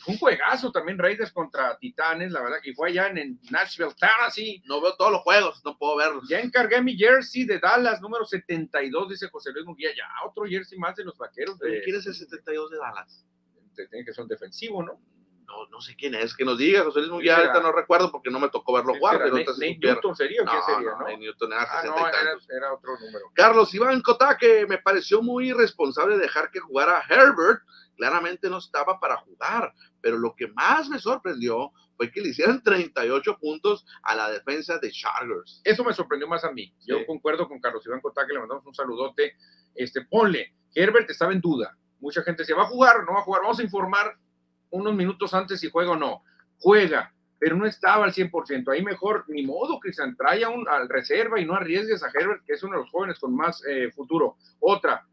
Fue 0.00 0.14
un 0.14 0.18
juegazo 0.18 0.72
también 0.72 0.98
Raiders 0.98 1.32
contra 1.32 1.76
Titanes, 1.78 2.32
la 2.32 2.42
verdad, 2.42 2.58
que 2.62 2.74
fue 2.74 2.88
allá 2.88 3.08
en, 3.08 3.18
en 3.18 3.40
Nashville, 3.50 3.92
Tennessee. 3.98 4.62
No 4.64 4.80
veo 4.80 4.96
todos 4.96 5.12
los 5.12 5.20
juegos, 5.20 5.60
no 5.64 5.76
puedo 5.76 5.96
verlos. 5.96 6.28
Ya 6.28 6.40
encargué 6.40 6.80
mi 6.80 6.96
jersey 6.96 7.44
de 7.44 7.58
Dallas, 7.58 8.00
número 8.00 8.24
72, 8.24 9.10
dice 9.10 9.28
José 9.28 9.52
Luis 9.52 9.66
Munguía. 9.66 9.90
Ya, 9.96 10.06
otro 10.26 10.44
jersey 10.44 10.78
más 10.78 10.96
de 10.96 11.04
los 11.04 11.16
vaqueros. 11.18 11.58
De, 11.58 11.82
¿Quién 11.82 11.96
es 11.96 12.06
el 12.06 12.14
72 12.14 12.70
de 12.70 12.78
Dallas? 12.78 13.26
tiene 13.74 14.04
que 14.04 14.12
ser 14.12 14.22
un 14.22 14.28
defensivo, 14.28 14.82
¿no? 14.82 15.00
No, 15.46 15.66
no 15.70 15.80
sé 15.80 15.94
quién 15.96 16.14
es, 16.14 16.34
que 16.34 16.44
nos 16.44 16.56
diga, 16.56 16.82
José 16.84 17.00
Luis 17.00 17.10
Munguía, 17.10 17.36
ahorita 17.36 17.60
no 17.60 17.72
recuerdo 17.72 18.10
porque 18.10 18.30
no 18.30 18.40
me 18.40 18.48
tocó 18.48 18.72
verlo 18.72 18.92
¿Quién 18.92 19.00
jugar, 19.00 19.18
pero. 19.18 19.36
Newton 19.36 20.16
sería 20.16 20.42
o 20.42 20.46
quién 20.46 20.62
sería, 20.62 20.90
no, 20.92 20.98
no? 20.98 21.04
Nate 21.04 21.18
Newton 21.18 21.52
era 21.52 21.62
Ah, 21.62 21.82
60 21.82 22.00
no, 22.00 22.08
y 22.08 22.56
era, 22.56 22.72
otro 22.72 22.98
número. 22.98 23.26
Carlos 23.34 23.74
Iván 23.74 24.00
Kotaque, 24.00 24.66
me 24.66 24.78
pareció 24.78 25.20
muy 25.20 25.50
irresponsable 25.50 26.16
dejar 26.16 26.50
que 26.50 26.60
jugara 26.60 27.02
Herbert. 27.08 27.60
Claramente 27.96 28.48
no 28.50 28.58
estaba 28.58 28.98
para 29.00 29.16
jugar, 29.18 29.72
pero 30.00 30.18
lo 30.18 30.34
que 30.34 30.48
más 30.48 30.88
me 30.88 30.98
sorprendió 30.98 31.72
fue 31.96 32.10
que 32.10 32.20
le 32.20 32.28
hicieran 32.30 32.62
38 32.64 33.38
puntos 33.38 33.84
a 34.02 34.14
la 34.14 34.30
defensa 34.30 34.78
de 34.78 34.90
Chargers. 34.90 35.60
Eso 35.64 35.84
me 35.84 35.92
sorprendió 35.92 36.26
más 36.28 36.44
a 36.44 36.52
mí. 36.52 36.74
Yo 36.86 36.98
Sí. 36.98 37.06
concuerdo 37.06 37.48
con 37.48 37.60
Carlos 37.60 37.84
Iván 37.86 38.00
Cotá, 38.00 38.26
que 38.26 38.32
le 38.32 38.40
mandamos 38.40 38.66
un 38.66 38.74
saludote. 38.74 39.36
Este, 39.74 40.02
ponle, 40.04 40.54
Herbert 40.74 41.08
estaba 41.10 41.32
en 41.32 41.40
duda. 41.40 41.76
Mucha 42.00 42.22
gente 42.22 42.42
decía, 42.42 42.56
¿va 42.56 42.62
a 42.62 42.66
jugar 42.66 42.96
o 42.98 43.04
no 43.04 43.12
va 43.12 43.20
a 43.20 43.24
jugar? 43.24 43.42
Vamos 43.42 43.58
a 43.60 43.62
informar 43.62 44.16
unos 44.70 44.94
minutos 44.94 45.32
antes 45.34 45.60
si 45.60 45.70
juega 45.70 45.92
o 45.92 45.96
no. 45.96 46.24
Juega, 46.58 47.14
pero 47.38 47.56
no 47.56 47.66
estaba 47.66 48.04
al 48.04 48.12
100%. 48.12 48.68
Ahí 48.72 48.82
mejor, 48.82 49.24
ni 49.28 49.44
modo, 49.44 49.78
Cristian, 49.78 50.16
trae 50.16 50.44
a 50.44 50.48
un, 50.48 50.68
al 50.68 50.88
reserva 50.88 51.40
y 51.40 51.44
no 51.44 51.54
arriesgues 51.54 52.02
a 52.02 52.08
Herbert, 52.12 52.42
que 52.46 52.54
es 52.54 52.62
uno 52.62 52.76
de 52.76 52.82
los 52.82 52.90
jóvenes 52.90 53.18
con 53.18 53.34
más 53.36 53.62
eh, 53.66 53.90
futuro. 53.92 54.36
Otra, 54.60 55.06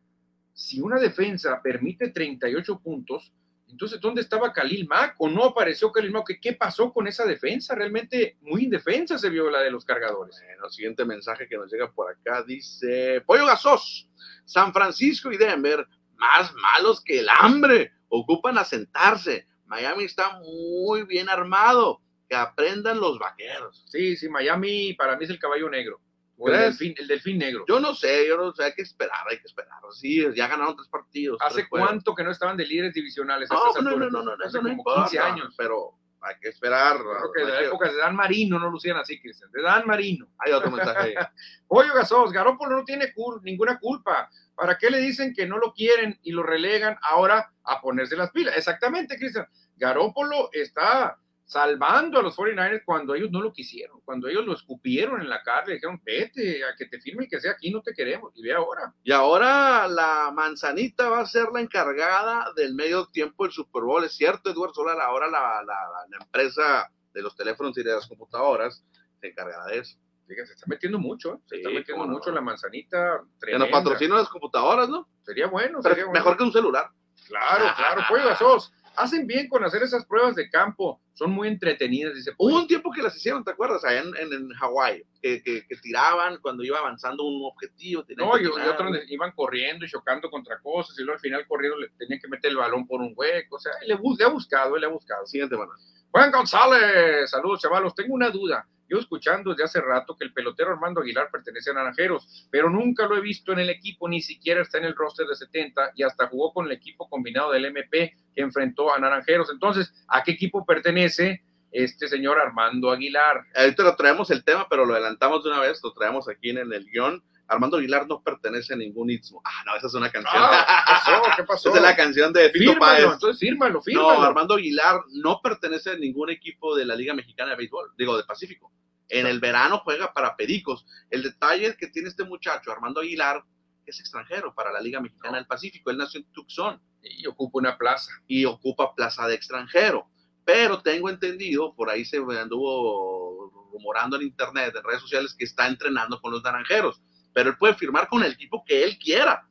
si 0.60 0.82
una 0.82 1.00
defensa 1.00 1.62
permite 1.64 2.10
38 2.10 2.82
puntos, 2.82 3.32
entonces, 3.70 4.02
¿dónde 4.02 4.22
estaba 4.22 4.52
Khalil 4.52 4.88
Mack? 4.88 5.16
¿O 5.20 5.30
no 5.30 5.46
apareció 5.46 5.90
Khalil 5.90 6.12
Mack? 6.12 6.28
¿Qué, 6.28 6.40
¿Qué 6.42 6.54
pasó 6.54 6.92
con 6.92 7.08
esa 7.08 7.24
defensa? 7.26 7.76
Realmente 7.76 8.38
muy 8.42 8.64
indefensa 8.64 9.18
se 9.18 9.30
vio 9.30 9.50
la 9.50 9.62
de 9.62 9.72
los 9.72 9.86
cargadores. 9.86 10.42
Bueno, 10.44 10.70
siguiente 10.70 11.06
mensaje 11.06 11.48
que 11.48 11.56
nos 11.56 11.72
llega 11.72 11.90
por 11.94 12.12
acá 12.12 12.44
dice: 12.44 13.22
Pollo 13.22 13.46
Gasos, 13.46 14.10
San 14.44 14.74
Francisco 14.74 15.32
y 15.32 15.38
Denver, 15.38 15.88
más 16.18 16.54
malos 16.56 17.02
que 17.02 17.20
el 17.20 17.30
hambre, 17.30 17.94
ocupan 18.10 18.58
asentarse. 18.58 19.48
Miami 19.66 20.04
está 20.04 20.40
muy 20.40 21.04
bien 21.04 21.30
armado. 21.30 22.02
Que 22.28 22.36
aprendan 22.36 23.00
los 23.00 23.18
vaqueros. 23.18 23.86
Sí, 23.88 24.16
sí, 24.16 24.30
Miami 24.30 24.94
para 24.94 25.16
mí 25.16 25.24
es 25.24 25.32
el 25.32 25.40
caballo 25.40 25.68
negro. 25.70 26.00
O 26.42 26.50
el 26.50 26.58
delfín, 26.60 26.96
el 26.98 27.08
delfín 27.08 27.38
negro. 27.38 27.66
Yo 27.68 27.80
no 27.80 27.94
sé, 27.94 28.28
yo 28.28 28.38
no 28.38 28.54
sé, 28.54 28.64
hay 28.64 28.74
que 28.74 28.82
esperar, 28.84 29.26
hay 29.30 29.38
que 29.40 29.48
esperar. 29.48 29.78
Sí, 29.92 30.26
ya 30.36 30.48
ganaron 30.48 30.76
tres 30.76 30.88
partidos. 30.88 31.38
¿Hace 31.42 31.56
tres 31.56 31.68
cuánto 31.70 32.16
que 32.16 32.24
no 32.24 32.32
estaban 32.32 32.56
de 32.58 32.66
líderes 32.66 32.94
divisionales? 32.94 33.50
No, 33.52 33.74
no, 33.82 33.98
no, 33.98 33.98
no, 33.98 34.10
no, 34.10 34.24
no, 34.24 34.32
Hace 34.34 34.48
eso 34.48 34.58
no 34.58 34.62
como 34.64 34.70
importa. 34.74 35.02
15 35.10 35.20
años. 35.20 35.54
Pero 35.58 35.94
hay 36.22 36.36
que 36.42 36.50
esperar. 36.50 36.98
Creo 36.98 37.32
que 37.36 37.46
de 37.46 37.52
la 37.52 37.68
época 37.68 37.92
de 37.92 37.98
Dan 37.98 38.16
Marino 38.16 38.58
no 38.58 38.70
lucían 38.70 38.98
así, 38.98 39.20
Cristian. 39.22 39.52
De 39.52 39.62
Dan 39.62 39.84
Marino. 39.86 40.28
hay 40.38 40.54
otro 40.54 40.72
mensaje. 40.72 41.14
Pollo 41.68 41.94
Gasos, 41.94 42.32
Garópolo 42.32 42.78
no 42.78 42.86
tiene 42.86 43.14
cul- 43.14 43.42
ninguna 43.44 43.78
culpa. 43.80 44.30
¿Para 44.56 44.78
qué 44.78 44.90
le 44.90 45.00
dicen 45.00 45.34
que 45.34 45.46
no 45.46 45.58
lo 45.58 45.74
quieren 45.74 46.20
y 46.24 46.32
lo 46.32 46.44
relegan 46.44 46.98
ahora 47.02 47.52
a 47.64 47.80
ponerse 47.82 48.16
las 48.18 48.32
pilas? 48.32 48.56
Exactamente, 48.58 49.18
Cristian. 49.18 49.48
Garópolo 49.78 50.50
está 50.52 51.18
salvando 51.50 52.20
a 52.20 52.22
los 52.22 52.38
49ers 52.38 52.84
cuando 52.86 53.16
ellos 53.16 53.32
no 53.32 53.42
lo 53.42 53.52
quisieron, 53.52 54.02
cuando 54.06 54.28
ellos 54.28 54.46
lo 54.46 54.54
escupieron 54.54 55.20
en 55.20 55.28
la 55.30 55.42
cara, 55.42 55.66
le 55.66 55.74
dijeron, 55.74 56.00
vete, 56.06 56.64
a 56.64 56.76
que 56.78 56.86
te 56.86 57.02
firme 57.02 57.24
y 57.24 57.28
que 57.28 57.40
sea 57.40 57.54
aquí, 57.54 57.72
no 57.72 57.82
te 57.82 57.92
queremos. 57.94 58.32
Y 58.36 58.44
ve 58.44 58.54
ahora. 58.54 58.94
Y 59.04 59.12
ahora 59.12 59.88
la 59.88 60.32
manzanita 60.32 61.10
va 61.10 61.22
a 61.22 61.26
ser 61.26 61.48
la 61.52 61.62
encargada 61.62 62.54
del 62.56 62.76
medio 62.76 63.08
tiempo 63.08 63.46
del 63.46 63.52
Super 63.52 63.82
Bowl. 63.82 64.04
Es 64.04 64.16
cierto, 64.16 64.52
Eduardo 64.52 64.76
Solar, 64.76 65.00
ahora 65.02 65.26
la, 65.28 65.64
la, 65.64 65.64
la- 65.66 66.06
la 66.08 66.18
empresa 66.24 66.88
de 67.14 67.22
los 67.24 67.36
teléfonos 67.36 67.76
y 67.80 67.84
de 67.84 67.94
las 67.96 68.08
computadoras 68.08 68.86
se 69.20 69.28
encargará 69.28 69.66
de 69.66 69.80
eso. 69.80 69.98
Fíjate, 70.28 70.46
se 70.50 70.54
está 70.54 70.66
metiendo 70.68 71.00
mucho, 71.00 71.34
¿eh? 71.34 71.38
se 71.48 71.56
Sí, 71.56 71.62
está 71.64 71.72
metiendo 71.72 72.06
no. 72.06 72.12
mucho 72.12 72.30
la 72.32 72.42
manzanita. 72.42 72.98
Que 73.00 73.24
nos 73.24 73.40
tremenda. 73.40 73.72
patrocinan 73.72 74.18
las 74.20 74.30
computadoras, 74.30 74.88
¿no? 74.88 75.10
Sería 75.24 75.48
bueno, 75.48 75.80
Pero 75.82 75.96
sería 75.96 76.06
bueno. 76.06 76.20
mejor 76.20 76.38
que 76.38 76.44
un 76.44 76.52
celular. 76.54 76.90
Claro, 77.28 77.66
claro, 77.76 78.02
Pollo 78.08 78.26
Gasos. 78.26 78.72
Hacen 79.00 79.26
bien 79.28 79.48
con 79.48 79.64
hacer 79.64 79.82
esas 79.82 80.06
pruebas 80.06 80.36
de 80.36 80.50
campo, 80.50 81.02
son 81.14 81.32
muy 81.32 81.48
entretenidas, 81.48 82.14
dice 82.16 82.32
Hubo 82.38 82.58
un 82.58 82.68
tiempo 82.68 82.92
que 82.92 83.02
las 83.02 83.16
hicieron, 83.16 83.44
¿te 83.44 83.52
acuerdas? 83.52 83.84
Allá 83.86 84.02
en, 84.02 84.16
en, 84.18 84.34
en 84.34 84.50
Hawái, 84.50 85.04
que, 85.22 85.42
que, 85.42 85.66
que 85.68 85.76
tiraban 85.78 86.38
cuando 86.42 86.64
iba 86.64 86.80
avanzando 86.80 87.24
un 87.24 87.46
objetivo. 87.46 88.04
No, 88.18 88.38
y, 88.38 88.46
otros 88.46 88.92
iban 89.08 89.32
corriendo 89.32 89.86
y 89.86 89.90
chocando 89.90 90.30
contra 90.30 90.60
cosas, 90.60 90.98
y 91.00 91.04
luego 91.04 91.16
al 91.16 91.22
final 91.22 91.48
corriendo 91.48 91.78
le 91.78 91.90
tenían 91.98 92.20
que 92.20 92.28
meter 92.28 92.52
el 92.52 92.58
balón 92.58 92.86
por 92.88 93.02
un 93.02 93.14
hueco. 93.16 93.56
O 93.56 93.60
sea, 93.60 93.72
le, 93.88 93.96
bu- 93.98 94.18
le 94.18 94.26
ha 94.26 94.30
buscado, 94.30 94.76
él 94.76 94.82
le 94.82 94.88
ha 94.88 94.92
buscado. 94.92 95.26
Siguiente, 95.26 95.56
bueno. 95.56 95.72
Juan 96.12 96.32
González, 96.32 97.30
saludos 97.30 97.62
chavalos. 97.62 97.94
Tengo 97.94 98.16
una 98.16 98.30
duda. 98.30 98.66
Yo 98.90 98.98
escuchando 98.98 99.52
desde 99.52 99.66
hace 99.66 99.82
rato 99.82 100.18
que 100.18 100.26
el 100.26 100.34
pelotero 100.34 100.72
Armando 100.72 101.02
Aguilar 101.02 101.30
pertenece 101.32 101.70
a 101.70 101.74
Naranjeros, 101.74 102.48
pero 102.50 102.72
nunca 102.72 103.06
lo 103.06 103.16
he 103.16 103.22
visto 103.22 103.54
en 103.54 103.60
el 103.60 103.70
equipo, 103.70 104.10
ni 104.10 104.20
siquiera 104.20 104.64
está 104.64 104.80
en 104.80 104.86
el 104.86 104.96
roster 104.96 105.28
de 105.28 105.36
70 105.36 105.92
y 105.94 106.02
hasta 106.02 106.28
jugó 106.28 106.52
con 106.52 106.66
el 106.66 106.72
equipo 106.72 107.08
combinado 107.08 107.52
del 107.52 107.66
MP 107.66 108.18
que 108.34 108.42
enfrentó 108.42 108.92
a 108.92 108.98
Naranjeros. 108.98 109.52
Entonces, 109.52 109.94
¿a 110.08 110.24
qué 110.24 110.32
equipo 110.32 110.66
pertenece 110.66 111.44
este 111.72 112.08
señor 112.08 112.40
Armando 112.40 112.90
Aguilar? 112.90 113.46
Ahorita 113.56 113.84
lo 113.84 113.96
traemos 113.96 114.32
el 114.32 114.44
tema, 114.44 114.66
pero 114.68 114.86
lo 114.86 114.94
adelantamos 114.96 115.44
de 115.44 115.52
una 115.52 115.60
vez, 115.60 115.80
lo 115.84 115.94
traemos 115.94 116.28
aquí 116.28 116.50
en 116.50 116.58
el, 116.58 116.86
guion. 116.92 117.22
Armando 117.50 117.78
Aguilar 117.78 118.08
no 118.08 118.22
pertenece 118.22 118.74
a 118.74 118.78
ningún 118.78 119.10
Istmo. 119.10 119.42
Ah, 119.44 119.64
no, 119.66 119.76
esa 119.76 119.88
es 119.88 119.94
una 119.96 120.12
canción. 120.12 120.34
Ah, 120.38 120.84
¿qué 120.86 120.94
pasó? 120.94 121.22
¿Qué 121.36 121.44
pasó? 121.44 121.70
Esa 121.70 121.78
es 121.78 121.84
la 121.84 121.96
canción 121.96 122.32
de 122.32 122.50
Fito 122.52 122.72
Fírmalo, 122.72 122.80
Páez. 122.80 123.14
entonces 123.14 123.40
fírmalo, 123.40 123.82
fírmalo. 123.82 124.14
No, 124.14 124.24
Armando 124.24 124.54
Aguilar 124.54 125.02
no 125.14 125.42
pertenece 125.42 125.92
a 125.92 125.96
ningún 125.96 126.30
equipo 126.30 126.76
de 126.76 126.86
la 126.86 126.96
Liga 126.96 127.14
Mexicana 127.14 127.52
de 127.52 127.58
Béisbol, 127.58 127.94
digo, 127.98 128.16
de 128.16 128.24
Pacífico. 128.24 128.72
En 129.10 129.26
el 129.26 129.40
verano 129.40 129.82
juega 129.84 130.14
para 130.14 130.36
Pericos. 130.36 130.86
El 131.10 131.24
detalle 131.24 131.76
que 131.76 131.88
tiene 131.88 132.10
este 132.10 132.24
muchacho, 132.24 132.72
Armando 132.72 133.02
Aguilar, 133.02 133.44
es 133.86 134.00
extranjero 134.00 134.54
para 134.54 134.72
la 134.72 134.80
Liga 134.80 135.02
Mexicana 135.02 135.38
del 135.38 135.48
Pacífico. 135.48 135.90
Él 135.90 135.98
nació 135.98 136.20
en 136.20 136.32
Tucson. 136.32 136.80
Y 137.02 137.26
ocupa 137.26 137.58
una 137.58 137.78
plaza. 137.78 138.12
Y 138.28 138.46
ocupa 138.46 138.94
plaza 138.94 139.28
de 139.28 139.34
extranjero. 139.34 140.08
Pero 140.46 140.82
tengo 140.82 141.10
entendido, 141.10 141.74
por 141.76 141.90
ahí 141.90 142.06
se 142.06 142.18
anduvo 142.18 143.70
rumorando 143.72 144.18
en 144.18 144.24
internet, 144.24 144.76
en 144.76 144.84
redes 144.84 145.02
sociales, 145.02 145.36
que 145.38 145.46
está 145.46 145.68
entrenando 145.68 146.22
con 146.22 146.32
los 146.32 146.44
naranjeros. 146.44 147.02
Pero 147.34 147.52
él 147.52 147.58
puede 147.58 147.76
firmar 147.76 148.08
con 148.08 148.24
el 148.24 148.34
equipo 148.34 148.64
que 148.66 148.84
él 148.84 148.98
quiera 148.98 149.48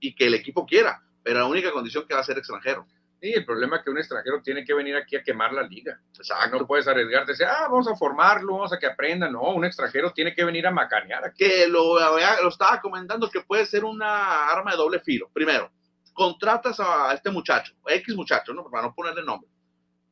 y 0.00 0.14
que 0.14 0.26
el 0.26 0.34
equipo 0.34 0.66
quiera. 0.66 1.02
Pero 1.22 1.40
la 1.40 1.46
única 1.46 1.70
condición 1.72 2.06
que 2.06 2.14
va 2.14 2.20
a 2.20 2.24
ser 2.24 2.38
extranjero. 2.38 2.86
Sí, 3.20 3.32
el 3.32 3.44
problema 3.44 3.76
es 3.76 3.82
que 3.82 3.90
un 3.90 3.98
extranjero 3.98 4.40
tiene 4.42 4.64
que 4.64 4.72
venir 4.72 4.94
aquí 4.94 5.16
a 5.16 5.22
quemar 5.24 5.52
la 5.52 5.62
liga. 5.62 6.00
Exacto. 6.16 6.56
No 6.56 6.66
puedes 6.66 6.86
arriesgarte, 6.86 7.32
decir, 7.32 7.46
ah, 7.46 7.66
vamos 7.68 7.88
a 7.88 7.96
formarlo, 7.96 8.54
vamos 8.54 8.72
a 8.72 8.78
que 8.78 8.86
aprenda. 8.86 9.28
No, 9.28 9.42
un 9.54 9.64
extranjero 9.64 10.12
tiene 10.12 10.34
que 10.34 10.44
venir 10.44 10.66
a 10.68 10.70
macanear 10.70 11.24
aquí. 11.24 11.44
Que 11.44 11.66
lo, 11.66 11.98
lo 11.98 12.48
estaba 12.48 12.80
comentando 12.80 13.28
que 13.28 13.40
puede 13.40 13.66
ser 13.66 13.84
una 13.84 14.48
arma 14.48 14.70
de 14.70 14.76
doble 14.76 15.00
filo. 15.00 15.28
Primero, 15.32 15.72
contratas 16.14 16.78
a 16.78 17.12
este 17.12 17.30
muchacho, 17.30 17.74
X 17.86 18.14
muchacho, 18.14 18.52
¿no? 18.54 18.70
Para 18.70 18.84
no 18.84 18.94
ponerle 18.94 19.24
nombre. 19.24 19.50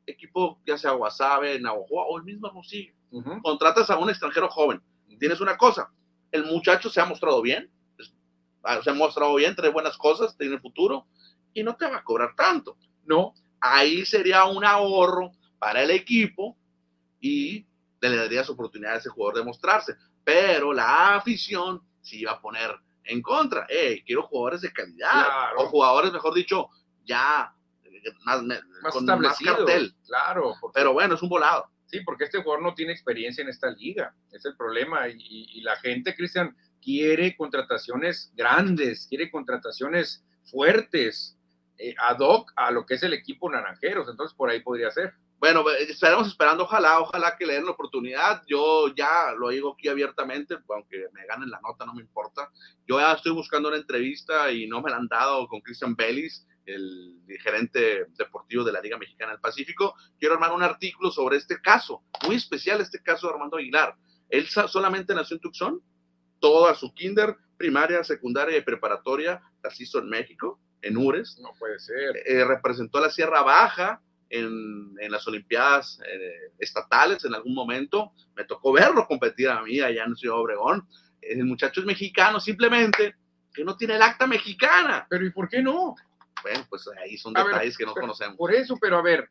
Equipo, 0.04 0.60
ya 0.66 0.76
sea 0.76 0.92
Guasave, 0.92 1.60
Navajo 1.60 1.86
o 1.90 2.18
el 2.18 2.24
mismo 2.24 2.48
Hermosillo. 2.48 2.92
Ujú. 3.10 3.40
Contratas 3.42 3.88
a 3.90 3.98
un 3.98 4.10
extranjero 4.10 4.48
joven. 4.48 4.82
Tienes 5.18 5.40
una 5.40 5.56
cosa, 5.56 5.90
el 6.32 6.44
muchacho 6.44 6.90
se 6.90 7.00
ha 7.00 7.04
mostrado 7.04 7.40
bien, 7.42 7.70
ah, 8.62 8.80
se 8.82 8.90
ha 8.90 8.94
mostrado 8.94 9.34
bien, 9.36 9.54
trae 9.54 9.70
buenas 9.70 9.96
cosas, 9.96 10.36
tiene 10.36 10.58
futuro 10.58 11.06
y 11.54 11.62
no 11.62 11.76
te 11.76 11.86
va 11.86 11.98
a 11.98 12.04
cobrar 12.04 12.34
tanto. 12.36 12.76
No, 13.04 13.34
ahí 13.60 14.04
sería 14.04 14.44
un 14.44 14.64
ahorro 14.64 15.32
para 15.58 15.82
el 15.82 15.90
equipo 15.90 16.56
y 17.20 17.66
le 18.00 18.16
darías 18.16 18.48
oportunidad 18.50 18.94
a 18.94 18.98
ese 18.98 19.08
jugador 19.08 19.36
de 19.38 19.44
mostrarse. 19.44 19.94
Pero 20.24 20.72
la 20.72 21.16
afición 21.16 21.82
sí 22.02 22.20
iba 22.20 22.32
a 22.32 22.40
poner 22.40 22.70
en 23.04 23.22
contra. 23.22 23.66
Hey, 23.68 24.02
quiero 24.04 24.22
jugadores 24.24 24.60
de 24.60 24.72
calidad. 24.72 25.12
Claro. 25.24 25.60
O 25.60 25.66
jugadores, 25.68 26.12
mejor 26.12 26.34
dicho, 26.34 26.68
ya 27.04 27.52
más, 28.24 28.42
con 28.92 29.04
más 29.28 29.38
cartel. 29.56 29.94
Claro, 30.06 30.54
porque- 30.60 30.74
Pero 30.78 30.92
bueno, 30.92 31.14
es 31.14 31.22
un 31.22 31.28
volado. 31.28 31.68
Sí, 31.86 32.00
porque 32.00 32.24
este 32.24 32.42
jugador 32.42 32.62
no 32.62 32.74
tiene 32.74 32.92
experiencia 32.92 33.42
en 33.42 33.48
esta 33.48 33.70
liga. 33.70 34.14
Es 34.32 34.44
el 34.44 34.56
problema. 34.56 35.08
Y, 35.08 35.60
la 35.62 35.76
gente, 35.76 36.14
Cristian, 36.14 36.56
quiere 36.82 37.36
contrataciones 37.36 38.32
grandes, 38.36 39.06
quiere 39.08 39.30
contrataciones 39.30 40.24
fuertes, 40.44 41.38
eh, 41.78 41.94
ad 41.98 42.18
hoc 42.20 42.52
a 42.56 42.70
lo 42.70 42.86
que 42.86 42.94
es 42.94 43.02
el 43.02 43.12
equipo 43.12 43.50
Naranjeros. 43.50 44.08
Entonces, 44.08 44.36
por 44.36 44.50
ahí 44.50 44.60
podría 44.60 44.90
ser. 44.90 45.14
Bueno, 45.38 45.64
estaremos 45.70 46.28
esperando, 46.28 46.64
ojalá, 46.64 46.98
ojalá 46.98 47.36
que 47.36 47.44
le 47.44 47.54
den 47.54 47.66
la 47.66 47.72
oportunidad. 47.72 48.42
Yo 48.46 48.94
ya 48.94 49.32
lo 49.38 49.50
digo 49.50 49.74
aquí 49.74 49.88
abiertamente, 49.88 50.56
aunque 50.70 51.08
me 51.12 51.26
ganen 51.26 51.50
la 51.50 51.60
nota, 51.60 51.84
no 51.84 51.94
me 51.94 52.00
importa. 52.00 52.50
Yo 52.86 52.98
ya 52.98 53.12
estoy 53.12 53.32
buscando 53.32 53.68
una 53.68 53.76
entrevista 53.76 54.50
y 54.50 54.66
no 54.66 54.80
me 54.80 54.90
la 54.90 54.96
han 54.96 55.08
dado 55.08 55.46
con 55.46 55.60
Christian 55.60 55.94
Bellis, 55.94 56.46
el 56.66 57.22
gerente 57.40 58.06
deportivo 58.16 58.64
de 58.64 58.72
la 58.72 58.80
Liga 58.80 58.98
Mexicana 58.98 59.32
del 59.32 59.40
Pacífico. 59.40 59.94
Quiero 60.18 60.34
armar 60.34 60.52
un 60.52 60.62
artículo 60.62 61.10
sobre 61.10 61.36
este 61.36 61.60
caso, 61.60 62.02
muy 62.26 62.36
especial 62.36 62.80
este 62.80 63.02
caso 63.02 63.26
de 63.26 63.34
Armando 63.34 63.56
Aguilar. 63.56 63.96
Él 64.28 64.46
solamente 64.46 65.14
nació 65.14 65.36
en 65.36 65.40
Tucson, 65.40 65.82
toda 66.40 66.74
su 66.74 66.92
kinder, 66.92 67.36
primaria, 67.56 68.02
secundaria 68.04 68.58
y 68.58 68.62
preparatoria 68.62 69.40
las 69.62 69.80
hizo 69.80 69.98
en 69.98 70.08
México, 70.08 70.60
en 70.82 70.96
Ures 70.96 71.38
No 71.40 71.52
puede 71.58 71.78
ser. 71.78 72.16
eh, 72.26 72.44
representó 72.44 72.98
a 72.98 73.02
la 73.02 73.10
Sierra 73.10 73.42
Baja 73.42 74.02
en, 74.28 74.94
en 75.00 75.10
las 75.10 75.26
Olimpiadas 75.26 76.00
eh, 76.06 76.52
estatales 76.58 77.24
en 77.24 77.34
algún 77.34 77.54
momento. 77.54 78.12
Me 78.34 78.44
tocó 78.44 78.72
verlo 78.72 79.06
competir 79.06 79.48
a 79.48 79.62
mí 79.62 79.80
allá 79.80 80.04
en 80.04 80.16
Ciudad 80.16 80.38
Obregón. 80.38 80.86
El 81.20 81.44
muchacho 81.44 81.80
es 81.80 81.86
mexicano, 81.86 82.40
simplemente 82.40 83.14
que 83.52 83.64
no 83.64 83.76
tiene 83.76 83.96
el 83.96 84.02
acta 84.02 84.26
mexicana. 84.26 85.06
Pero 85.08 85.24
¿y 85.24 85.30
por 85.30 85.48
qué 85.48 85.62
no? 85.62 85.94
Bueno, 86.42 86.64
pues 86.68 86.88
ahí 87.02 87.16
son 87.16 87.36
A 87.36 87.42
ver, 87.42 87.52
detalles 87.54 87.76
que 87.78 87.86
no 87.86 87.94
conocemos. 87.94 88.36
Por 88.36 88.54
eso, 88.54 88.76
pero 88.80 88.98
a 88.98 89.02
ver, 89.02 89.28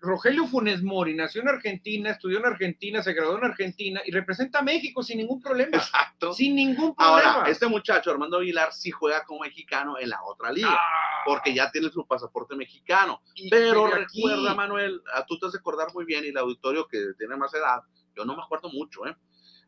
Rogelio 0.00 0.46
Funes 0.46 0.82
Mori 0.82 1.14
nació 1.14 1.42
en 1.42 1.48
Argentina, 1.48 2.10
estudió 2.10 2.38
en 2.38 2.46
Argentina, 2.46 3.02
se 3.02 3.12
graduó 3.12 3.36
en 3.38 3.44
Argentina 3.44 4.00
y 4.04 4.10
representa 4.12 4.60
a 4.60 4.62
México 4.62 5.02
sin 5.02 5.18
ningún 5.18 5.40
problema. 5.42 5.76
Exacto. 5.76 6.32
Sin 6.32 6.54
ningún 6.56 6.94
problema. 6.94 7.34
Ahora, 7.34 7.50
este 7.50 7.66
muchacho, 7.68 8.10
Armando 8.10 8.38
Aguilar, 8.38 8.72
sí 8.72 8.90
juega 8.90 9.24
como 9.24 9.40
mexicano 9.40 9.98
en 9.98 10.08
la 10.08 10.22
otra 10.24 10.50
liga, 10.52 10.70
Ah, 10.72 11.22
porque 11.26 11.54
ya 11.54 11.70
tiene 11.70 11.90
su 11.90 12.06
pasaporte 12.06 12.56
mexicano. 12.56 13.20
y- 13.34 13.50
Pero 13.50 13.86
aquí- 13.86 14.22
recuerda, 14.22 14.54
Manuel, 14.54 15.02
a 15.14 15.24
tú 15.26 15.38
te 15.38 15.46
has 15.46 15.52
de 15.52 15.58
acordar 15.58 15.88
muy 15.94 16.04
bien 16.06 16.24
y 16.24 16.28
el 16.28 16.36
auditorio 16.38 16.86
que 16.88 17.12
tiene 17.18 17.36
más 17.36 17.52
edad, 17.54 17.80
yo 18.16 18.24
no 18.24 18.34
me 18.36 18.42
acuerdo 18.42 18.70
mucho, 18.70 19.06
¿eh? 19.06 19.14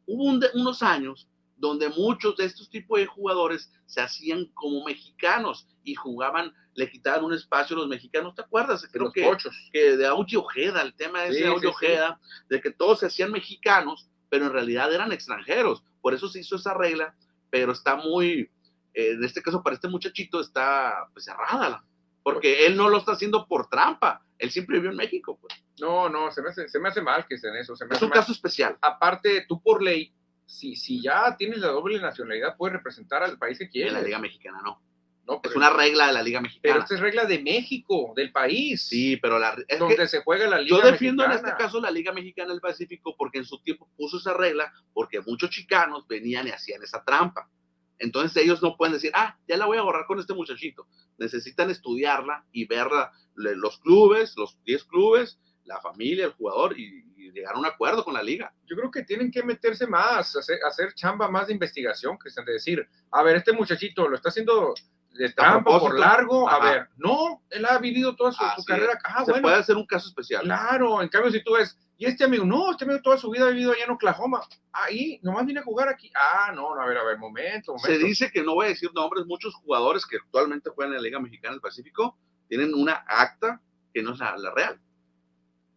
Hubo 0.07 0.25
un 0.25 0.41
de- 0.41 0.51
unos 0.55 0.83
años 0.83 1.29
donde 1.57 1.88
muchos 1.88 2.36
de 2.36 2.44
estos 2.44 2.68
tipos 2.70 2.98
de 2.98 3.07
jugadores 3.07 3.72
se 3.86 4.00
hacían 4.00 4.46
como 4.54 4.84
mexicanos 4.84 5.66
y 5.84 5.94
jugaban, 5.94 6.52
le 6.74 6.90
quitaban 6.90 7.24
un 7.24 7.32
espacio 7.32 7.76
a 7.76 7.80
los 7.80 7.88
mexicanos, 7.88 8.34
¿te 8.34 8.42
acuerdas? 8.42 8.82
de 8.82 8.88
Creo 8.88 9.04
los 9.04 9.12
que, 9.12 9.22
pochos. 9.24 9.54
que 9.72 9.96
de 9.96 10.07
Audio 10.07 10.40
Ojeda, 10.40 10.82
el 10.82 10.94
tema 10.94 11.24
ese 11.24 11.34
Sí, 11.38 11.42
de 11.42 11.48
Audio 11.48 11.70
sí, 11.70 11.76
sí. 11.80 11.86
Ojeda, 11.86 12.20
de 12.48 12.61
que 12.61 12.70
todos 12.70 13.00
se 13.00 13.07
hacían 13.07 13.32
mexicanos, 13.32 14.09
pero 14.28 14.46
en 14.46 14.52
realidad 14.52 14.92
eran 14.92 15.12
extranjeros. 15.12 15.82
Por 16.02 16.12
eso 16.14 16.28
se 16.28 16.40
hizo 16.40 16.57
esa 16.57 16.74
regla, 16.74 17.14
pero 17.50 17.72
está 17.72 17.96
muy, 17.96 18.50
eh, 18.92 19.11
en 19.12 19.24
este 19.24 19.40
caso 19.40 19.62
para 19.62 19.74
este 19.74 19.88
muchachito 19.88 20.40
está 20.40 21.09
pues, 21.12 21.24
cerrada, 21.24 21.68
la- 21.70 21.84
porque 22.22 22.66
él 22.66 22.76
no 22.76 22.88
lo 22.88 22.98
está 22.98 23.12
haciendo 23.12 23.46
por 23.46 23.68
trampa, 23.68 24.20
él 24.38 24.50
siempre 24.50 24.76
vivió 24.76 24.90
en 24.90 24.96
México. 24.96 25.38
Pues. 25.40 25.54
No, 25.80 26.09
no, 26.09 26.30
se 26.32 26.42
me 26.42 26.50
hace, 26.50 26.68
se 26.68 26.80
me 26.80 26.88
hace 26.88 27.00
mal 27.00 27.24
que 27.26 27.36
estén 27.36 27.54
eso. 27.57 27.76
Se 27.76 27.84
me 27.86 27.90
Es 27.92 27.96
hace 27.96 28.04
un 28.04 28.11
mal. 28.11 28.18
caso 28.18 28.32
especial. 28.32 28.76
Aparte, 28.82 29.46
tú 29.48 29.62
por 29.62 29.80
ley, 29.82 30.12
si, 30.47 30.76
si 30.76 31.03
ya 31.03 31.36
tienes 31.36 31.59
la 31.59 31.68
doble 31.68 32.01
nacionalidad, 32.01 32.57
puedes 32.57 32.74
representar 32.76 33.22
al 33.22 33.36
país 33.38 33.59
que 33.59 33.64
En 33.64 33.70
quieres. 33.70 33.92
la 33.92 34.03
Liga 34.03 34.18
Mexicana 34.18 34.61
no. 34.64 34.80
No, 35.26 35.34
Es 35.34 35.40
pero, 35.42 35.57
una 35.57 35.70
regla 35.70 36.07
de 36.07 36.12
la 36.12 36.22
Liga 36.22 36.38
pero 36.38 36.44
Mexicana. 36.44 36.78
esta 36.84 36.94
es 36.94 37.01
regla 37.01 37.24
de 37.24 37.40
México, 37.40 38.12
del 38.14 38.30
país. 38.30 38.86
Sí, 38.86 39.16
pero 39.16 39.40
la, 39.40 39.57
es 39.66 39.78
donde 39.78 39.97
que 39.97 40.07
se 40.07 40.22
juega 40.22 40.47
la 40.49 40.61
Liga 40.61 40.76
yo 40.78 40.82
defiendo 40.88 41.24
en 41.24 41.32
este 41.32 41.51
caso 41.59 41.80
la 41.80 41.90
Liga 41.90 42.12
Mexicana 42.12 42.51
del 42.53 42.61
Pacífico 42.61 43.16
porque 43.18 43.38
en 43.38 43.44
su 43.44 43.59
tiempo 43.61 43.88
puso 43.97 44.18
esa 44.18 44.34
regla 44.34 44.72
porque 44.94 45.20
muchos 45.22 45.51
chicanos 45.51 46.07
venían 46.07 46.47
y 46.47 46.51
hacían 46.51 46.80
esa 46.84 47.03
trampa. 47.05 47.51
Entonces 47.99 48.40
ellos 48.40 48.62
no 48.62 48.76
pueden 48.76 48.92
decir, 48.92 49.11
ah, 49.14 49.36
ya 49.49 49.57
la 49.57 49.66
voy 49.66 49.78
a 49.78 49.82
borrar 49.82 50.07
con 50.07 50.20
este 50.20 50.32
muchachito. 50.34 50.86
Necesitan 51.18 51.70
estudiarla 51.70 52.44
y 52.53 52.66
ver 52.66 52.86
la- 52.92 53.11
le- 53.34 53.57
los 53.57 53.78
clubes, 53.78 54.34
los 54.36 54.62
10 54.64 54.84
clubes, 54.84 55.40
la 55.67 55.81
familia, 55.81 56.27
el 56.27 56.33
jugador 56.33 56.79
y, 56.79 57.05
y 57.17 57.31
llegar 57.33 57.55
a 57.55 57.59
un 57.59 57.67
acuerdo 57.67 58.05
con 58.05 58.14
la 58.14 58.23
liga. 58.23 58.53
Yo 58.67 58.77
creo 58.77 58.91
que 58.91 59.03
tienen 59.03 59.31
que 59.31 59.43
meterse 59.43 59.87
más, 59.87 60.35
hacer, 60.37 60.59
hacer 60.67 60.93
chamba 60.95 61.29
más 61.29 61.49
de 61.49 61.53
investigación, 61.55 62.17
Cristian, 62.17 62.47
de 62.47 62.53
decir, 62.55 62.89
a 63.11 63.23
ver, 63.23 63.37
este 63.37 63.53
muchachito 63.53 64.09
lo 64.09 64.17
está 64.17 64.29
haciendo 64.31 64.75
de 65.11 65.33
trampa 65.33 65.79
por 65.81 65.99
largo, 65.99 66.49
a 66.49 66.59
ver, 66.62 66.89
no, 66.97 67.43
él 67.49 67.64
ha 67.64 67.79
vivido 67.79 68.14
toda 68.14 68.33
su, 68.33 68.45
su 68.57 68.64
carrera. 68.64 68.99
Ah, 69.03 69.25
Se 69.25 69.31
bueno, 69.31 69.45
puede 69.47 69.57
hacer 69.57 69.77
un 69.77 69.87
caso 69.87 70.09
especial. 70.09 70.43
claro, 70.43 71.01
en 71.01 71.09
cambio 71.09 71.31
si 71.33 71.43
tú 71.43 71.55
ves, 71.55 71.77
y 71.97 72.05
este 72.05 72.25
amigo, 72.25 72.45
no, 72.45 72.71
este 72.71 72.85
amigo 72.85 73.01
toda 73.01 73.17
su 73.17 73.31
vida 73.31 73.47
ha 73.47 73.51
vivido 73.51 73.73
allá 73.73 73.85
en 73.85 73.91
Oklahoma, 73.93 74.43
ahí, 74.73 75.19
nomás 75.23 75.47
viene 75.47 75.61
a 75.61 75.64
jugar 75.64 75.89
aquí. 75.89 76.11
Ah, 76.14 76.53
no, 76.55 76.75
no, 76.75 76.83
a 76.83 76.87
ver, 76.87 76.99
a 76.99 77.05
ver, 77.05 77.17
momento, 77.17 77.73
momento. 77.73 77.87
Se 77.87 77.99
dice 77.99 78.31
que 78.31 78.43
no 78.43 78.55
voy 78.55 78.67
a 78.67 78.69
decir 78.69 78.91
nombres, 78.95 79.25
muchos 79.25 79.55
jugadores 79.55 80.05
que 80.05 80.17
actualmente 80.17 80.69
juegan 80.69 80.93
en 80.93 80.99
la 80.99 81.03
Liga 81.03 81.19
Mexicana 81.19 81.53
del 81.53 81.62
Pacífico 81.62 82.19
tienen 82.49 82.75
una 82.75 83.03
acta 83.09 83.62
que 83.95 84.03
no 84.03 84.12
es 84.12 84.19
la, 84.19 84.37
la 84.37 84.51
real. 84.53 84.79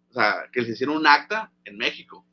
O 0.10 0.14
sea, 0.14 0.50
que 0.52 0.62
les 0.62 0.72
hicieron 0.72 0.98
un 0.98 1.08
acta 1.08 1.52
en 1.66 1.78
México. 1.78 2.26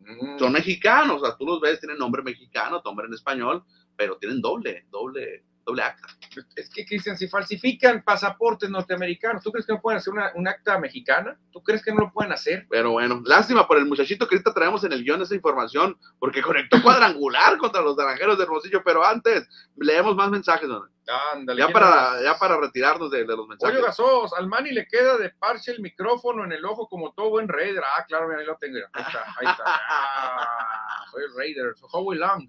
Mm, 0.00 0.38
Son 0.38 0.52
mexicanos, 0.52 1.22
o 1.22 1.24
sea, 1.24 1.36
tú 1.36 1.46
los 1.46 1.60
ves, 1.60 1.80
tienen 1.80 1.98
nombre 1.98 2.22
mexicano, 2.22 2.82
nombre 2.84 3.06
en 3.06 3.14
español, 3.14 3.64
pero 3.96 4.16
tienen 4.18 4.40
doble, 4.40 4.86
doble, 4.90 5.44
doble 5.64 5.82
acta. 5.82 6.08
Es 6.56 6.70
que, 6.70 6.84
Cristian, 6.84 7.16
si 7.16 7.28
falsifican 7.28 8.02
pasaportes 8.02 8.70
norteamericanos, 8.70 9.42
¿tú 9.42 9.52
crees 9.52 9.66
que 9.66 9.72
no 9.72 9.80
pueden 9.80 9.98
hacer 9.98 10.12
una, 10.12 10.32
un 10.34 10.48
acta 10.48 10.78
mexicana? 10.78 11.38
¿Tú 11.50 11.62
crees 11.62 11.84
que 11.84 11.92
no 11.92 12.00
lo 12.00 12.12
pueden 12.12 12.32
hacer? 12.32 12.66
Pero 12.70 12.92
bueno, 12.92 13.22
lástima 13.24 13.66
por 13.66 13.78
el 13.78 13.86
muchachito 13.86 14.26
que 14.26 14.36
ahorita 14.36 14.54
traemos 14.54 14.82
en 14.84 14.92
el 14.92 15.04
guion 15.04 15.22
esa 15.22 15.34
información, 15.34 15.98
porque 16.18 16.42
conectó 16.42 16.82
cuadrangular 16.82 17.56
contra 17.58 17.82
los 17.82 17.96
naranjeros 17.96 18.38
de 18.38 18.44
Hermosillo, 18.44 18.82
pero 18.84 19.04
antes 19.04 19.48
leemos 19.76 20.16
más 20.16 20.30
mensajes, 20.30 20.68
don. 20.68 20.90
Ándale. 21.34 21.58
ya 21.58 21.66
¿quién 21.66 21.72
para, 21.72 22.22
ya 22.22 22.38
para 22.38 22.56
retirarnos 22.58 23.10
de, 23.10 23.24
de 23.24 23.36
los 23.36 23.48
mensajes. 23.48 23.76
Oye, 23.76 23.84
Gasos, 23.84 24.32
al 24.34 24.46
Manny 24.46 24.70
le 24.70 24.86
queda 24.86 25.18
de 25.18 25.30
parche 25.30 25.72
el 25.72 25.80
micrófono 25.80 26.44
en 26.44 26.52
el 26.52 26.64
ojo 26.64 26.88
como 26.88 27.12
todo 27.12 27.30
buen 27.30 27.48
Raider. 27.48 27.82
Ah, 27.82 28.04
claro, 28.06 28.28
mira, 28.28 28.40
ahí 28.40 28.46
lo 28.46 28.56
tengo. 28.56 28.78
Ahí 28.92 29.04
está, 29.04 29.24
ahí 29.38 29.46
está. 29.46 29.64
Ah, 29.94 31.04
soy 31.10 31.24
el 31.24 31.36
Raider, 31.36 31.74
soy 31.76 31.88
Howie 31.92 32.18
Long. 32.18 32.48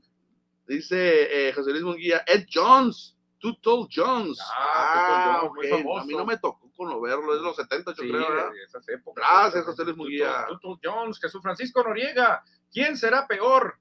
Dice 0.68 1.50
eh, 1.50 1.54
José 1.54 1.72
Luis 1.72 1.84
Munguía, 1.84 2.24
Ed 2.26 2.46
Jones, 2.52 3.18
Tuttle 3.40 3.88
Jones. 3.94 4.40
Ah, 4.56 4.94
Tuttle 4.94 5.34
Jones, 5.34 5.52
muy 5.56 5.66
ok. 5.66 5.78
famoso. 5.78 6.00
A 6.02 6.06
mí 6.06 6.14
no 6.14 6.26
me 6.26 6.38
tocó 6.38 6.72
con 6.76 7.02
verlo, 7.02 7.34
es 7.34 7.40
de 7.40 7.46
los 7.46 7.56
70, 7.56 7.92
yo 7.92 8.04
Sí, 8.04 8.10
creo, 8.10 8.30
¿verdad? 8.30 8.52
de 8.52 8.64
esas 8.64 8.88
épocas. 8.90 9.24
Gracias, 9.24 9.66
José 9.66 9.84
Luis 9.84 9.98
Munguía. 9.98 10.46
Tuttle 10.48 10.80
Jones, 10.84 11.20
Jesús 11.20 11.42
Francisco 11.42 11.84
Noriega. 11.84 12.44
¿Quién 12.72 12.98
será 12.98 13.28
peor? 13.28 13.78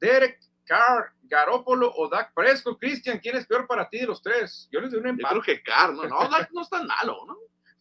Derek 0.00 0.40
Carr, 0.64 1.12
Garópolo 1.22 1.92
o 1.94 2.08
Dak 2.08 2.32
Prescott? 2.34 2.78
Cristian, 2.80 3.18
¿quién 3.18 3.36
es 3.36 3.46
peor 3.46 3.66
para 3.66 3.88
ti 3.88 3.98
de 4.00 4.06
los 4.06 4.22
tres? 4.22 4.68
Yo 4.72 4.80
les 4.80 4.90
doy 4.90 4.98
un 5.00 5.04
Yo 5.04 5.10
empate. 5.10 5.34
creo 5.40 5.42
que 5.42 5.62
Carr, 5.62 5.92
no, 5.94 6.04
no, 6.04 6.18
Dak 6.28 6.50
no 6.52 6.62
es 6.62 6.68
tan 6.70 6.86
malo, 6.86 7.18
¿no? 7.26 7.36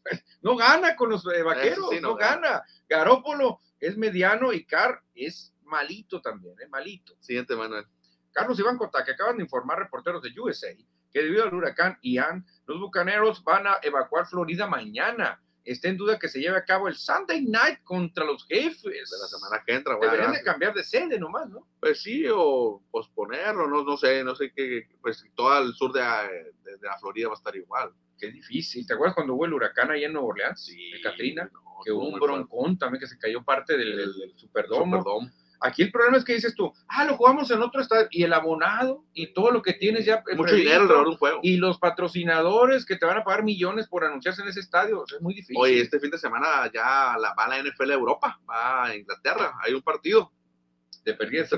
No 0.41 0.56
gana 0.56 0.95
con 0.95 1.10
los 1.12 1.24
eh, 1.28 1.43
vaqueros, 1.43 1.89
sí, 1.91 2.02
no, 2.02 2.10
no 2.10 2.16
gana. 2.16 2.64
Garópolo 2.89 3.60
es 3.80 3.97
mediano 3.97 4.52
y 4.52 4.66
Carr 4.66 5.02
es 5.16 5.54
malito 5.64 6.22
también, 6.22 6.56
¿eh? 6.60 6.68
malito. 6.68 7.16
Siguiente, 7.20 7.56
Manuel. 7.56 7.86
Carlos 8.32 8.59
Iván 8.59 8.77
Cota, 8.77 9.03
que 9.03 9.11
acaban 9.11 9.38
de 9.38 9.43
informar 9.43 9.79
reporteros 9.79 10.21
de 10.21 10.32
USA 10.39 10.67
que 11.11 11.21
debido 11.21 11.43
al 11.43 11.53
huracán 11.53 11.97
Ian, 12.01 12.45
los 12.65 12.79
bucaneros 12.79 13.43
van 13.43 13.67
a 13.67 13.77
evacuar 13.82 14.25
Florida 14.27 14.65
mañana. 14.67 15.41
Está 15.65 15.89
en 15.89 15.97
duda 15.97 16.17
que 16.17 16.29
se 16.29 16.39
lleve 16.39 16.57
a 16.57 16.63
cabo 16.63 16.88
el 16.88 16.95
Sunday 16.95 17.43
Night 17.45 17.84
contra 17.84 18.23
los 18.25 18.47
jefes. 18.47 18.82
De 18.82 19.17
la 19.21 19.27
semana 19.27 19.61
que 19.65 19.73
entra, 19.75 19.95
Deberían 19.99 20.32
de 20.32 20.41
cambiar 20.43 20.73
de 20.73 20.84
sede 20.84 21.19
nomás, 21.19 21.49
¿no? 21.49 21.67
Pues 21.82 22.01
sí, 22.01 22.25
o 22.34 22.82
posponerlo, 22.89 23.67
no, 23.67 23.84
no 23.84 23.97
sé, 23.97 24.23
no 24.23 24.34
sé 24.36 24.51
qué, 24.55 24.88
pues 25.01 25.23
todo 25.36 25.55
el 25.61 25.73
sur 25.73 25.91
de, 25.91 26.01
de- 26.01 26.77
de 26.77 26.88
la 26.88 26.97
Florida 26.97 27.27
va 27.27 27.34
a 27.34 27.38
estar 27.38 27.55
igual. 27.55 27.91
Qué 28.17 28.27
difícil. 28.32 28.88
¿Te 28.88 28.93
acuerdas 28.93 29.13
cuando 29.15 29.34
hubo 29.34 29.45
el 29.45 29.53
huracán 29.53 29.91
ahí 29.91 30.03
en 30.05 30.13
Nueva 30.13 30.29
Orleans? 30.29 30.65
de 30.93 31.01
Katrina. 31.01 31.49
no, 31.53 31.61
que 31.84 31.91
hubo 31.91 32.05
un 32.05 32.17
fuerte. 32.17 32.25
broncón 32.27 32.77
también 32.77 33.01
que 33.01 33.07
se 33.07 33.17
cayó 33.19 33.43
parte 33.43 33.77
del, 33.77 33.97
del- 33.97 34.13
del. 34.17 34.36
Aquí 35.64 35.84
el 35.84 35.91
problema 35.91 36.18
es 36.18 36.24
que 36.26 36.34
dices 36.34 36.55
tú, 36.55 36.74
ah, 36.88 37.05
lo 37.05 37.16
jugamos 37.18 37.51
en 37.51 37.62
otro 37.62 37.82
estadio 37.82 38.07
y 38.09 38.24
el 38.24 38.34
abonado 38.34 39.05
y 39.14 39.28
todo 39.34 39.51
lo 39.51 39.62
que 39.62 39.74
tienes 39.74 40.05
ya. 40.05 40.24
Mucho 40.36 40.55
dinero 40.55 40.82
alrededor 40.82 41.03
de 41.05 41.09
un 41.12 41.18
juego. 41.18 41.39
Y 41.43 41.57
los 41.57 41.78
patrocinadores 41.78 42.84
que 42.86 42.95
te 42.95 43.05
van 43.05 43.20
a 43.20 43.24
pagar 43.24 43.43
millones 43.43 43.88
por 43.88 44.03
anunciarse 44.03 44.41
en 44.41 44.47
ese 44.47 44.59
estadio. 44.59 45.01
O 45.01 45.07
sea, 45.07 45.18
es 45.18 45.22
muy 45.22 45.34
difícil. 45.36 45.55
Oye, 45.59 45.80
este 45.82 45.99
fin 45.99 46.09
de 46.09 46.18
semana 46.18 46.70
ya 46.74 47.16
la, 47.20 47.34
va 47.36 47.47
la 47.47 47.59
NFL 47.64 47.91
a 47.91 47.93
Europa, 47.93 48.41
va 48.49 48.86
a 48.86 48.95
Inglaterra, 48.95 49.53
hay 49.64 49.74
un 49.74 49.82
partido. 49.82 50.32
de 51.03 51.14
perdida 51.16 51.43
este. 51.43 51.57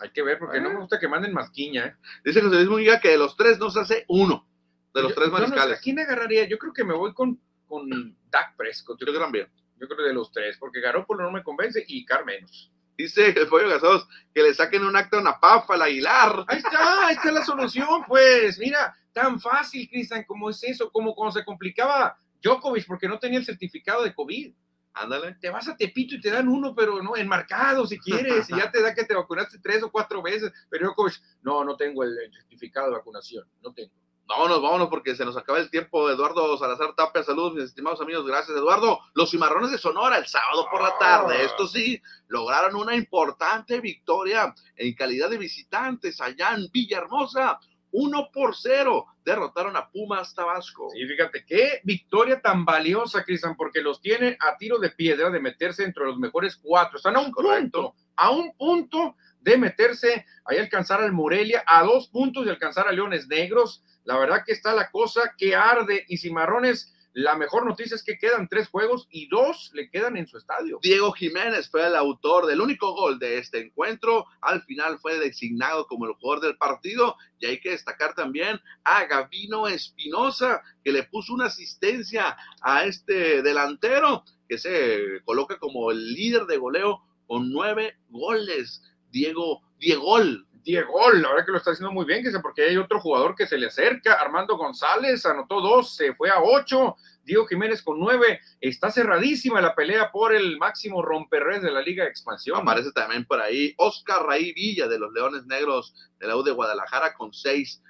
Hay 0.00 0.10
que 0.10 0.22
ver, 0.22 0.38
porque 0.38 0.60
no 0.60 0.68
Ah. 0.68 0.72
me 0.74 0.80
gusta 0.80 0.98
que 0.98 1.08
manden 1.08 1.32
masquiña. 1.32 1.86
¿eh? 1.86 1.96
Dice 2.24 2.42
José 2.42 2.56
Luis 2.56 2.68
Munguía 2.68 3.00
que 3.00 3.08
de 3.08 3.16
los 3.18 3.34
tres 3.36 3.58
no 3.58 3.70
se 3.70 3.80
hace 3.80 4.04
uno, 4.08 4.46
de 4.94 5.00
los 5.02 5.10
Yo- 5.12 5.14
tres 5.16 5.28
yo 5.28 5.32
no 5.32 5.38
mariscales. 5.38 5.78
¿A 5.78 5.80
quién 5.80 5.98
agarraría? 5.98 6.44
Yo 6.46 6.58
creo 6.58 6.72
que 6.74 6.84
me 6.84 6.92
voy 6.94 7.14
con, 7.14 7.40
con 7.66 7.88
Dak 8.30 8.56
Prescott. 8.56 8.98
Yo 9.00 9.06
creo 9.06 9.14
que 9.14 9.20
también. 9.24 9.48
Yo 9.78 9.88
creo 9.88 10.06
de 10.06 10.12
los 10.12 10.30
tres, 10.32 10.56
porque 10.58 10.80
Garoppolo 10.80 11.22
no 11.24 11.30
me 11.30 11.42
convence 11.42 11.82
y 11.86 12.04
Carr 12.04 12.24
menos. 12.26 12.70
Dice 12.96 13.28
el 13.28 13.46
pollo 13.48 13.68
gasados 13.68 14.08
que 14.32 14.42
le 14.42 14.54
saquen 14.54 14.84
un 14.84 14.96
acto 14.96 15.18
a 15.18 15.22
Napafa 15.22 15.74
al 15.74 15.82
Aguilar. 15.82 16.44
Ahí 16.48 16.58
está, 16.58 17.06
ahí 17.06 17.14
está 17.14 17.30
la 17.30 17.44
solución, 17.44 18.04
pues. 18.06 18.58
Mira, 18.58 18.96
tan 19.12 19.38
fácil, 19.38 19.88
Cristian, 19.88 20.24
como 20.24 20.50
es 20.50 20.62
eso, 20.62 20.90
como 20.90 21.14
cuando 21.14 21.38
se 21.38 21.44
complicaba 21.44 22.18
Djokovic 22.42 22.86
porque 22.86 23.08
no 23.08 23.18
tenía 23.18 23.38
el 23.38 23.44
certificado 23.44 24.02
de 24.02 24.14
COVID. 24.14 24.54
Ándale. 24.94 25.36
Te 25.40 25.50
vas 25.50 25.68
a 25.68 25.76
Tepito 25.76 26.14
y 26.14 26.20
te 26.20 26.30
dan 26.30 26.48
uno, 26.48 26.74
pero 26.74 27.02
no, 27.02 27.16
enmarcado 27.16 27.86
si 27.86 27.98
quieres, 27.98 28.48
y 28.48 28.56
ya 28.56 28.70
te 28.70 28.80
da 28.80 28.94
que 28.94 29.04
te 29.04 29.14
vacunaste 29.14 29.58
tres 29.58 29.82
o 29.82 29.92
cuatro 29.92 30.22
veces. 30.22 30.50
Pero 30.70 30.86
Djokovic, 30.86 31.20
no, 31.42 31.64
no 31.64 31.76
tengo 31.76 32.02
el 32.02 32.16
certificado 32.32 32.88
de 32.88 32.96
vacunación, 32.96 33.46
no 33.62 33.74
tengo. 33.74 33.92
Vámonos, 34.28 34.60
vámonos, 34.60 34.88
porque 34.88 35.14
se 35.14 35.24
nos 35.24 35.36
acaba 35.36 35.60
el 35.60 35.70
tiempo. 35.70 36.10
Eduardo 36.10 36.58
Salazar 36.58 36.94
Tapia, 36.96 37.22
saludos, 37.22 37.54
mis 37.54 37.64
estimados 37.64 38.00
amigos. 38.00 38.26
Gracias, 38.26 38.56
Eduardo. 38.56 38.98
Los 39.14 39.30
cimarrones 39.30 39.70
de 39.70 39.78
Sonora 39.78 40.18
el 40.18 40.26
sábado 40.26 40.66
por 40.68 40.82
la 40.82 40.98
tarde. 40.98 41.36
Ah. 41.38 41.42
Esto 41.42 41.68
sí, 41.68 42.02
lograron 42.26 42.74
una 42.74 42.96
importante 42.96 43.80
victoria 43.80 44.52
en 44.74 44.94
calidad 44.94 45.30
de 45.30 45.38
visitantes 45.38 46.20
allá 46.20 46.54
en 46.54 46.68
Villahermosa. 46.72 47.60
Uno 47.92 48.28
por 48.32 48.56
cero. 48.56 49.06
Derrotaron 49.24 49.76
a 49.76 49.88
Pumas 49.90 50.34
Tabasco. 50.34 50.90
Sí, 50.90 51.06
fíjate, 51.06 51.44
qué 51.46 51.80
victoria 51.84 52.40
tan 52.40 52.64
valiosa, 52.64 53.24
Cristian, 53.24 53.56
porque 53.56 53.80
los 53.80 54.00
tiene 54.00 54.36
a 54.40 54.56
tiro 54.56 54.78
de 54.78 54.90
piedra 54.90 55.30
de 55.30 55.40
meterse 55.40 55.84
entre 55.84 56.04
los 56.04 56.18
mejores 56.18 56.56
cuatro. 56.56 56.96
Están 56.96 57.16
a 57.16 57.20
un 57.20 57.30
Correcto. 57.30 57.80
punto, 57.80 57.94
a 58.16 58.30
un 58.30 58.56
punto 58.56 59.14
de 59.40 59.56
meterse, 59.56 60.26
ahí 60.44 60.58
alcanzar 60.58 61.00
al 61.00 61.12
Morelia, 61.12 61.62
a 61.64 61.84
dos 61.84 62.08
puntos 62.08 62.44
de 62.44 62.50
alcanzar 62.50 62.88
a 62.88 62.92
Leones 62.92 63.28
Negros. 63.28 63.84
La 64.06 64.16
verdad 64.16 64.44
que 64.46 64.52
está 64.52 64.72
la 64.72 64.90
cosa 64.90 65.34
que 65.36 65.54
arde 65.56 66.04
y 66.08 66.16
Cimarrones, 66.16 66.94
la 67.12 67.34
mejor 67.34 67.66
noticia 67.66 67.96
es 67.96 68.04
que 68.04 68.18
quedan 68.18 68.46
tres 68.46 68.68
juegos 68.68 69.08
y 69.10 69.26
dos 69.28 69.70
le 69.74 69.90
quedan 69.90 70.16
en 70.16 70.28
su 70.28 70.38
estadio. 70.38 70.78
Diego 70.80 71.10
Jiménez 71.12 71.68
fue 71.68 71.86
el 71.86 71.96
autor 71.96 72.46
del 72.46 72.60
único 72.60 72.92
gol 72.92 73.18
de 73.18 73.38
este 73.38 73.58
encuentro. 73.58 74.26
Al 74.42 74.62
final 74.62 74.98
fue 74.98 75.18
designado 75.18 75.86
como 75.86 76.06
el 76.06 76.12
jugador 76.12 76.44
del 76.44 76.56
partido. 76.56 77.16
Y 77.40 77.46
hay 77.46 77.58
que 77.58 77.70
destacar 77.70 78.14
también 78.14 78.60
a 78.84 79.06
Gavino 79.06 79.66
Espinosa, 79.66 80.62
que 80.84 80.92
le 80.92 81.02
puso 81.04 81.32
una 81.32 81.46
asistencia 81.46 82.36
a 82.60 82.84
este 82.84 83.42
delantero, 83.42 84.22
que 84.48 84.58
se 84.58 85.22
coloca 85.24 85.58
como 85.58 85.90
el 85.90 86.12
líder 86.12 86.44
de 86.44 86.58
goleo 86.58 87.02
con 87.26 87.50
nueve 87.50 87.96
goles. 88.10 88.82
Diego, 89.10 89.62
Diegol. 89.80 90.46
Diego, 90.66 91.12
la 91.12 91.28
verdad 91.28 91.46
que 91.46 91.52
lo 91.52 91.58
está 91.58 91.70
haciendo 91.70 91.92
muy 91.92 92.04
bien, 92.04 92.24
que 92.24 92.32
sé, 92.32 92.40
porque 92.40 92.64
hay 92.64 92.76
otro 92.76 93.00
jugador 93.00 93.36
que 93.36 93.46
se 93.46 93.56
le 93.56 93.68
acerca, 93.68 94.14
Armando 94.14 94.56
González, 94.56 95.24
anotó 95.24 95.60
dos, 95.60 95.94
se 95.94 96.12
fue 96.14 96.28
a 96.28 96.42
ocho, 96.42 96.96
Diego 97.22 97.46
Jiménez 97.46 97.82
con 97.82 98.00
nueve, 98.00 98.40
está 98.60 98.90
cerradísima 98.90 99.60
la 99.60 99.76
pelea 99.76 100.10
por 100.10 100.34
el 100.34 100.58
máximo 100.58 101.02
romperred 101.02 101.62
de 101.62 101.70
la 101.70 101.80
Liga 101.80 102.02
de 102.02 102.10
Expansión. 102.10 102.58
Aparece 102.60 102.90
también 102.90 103.24
por 103.24 103.40
ahí 103.40 103.74
Oscar 103.78 104.26
Raí 104.26 104.52
Villa 104.54 104.88
de 104.88 104.98
los 104.98 105.12
Leones 105.12 105.46
Negros 105.46 105.94
de 106.18 106.26
la 106.26 106.36
U 106.36 106.42
de 106.42 106.50
Guadalajara 106.50 107.14
con 107.14 107.32
seis 107.32 107.80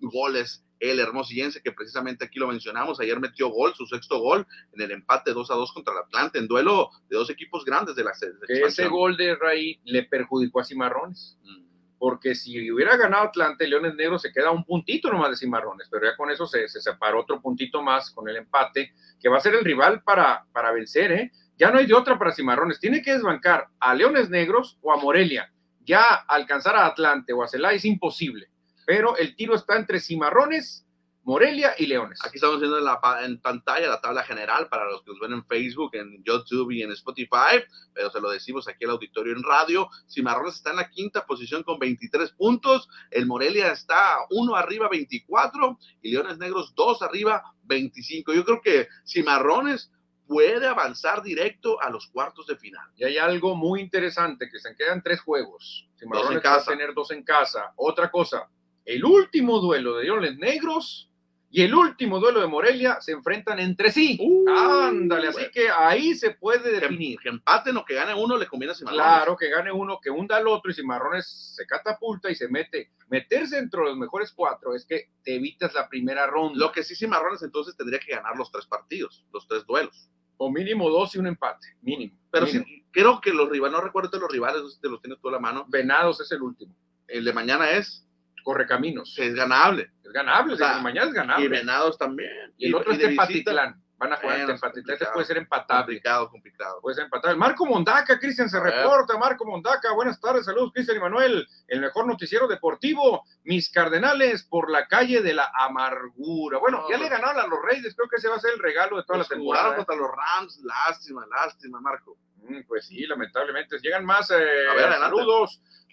goles. 0.00 0.62
El 0.78 1.00
hermosillense, 1.00 1.62
que 1.62 1.72
precisamente 1.72 2.26
aquí 2.26 2.38
lo 2.38 2.48
mencionamos, 2.48 3.00
ayer 3.00 3.18
metió 3.18 3.48
gol, 3.48 3.72
su 3.74 3.86
sexto 3.86 4.18
gol, 4.18 4.46
en 4.74 4.82
el 4.82 4.90
empate 4.90 5.32
2 5.32 5.50
a 5.50 5.54
2 5.54 5.72
contra 5.72 5.94
el 5.94 6.00
Atlante, 6.00 6.38
en 6.38 6.46
duelo 6.46 6.90
de 7.08 7.16
dos 7.16 7.30
equipos 7.30 7.64
grandes 7.64 7.96
de 7.96 8.04
la 8.04 8.12
de 8.20 8.46
Que 8.46 8.60
ese 8.60 8.86
gol 8.88 9.16
de 9.16 9.36
Raí 9.36 9.80
le 9.84 10.02
perjudicó 10.02 10.60
a 10.60 10.64
Cimarrones, 10.64 11.38
Mm. 11.42 11.65
Porque 11.98 12.34
si 12.34 12.70
hubiera 12.70 12.96
ganado 12.96 13.24
Atlante, 13.24 13.66
Leones 13.66 13.94
Negros 13.94 14.22
se 14.22 14.32
queda 14.32 14.50
un 14.50 14.64
puntito 14.64 15.10
nomás 15.10 15.30
de 15.30 15.36
Cimarrones, 15.36 15.88
pero 15.90 16.06
ya 16.06 16.16
con 16.16 16.30
eso 16.30 16.46
se, 16.46 16.68
se 16.68 16.80
separó 16.80 17.20
otro 17.20 17.40
puntito 17.40 17.82
más 17.82 18.10
con 18.10 18.28
el 18.28 18.36
empate, 18.36 18.92
que 19.20 19.28
va 19.28 19.38
a 19.38 19.40
ser 19.40 19.54
el 19.54 19.64
rival 19.64 20.02
para, 20.02 20.44
para 20.52 20.72
vencer, 20.72 21.12
¿eh? 21.12 21.32
Ya 21.58 21.70
no 21.70 21.78
hay 21.78 21.86
de 21.86 21.94
otra 21.94 22.18
para 22.18 22.32
Cimarrones, 22.32 22.80
tiene 22.80 23.02
que 23.02 23.12
desbancar 23.12 23.68
a 23.80 23.94
Leones 23.94 24.28
Negros 24.28 24.78
o 24.82 24.92
a 24.92 24.96
Morelia. 24.96 25.50
Ya 25.80 26.02
alcanzar 26.04 26.76
a 26.76 26.86
Atlante 26.86 27.32
o 27.32 27.42
a 27.42 27.48
Celaya 27.48 27.76
es 27.76 27.84
imposible, 27.84 28.50
pero 28.86 29.16
el 29.16 29.34
tiro 29.36 29.54
está 29.54 29.76
entre 29.76 30.00
Cimarrones, 30.00 30.85
Morelia 31.26 31.74
y 31.76 31.86
Leones. 31.86 32.24
Aquí 32.24 32.36
estamos 32.36 32.60
viendo 32.60 32.78
en, 32.78 32.84
la, 32.84 33.00
en 33.24 33.40
pantalla 33.40 33.88
la 33.88 34.00
tabla 34.00 34.22
general 34.22 34.68
para 34.68 34.84
los 34.84 35.02
que 35.02 35.10
nos 35.10 35.18
ven 35.18 35.32
en 35.32 35.44
Facebook, 35.44 35.90
en 35.94 36.22
YouTube 36.22 36.70
y 36.70 36.84
en 36.84 36.92
Spotify, 36.92 37.64
pero 37.92 38.10
se 38.10 38.20
lo 38.20 38.30
decimos 38.30 38.68
aquí 38.68 38.84
al 38.84 38.92
auditorio 38.92 39.32
en 39.32 39.42
radio. 39.42 39.88
Cimarrones 40.08 40.54
está 40.54 40.70
en 40.70 40.76
la 40.76 40.88
quinta 40.88 41.26
posición 41.26 41.64
con 41.64 41.80
23 41.80 42.30
puntos, 42.30 42.88
el 43.10 43.26
Morelia 43.26 43.72
está 43.72 44.18
uno 44.30 44.54
arriba 44.54 44.88
24 44.88 45.76
y 46.00 46.12
Leones 46.12 46.38
Negros 46.38 46.72
dos 46.76 47.02
arriba 47.02 47.42
25. 47.64 48.32
Yo 48.32 48.44
creo 48.44 48.60
que 48.62 48.86
Cimarrones 49.04 49.90
puede 50.28 50.64
avanzar 50.64 51.24
directo 51.24 51.82
a 51.82 51.90
los 51.90 52.06
cuartos 52.06 52.46
de 52.46 52.56
final. 52.56 52.88
Y 52.94 53.02
hay 53.02 53.18
algo 53.18 53.56
muy 53.56 53.80
interesante, 53.80 54.48
que 54.48 54.60
se 54.60 54.76
quedan 54.76 55.02
tres 55.02 55.22
juegos. 55.22 55.88
Cimarrones 55.98 56.40
va 56.44 56.54
a 56.54 56.64
tener 56.64 56.94
dos 56.94 57.10
en 57.10 57.24
casa. 57.24 57.72
Otra 57.74 58.12
cosa, 58.12 58.48
el 58.84 59.04
último 59.04 59.58
duelo 59.58 59.96
de 59.96 60.04
Leones 60.04 60.38
Negros 60.38 61.10
y 61.56 61.62
el 61.62 61.74
último 61.74 62.20
duelo 62.20 62.42
de 62.42 62.46
Morelia 62.48 63.00
se 63.00 63.12
enfrentan 63.12 63.58
entre 63.58 63.90
sí. 63.90 64.18
Uh, 64.20 64.44
Ándale, 64.50 65.28
así 65.28 65.46
que 65.50 65.70
ahí 65.70 66.14
se 66.14 66.32
puede 66.32 66.70
Que, 66.70 66.80
definir. 66.80 67.18
que 67.18 67.30
empaten 67.30 67.74
o 67.78 67.84
que 67.86 67.94
gane 67.94 68.12
uno 68.12 68.36
le 68.36 68.46
conviene 68.46 68.72
a 68.72 68.74
Cimarrones. 68.74 69.06
Claro, 69.06 69.36
que 69.38 69.48
gane 69.48 69.72
uno, 69.72 69.98
que 69.98 70.10
hunda 70.10 70.36
al 70.36 70.46
otro 70.48 70.70
y 70.70 70.74
Cimarrones 70.74 71.54
se 71.56 71.66
catapulta 71.66 72.30
y 72.30 72.34
se 72.34 72.46
mete. 72.48 72.90
Meterse 73.08 73.56
entre 73.56 73.80
los 73.80 73.96
mejores 73.96 74.32
cuatro 74.32 74.74
es 74.74 74.84
que 74.84 75.08
te 75.24 75.36
evitas 75.36 75.72
la 75.72 75.88
primera 75.88 76.26
ronda. 76.26 76.58
Lo 76.58 76.70
que 76.72 76.82
sí 76.82 76.94
Cimarrones 76.94 77.42
entonces 77.42 77.74
tendría 77.74 78.00
que 78.00 78.12
ganar 78.14 78.36
los 78.36 78.52
tres 78.52 78.66
partidos, 78.66 79.24
los 79.32 79.48
tres 79.48 79.64
duelos. 79.64 80.10
O 80.36 80.50
mínimo 80.50 80.90
dos 80.90 81.14
y 81.14 81.18
un 81.18 81.26
empate, 81.26 81.68
mínimo. 81.80 82.14
Pero 82.30 82.44
mínimo. 82.44 82.66
sí, 82.66 82.84
creo 82.90 83.18
que 83.22 83.32
los 83.32 83.48
rivales, 83.48 83.78
no 83.78 83.82
recuerdo 83.82 84.10
de 84.10 84.20
los 84.20 84.30
rivales, 84.30 84.78
te 84.82 84.90
los 84.90 85.00
tienes 85.00 85.18
tú 85.22 85.30
a 85.30 85.32
la 85.32 85.38
mano. 85.38 85.64
Venados 85.70 86.20
es 86.20 86.30
el 86.32 86.42
último. 86.42 86.74
El 87.08 87.24
de 87.24 87.32
mañana 87.32 87.70
es, 87.70 88.05
Correcaminos. 88.46 89.12
es 89.18 89.34
ganable. 89.34 89.90
Es 90.04 90.12
ganable, 90.12 90.54
O 90.54 90.56
sea, 90.56 90.76
el 90.76 90.82
mañana 90.84 91.08
es 91.08 91.14
ganable. 91.14 91.44
Y 91.44 91.48
Venados 91.48 91.98
también. 91.98 92.54
Y 92.56 92.66
el 92.68 92.76
otro 92.76 92.92
es 92.92 92.98
de 92.98 93.08
visita, 93.08 93.26
Tepatitlán. 93.26 93.82
Van 93.98 94.12
a 94.12 94.16
jugar 94.18 94.36
en 94.38 94.50
es 94.50 94.60
Tepatitlán. 94.60 94.94
Este 94.94 95.06
puede 95.12 95.26
ser 95.26 95.38
empatable. 95.38 95.80
Complicado, 95.82 96.30
complicado. 96.30 96.80
Puede 96.80 96.94
ser 96.94 97.04
empatable. 97.06 97.36
Marco 97.36 97.66
Mondaca, 97.66 98.20
Cristian, 98.20 98.48
se 98.48 98.60
reporta. 98.60 99.18
Marco 99.18 99.44
Mondaca, 99.44 99.92
buenas 99.94 100.20
tardes. 100.20 100.44
Saludos, 100.44 100.70
Cristian 100.72 100.96
y 100.96 101.00
Manuel. 101.00 101.48
El 101.66 101.80
mejor 101.80 102.06
noticiero 102.06 102.46
deportivo. 102.46 103.24
Mis 103.42 103.68
Cardenales 103.68 104.44
por 104.44 104.70
la 104.70 104.86
calle 104.86 105.22
de 105.22 105.34
la 105.34 105.50
amargura. 105.58 106.58
Bueno, 106.58 106.82
No, 106.82 106.88
ya 106.88 106.98
le 106.98 107.08
ganaron 107.08 107.40
a 107.40 107.48
los 107.48 107.58
Reyes. 107.64 107.96
Creo 107.96 108.08
que 108.08 108.14
ese 108.16 108.28
va 108.28 108.36
a 108.36 108.40
ser 108.40 108.52
el 108.52 108.60
regalo 108.60 108.98
de 108.98 109.02
toda 109.02 109.18
la 109.18 109.24
temporada. 109.24 109.72
¿eh? 109.72 109.76
contra 109.78 109.96
los 109.96 110.08
Rams. 110.08 110.60
Lástima, 110.62 111.26
lástima, 111.26 111.80
Marco. 111.80 112.16
Mm, 112.36 112.60
Pues 112.68 112.86
sí, 112.86 113.04
lamentablemente. 113.08 113.76
Llegan 113.80 114.04
más 114.04 114.30
eh, 114.30 114.34
A 114.70 114.74
ver, 114.74 114.84
adelante. 114.84 115.16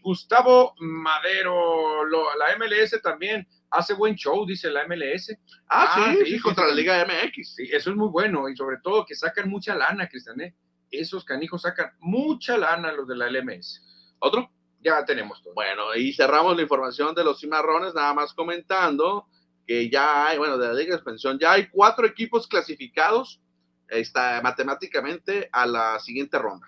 Gustavo 0.03 0.75
Madero, 0.79 2.03
lo- 2.05 2.35
la 2.37 2.55
MLS 2.57 3.01
también 3.01 3.47
hace 3.71 3.93
buen 3.93 4.15
show, 4.15 4.45
dice 4.45 4.69
la 4.69 4.83
MLS. 4.85 5.31
Ah, 5.67 5.87
Ah, 5.89 6.11
sí, 6.13 6.17
sí, 6.19 6.25
sí, 6.25 6.31
sí, 6.35 6.39
contra 6.41 6.65
sí. 6.65 6.69
la 6.71 6.75
Liga 6.75 7.05
MX. 7.05 7.55
Sí, 7.55 7.69
eso 7.71 7.89
es 7.89 7.95
muy 7.95 8.09
bueno 8.09 8.47
y 8.49 8.55
sobre 8.55 8.77
todo 8.83 9.05
que 9.05 9.15
sacan 9.15 9.49
mucha 9.49 9.73
lana, 9.75 10.07
Cristian. 10.07 10.39
¿eh? 10.41 10.55
Esos 10.91 11.25
canijos 11.25 11.63
sacan 11.63 11.91
mucha 11.99 12.57
lana 12.57 12.91
los 12.91 13.07
de 13.07 13.15
la 13.15 13.27
LMS. 13.29 13.81
¿Otro? 14.19 14.51
Ya 14.81 15.03
tenemos 15.05 15.41
todo. 15.41 15.53
Bueno, 15.53 15.95
y 15.95 16.13
cerramos 16.13 16.55
la 16.55 16.61
información 16.61 17.15
de 17.15 17.23
los 17.23 17.39
cimarrones, 17.39 17.93
nada 17.95 18.13
más 18.13 18.33
comentando 18.33 19.27
que 19.65 19.89
ya 19.89 20.27
hay, 20.27 20.37
bueno, 20.37 20.57
de 20.57 20.67
la 20.67 20.73
Liga 20.73 20.89
de 20.89 20.95
Expansión, 20.95 21.39
ya 21.39 21.53
hay 21.53 21.67
cuatro 21.69 22.05
equipos 22.05 22.45
clasificados 22.47 23.39
está, 23.87 24.41
matemáticamente 24.41 25.49
a 25.51 25.65
la 25.65 25.99
siguiente 25.99 26.37
ronda. 26.39 26.67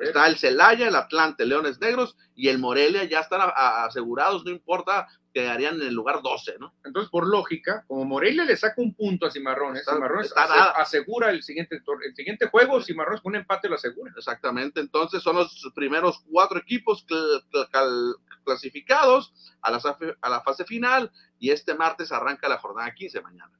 Está 0.00 0.26
el 0.26 0.36
Celaya, 0.36 0.88
el 0.88 0.96
Atlante, 0.96 1.46
Leones 1.46 1.80
Negros 1.80 2.16
y 2.34 2.48
el 2.48 2.58
Morelia 2.58 3.04
ya 3.04 3.20
están 3.20 3.40
asegurados, 3.54 4.44
no 4.44 4.50
importa, 4.50 5.08
quedarían 5.32 5.76
en 5.76 5.88
el 5.88 5.94
lugar 5.94 6.22
12, 6.22 6.56
¿no? 6.58 6.74
Entonces, 6.84 7.10
por 7.10 7.26
lógica, 7.26 7.84
como 7.86 8.04
Morelia 8.04 8.44
le 8.44 8.56
saca 8.56 8.80
un 8.82 8.94
punto 8.94 9.26
a 9.26 9.30
Cimarrones, 9.30 9.84
Cimarrones 9.84 10.32
asegura 10.36 11.30
el 11.30 11.42
siguiente, 11.42 11.80
el 12.04 12.14
siguiente 12.14 12.48
juego, 12.48 12.82
Cimarrones 12.82 13.20
con 13.20 13.32
un 13.32 13.36
empate 13.36 13.68
lo 13.68 13.76
asegura. 13.76 14.12
Exactamente, 14.16 14.80
entonces 14.80 15.22
son 15.22 15.36
los 15.36 15.70
primeros 15.74 16.22
cuatro 16.30 16.58
equipos 16.58 17.06
clasificados 18.44 19.32
a 19.62 19.70
la, 19.70 19.80
a 20.20 20.28
la 20.28 20.40
fase 20.42 20.64
final 20.64 21.10
y 21.38 21.50
este 21.50 21.74
martes 21.74 22.12
arranca 22.12 22.48
la 22.48 22.58
jornada 22.58 22.92
15 22.92 23.20
mañana. 23.20 23.52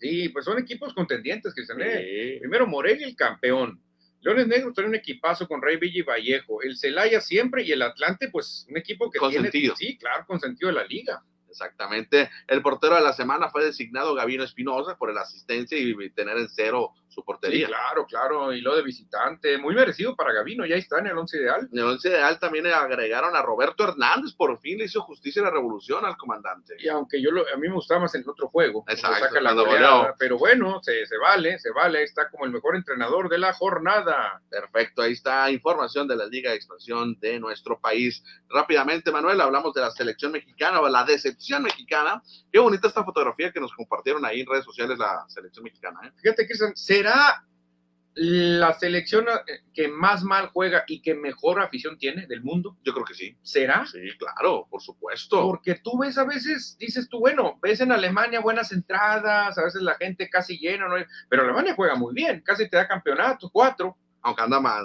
Sí, 0.00 0.28
pues 0.28 0.44
son 0.44 0.58
equipos 0.58 0.94
contendientes, 0.94 1.52
que 1.54 1.64
Sí. 1.64 2.38
Primero 2.40 2.66
Morelia, 2.66 3.06
el 3.06 3.16
campeón. 3.16 3.82
Leones 4.20 4.48
Negros 4.48 4.74
tiene 4.74 4.88
un 4.88 4.96
equipazo 4.96 5.46
con 5.46 5.62
Rey 5.62 5.76
Villa 5.76 6.00
y 6.00 6.02
Vallejo. 6.02 6.62
El 6.62 6.76
Celaya 6.76 7.20
siempre 7.20 7.62
y 7.62 7.72
el 7.72 7.82
Atlante, 7.82 8.28
pues 8.30 8.66
un 8.68 8.76
equipo 8.76 9.10
que 9.10 9.20
tiene. 9.28 9.50
Sí, 9.76 9.96
claro, 9.98 10.24
con 10.26 10.40
sentido 10.40 10.68
de 10.68 10.74
la 10.74 10.84
liga. 10.84 11.22
Exactamente. 11.48 12.30
El 12.46 12.62
portero 12.62 12.94
de 12.94 13.00
la 13.00 13.12
semana 13.12 13.48
fue 13.48 13.64
designado 13.64 14.14
Gavino 14.14 14.44
Espinosa 14.44 14.96
por 14.96 15.12
la 15.14 15.22
asistencia 15.22 15.78
y 15.78 16.10
tener 16.10 16.36
en 16.36 16.48
cero 16.48 16.92
su 17.18 17.24
portería. 17.24 17.66
Sí, 17.66 17.72
claro, 17.72 18.06
claro. 18.06 18.52
Y 18.52 18.60
lo 18.60 18.76
de 18.76 18.82
visitante, 18.82 19.58
muy 19.58 19.74
merecido 19.74 20.14
para 20.14 20.32
Gavino, 20.32 20.64
ya 20.64 20.76
está 20.76 20.98
en 21.00 21.08
el 21.08 21.18
once 21.18 21.36
ideal. 21.36 21.68
En 21.72 21.78
el 21.78 21.84
once 21.84 22.08
ideal 22.08 22.38
también 22.38 22.66
agregaron 22.66 23.34
a 23.34 23.42
Roberto 23.42 23.84
Hernández, 23.84 24.34
por 24.34 24.58
fin 24.60 24.78
le 24.78 24.84
hizo 24.84 25.02
justicia 25.02 25.42
la 25.42 25.50
revolución 25.50 26.04
al 26.04 26.16
comandante. 26.16 26.76
Y 26.78 26.88
aunque 26.88 27.20
yo 27.20 27.30
lo, 27.30 27.42
a 27.42 27.56
mí 27.56 27.68
me 27.68 27.74
gustaba 27.74 28.02
más 28.02 28.14
en 28.14 28.22
el 28.22 28.28
otro 28.28 28.48
juego, 28.48 28.84
Exacto, 28.88 29.26
saca 29.26 29.40
la 29.40 30.14
pero 30.18 30.38
bueno, 30.38 30.80
se, 30.82 31.06
se 31.06 31.18
vale, 31.18 31.58
se 31.58 31.70
vale, 31.72 32.02
está 32.02 32.30
como 32.30 32.44
el 32.44 32.52
mejor 32.52 32.76
entrenador 32.76 33.28
de 33.28 33.38
la 33.38 33.52
jornada. 33.52 34.40
Perfecto, 34.48 35.02
ahí 35.02 35.12
está 35.12 35.50
información 35.50 36.06
de 36.06 36.16
la 36.16 36.26
Liga 36.26 36.50
de 36.50 36.56
Expansión 36.56 37.18
de 37.20 37.40
nuestro 37.40 37.80
país. 37.80 38.22
Rápidamente, 38.48 39.10
Manuel, 39.10 39.40
hablamos 39.40 39.74
de 39.74 39.80
la 39.80 39.90
selección 39.90 40.32
mexicana 40.32 40.80
o 40.80 40.88
la 40.88 41.04
decepción 41.04 41.62
mexicana. 41.62 42.22
Qué 42.52 42.58
bonita 42.58 42.88
esta 42.88 43.04
fotografía 43.04 43.52
que 43.52 43.60
nos 43.60 43.72
compartieron 43.74 44.24
ahí 44.24 44.40
en 44.40 44.46
redes 44.46 44.64
sociales 44.64 44.98
la 44.98 45.24
selección 45.28 45.64
mexicana. 45.64 46.00
¿eh? 46.04 46.12
Fíjate, 46.22 46.46
Cristian, 46.46 46.76
¿será 46.76 47.07
la 48.20 48.74
selección 48.74 49.26
eh, 49.28 49.60
que 49.72 49.86
más 49.86 50.24
mal 50.24 50.48
juega 50.48 50.82
y 50.88 51.00
que 51.00 51.14
mejor 51.14 51.60
afición 51.60 51.98
tiene 51.98 52.26
del 52.26 52.42
mundo? 52.42 52.76
Yo 52.84 52.92
creo 52.92 53.04
que 53.04 53.14
sí. 53.14 53.36
¿Será? 53.42 53.86
Sí, 53.86 54.00
claro, 54.18 54.66
por 54.68 54.82
supuesto. 54.82 55.42
Porque 55.42 55.76
tú 55.76 55.98
ves 55.98 56.18
a 56.18 56.24
veces, 56.24 56.76
dices 56.78 57.08
tú, 57.08 57.20
bueno, 57.20 57.58
ves 57.62 57.80
en 57.80 57.92
Alemania 57.92 58.40
buenas 58.40 58.72
entradas, 58.72 59.56
a 59.56 59.64
veces 59.64 59.82
la 59.82 59.94
gente 59.94 60.28
casi 60.28 60.58
llena, 60.58 60.88
¿no? 60.88 60.96
pero 61.28 61.42
Alemania 61.44 61.74
juega 61.76 61.94
muy 61.94 62.12
bien, 62.12 62.42
casi 62.44 62.68
te 62.68 62.76
da 62.76 62.88
campeonato, 62.88 63.50
cuatro. 63.52 63.96
Aunque 64.20 64.42
anda 64.42 64.58
mal. 64.58 64.84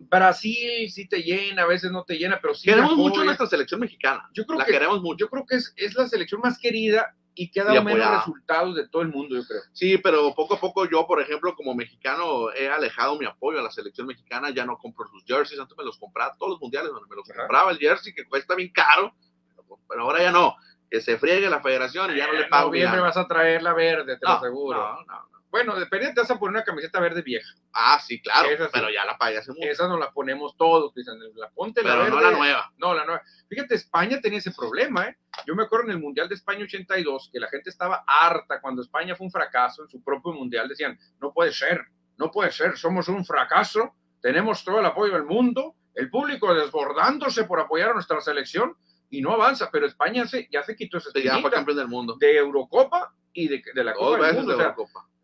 Brasil 0.00 0.90
sí 0.90 1.08
te 1.08 1.22
llena, 1.22 1.62
a 1.62 1.66
veces 1.66 1.90
no 1.90 2.04
te 2.04 2.18
llena, 2.18 2.38
pero 2.40 2.54
sí. 2.54 2.68
Queremos 2.68 2.94
mucho 2.94 3.24
nuestra 3.24 3.46
selección 3.46 3.80
mexicana. 3.80 4.28
Yo 4.34 4.44
creo 4.44 4.58
la 4.58 4.66
que, 4.66 4.72
queremos 4.72 5.00
mucho. 5.00 5.24
Yo 5.24 5.30
creo 5.30 5.46
que 5.46 5.56
es, 5.56 5.72
es 5.76 5.94
la 5.94 6.06
selección 6.06 6.42
más 6.42 6.58
querida 6.58 7.16
y 7.38 7.50
que 7.50 7.60
ha 7.60 7.64
dado 7.64 7.84
menos 7.84 8.10
resultados 8.10 8.74
de 8.74 8.88
todo 8.88 9.02
el 9.02 9.08
mundo, 9.08 9.36
yo 9.36 9.46
creo. 9.46 9.60
Sí, 9.72 9.98
pero 9.98 10.34
poco 10.34 10.54
a 10.54 10.60
poco 10.60 10.88
yo, 10.88 11.06
por 11.06 11.20
ejemplo, 11.20 11.54
como 11.54 11.74
mexicano, 11.74 12.50
he 12.52 12.68
alejado 12.68 13.18
mi 13.18 13.26
apoyo 13.26 13.60
a 13.60 13.62
la 13.62 13.70
selección 13.70 14.06
mexicana, 14.06 14.50
ya 14.50 14.64
no 14.64 14.78
compro 14.78 15.06
sus 15.08 15.22
jerseys, 15.24 15.60
antes 15.60 15.76
me 15.76 15.84
los 15.84 15.98
compraba 15.98 16.34
todos 16.38 16.52
los 16.52 16.60
mundiales, 16.60 16.90
donde 16.90 17.08
me 17.08 17.16
los 17.16 17.28
compraba 17.28 17.70
el 17.70 17.78
jersey, 17.78 18.14
que 18.14 18.24
cuesta 18.24 18.54
bien 18.54 18.70
caro, 18.72 19.14
pero 19.86 20.02
ahora 20.02 20.22
ya 20.22 20.32
no, 20.32 20.56
que 20.90 21.02
se 21.02 21.18
friegue 21.18 21.50
la 21.50 21.60
federación 21.60 22.14
y 22.14 22.16
ya 22.16 22.26
no 22.26 22.32
le 22.32 22.46
pago. 22.46 22.74
En 22.74 23.00
vas 23.00 23.16
a 23.18 23.28
traer 23.28 23.62
la 23.62 23.74
verde, 23.74 24.18
te 24.18 24.26
lo 24.26 24.32
aseguro. 24.32 24.78
No, 24.78 25.04
no, 25.04 25.35
bueno, 25.56 25.74
depende, 25.74 26.12
te 26.12 26.20
vas 26.20 26.30
a 26.30 26.38
poner 26.38 26.56
una 26.56 26.64
camiseta 26.64 27.00
verde 27.00 27.22
vieja. 27.22 27.48
Ah, 27.72 27.98
sí, 27.98 28.20
claro, 28.20 28.50
pero 28.70 28.90
ya 28.90 29.06
la 29.06 29.16
pagué 29.16 29.38
hace 29.38 29.52
mucho. 29.52 29.66
Esa 29.66 29.88
nos 29.88 29.98
la 29.98 30.12
ponemos 30.12 30.54
todos, 30.54 30.92
la 31.34 31.48
ponte 31.48 31.82
la 31.82 31.94
pero 31.94 32.10
no 32.10 32.20
la 32.20 32.30
nueva. 32.30 32.72
No, 32.76 32.92
la 32.92 33.06
nueva. 33.06 33.22
Fíjate, 33.48 33.74
España 33.74 34.20
tenía 34.20 34.38
ese 34.38 34.50
problema, 34.50 35.06
¿eh? 35.06 35.16
Yo 35.46 35.54
me 35.54 35.62
acuerdo 35.62 35.86
en 35.86 35.92
el 35.92 35.98
Mundial 35.98 36.28
de 36.28 36.34
España 36.34 36.64
82 36.64 37.30
que 37.32 37.40
la 37.40 37.48
gente 37.48 37.70
estaba 37.70 38.04
harta 38.06 38.60
cuando 38.60 38.82
España 38.82 39.16
fue 39.16 39.24
un 39.24 39.30
fracaso 39.30 39.82
en 39.82 39.88
su 39.88 40.04
propio 40.04 40.32
Mundial. 40.32 40.68
Decían, 40.68 40.98
no 41.22 41.32
puede 41.32 41.52
ser, 41.52 41.86
no 42.18 42.30
puede 42.30 42.52
ser, 42.52 42.76
somos 42.76 43.08
un 43.08 43.24
fracaso, 43.24 43.94
tenemos 44.20 44.62
todo 44.62 44.80
el 44.80 44.86
apoyo 44.86 45.14
del 45.14 45.24
mundo, 45.24 45.74
el 45.94 46.10
público 46.10 46.52
desbordándose 46.52 47.44
por 47.44 47.60
apoyar 47.60 47.92
a 47.92 47.94
nuestra 47.94 48.20
selección 48.20 48.76
y 49.08 49.22
no 49.22 49.32
avanza, 49.32 49.70
pero 49.72 49.86
España 49.86 50.26
se, 50.26 50.48
ya 50.52 50.62
se 50.62 50.76
quitó 50.76 50.98
ese 50.98 51.08
Ya 51.22 51.38
fue 51.38 51.50
campeón 51.50 51.78
del 51.78 51.88
mundo. 51.88 52.16
De 52.18 52.36
Eurocopa 52.36 53.14
y 53.32 53.48
de, 53.48 53.62
de 53.74 53.84
la 53.84 53.94
Copa 53.94 54.26
del 54.26 54.36
Mundo. 54.36 54.54
De 54.54 54.74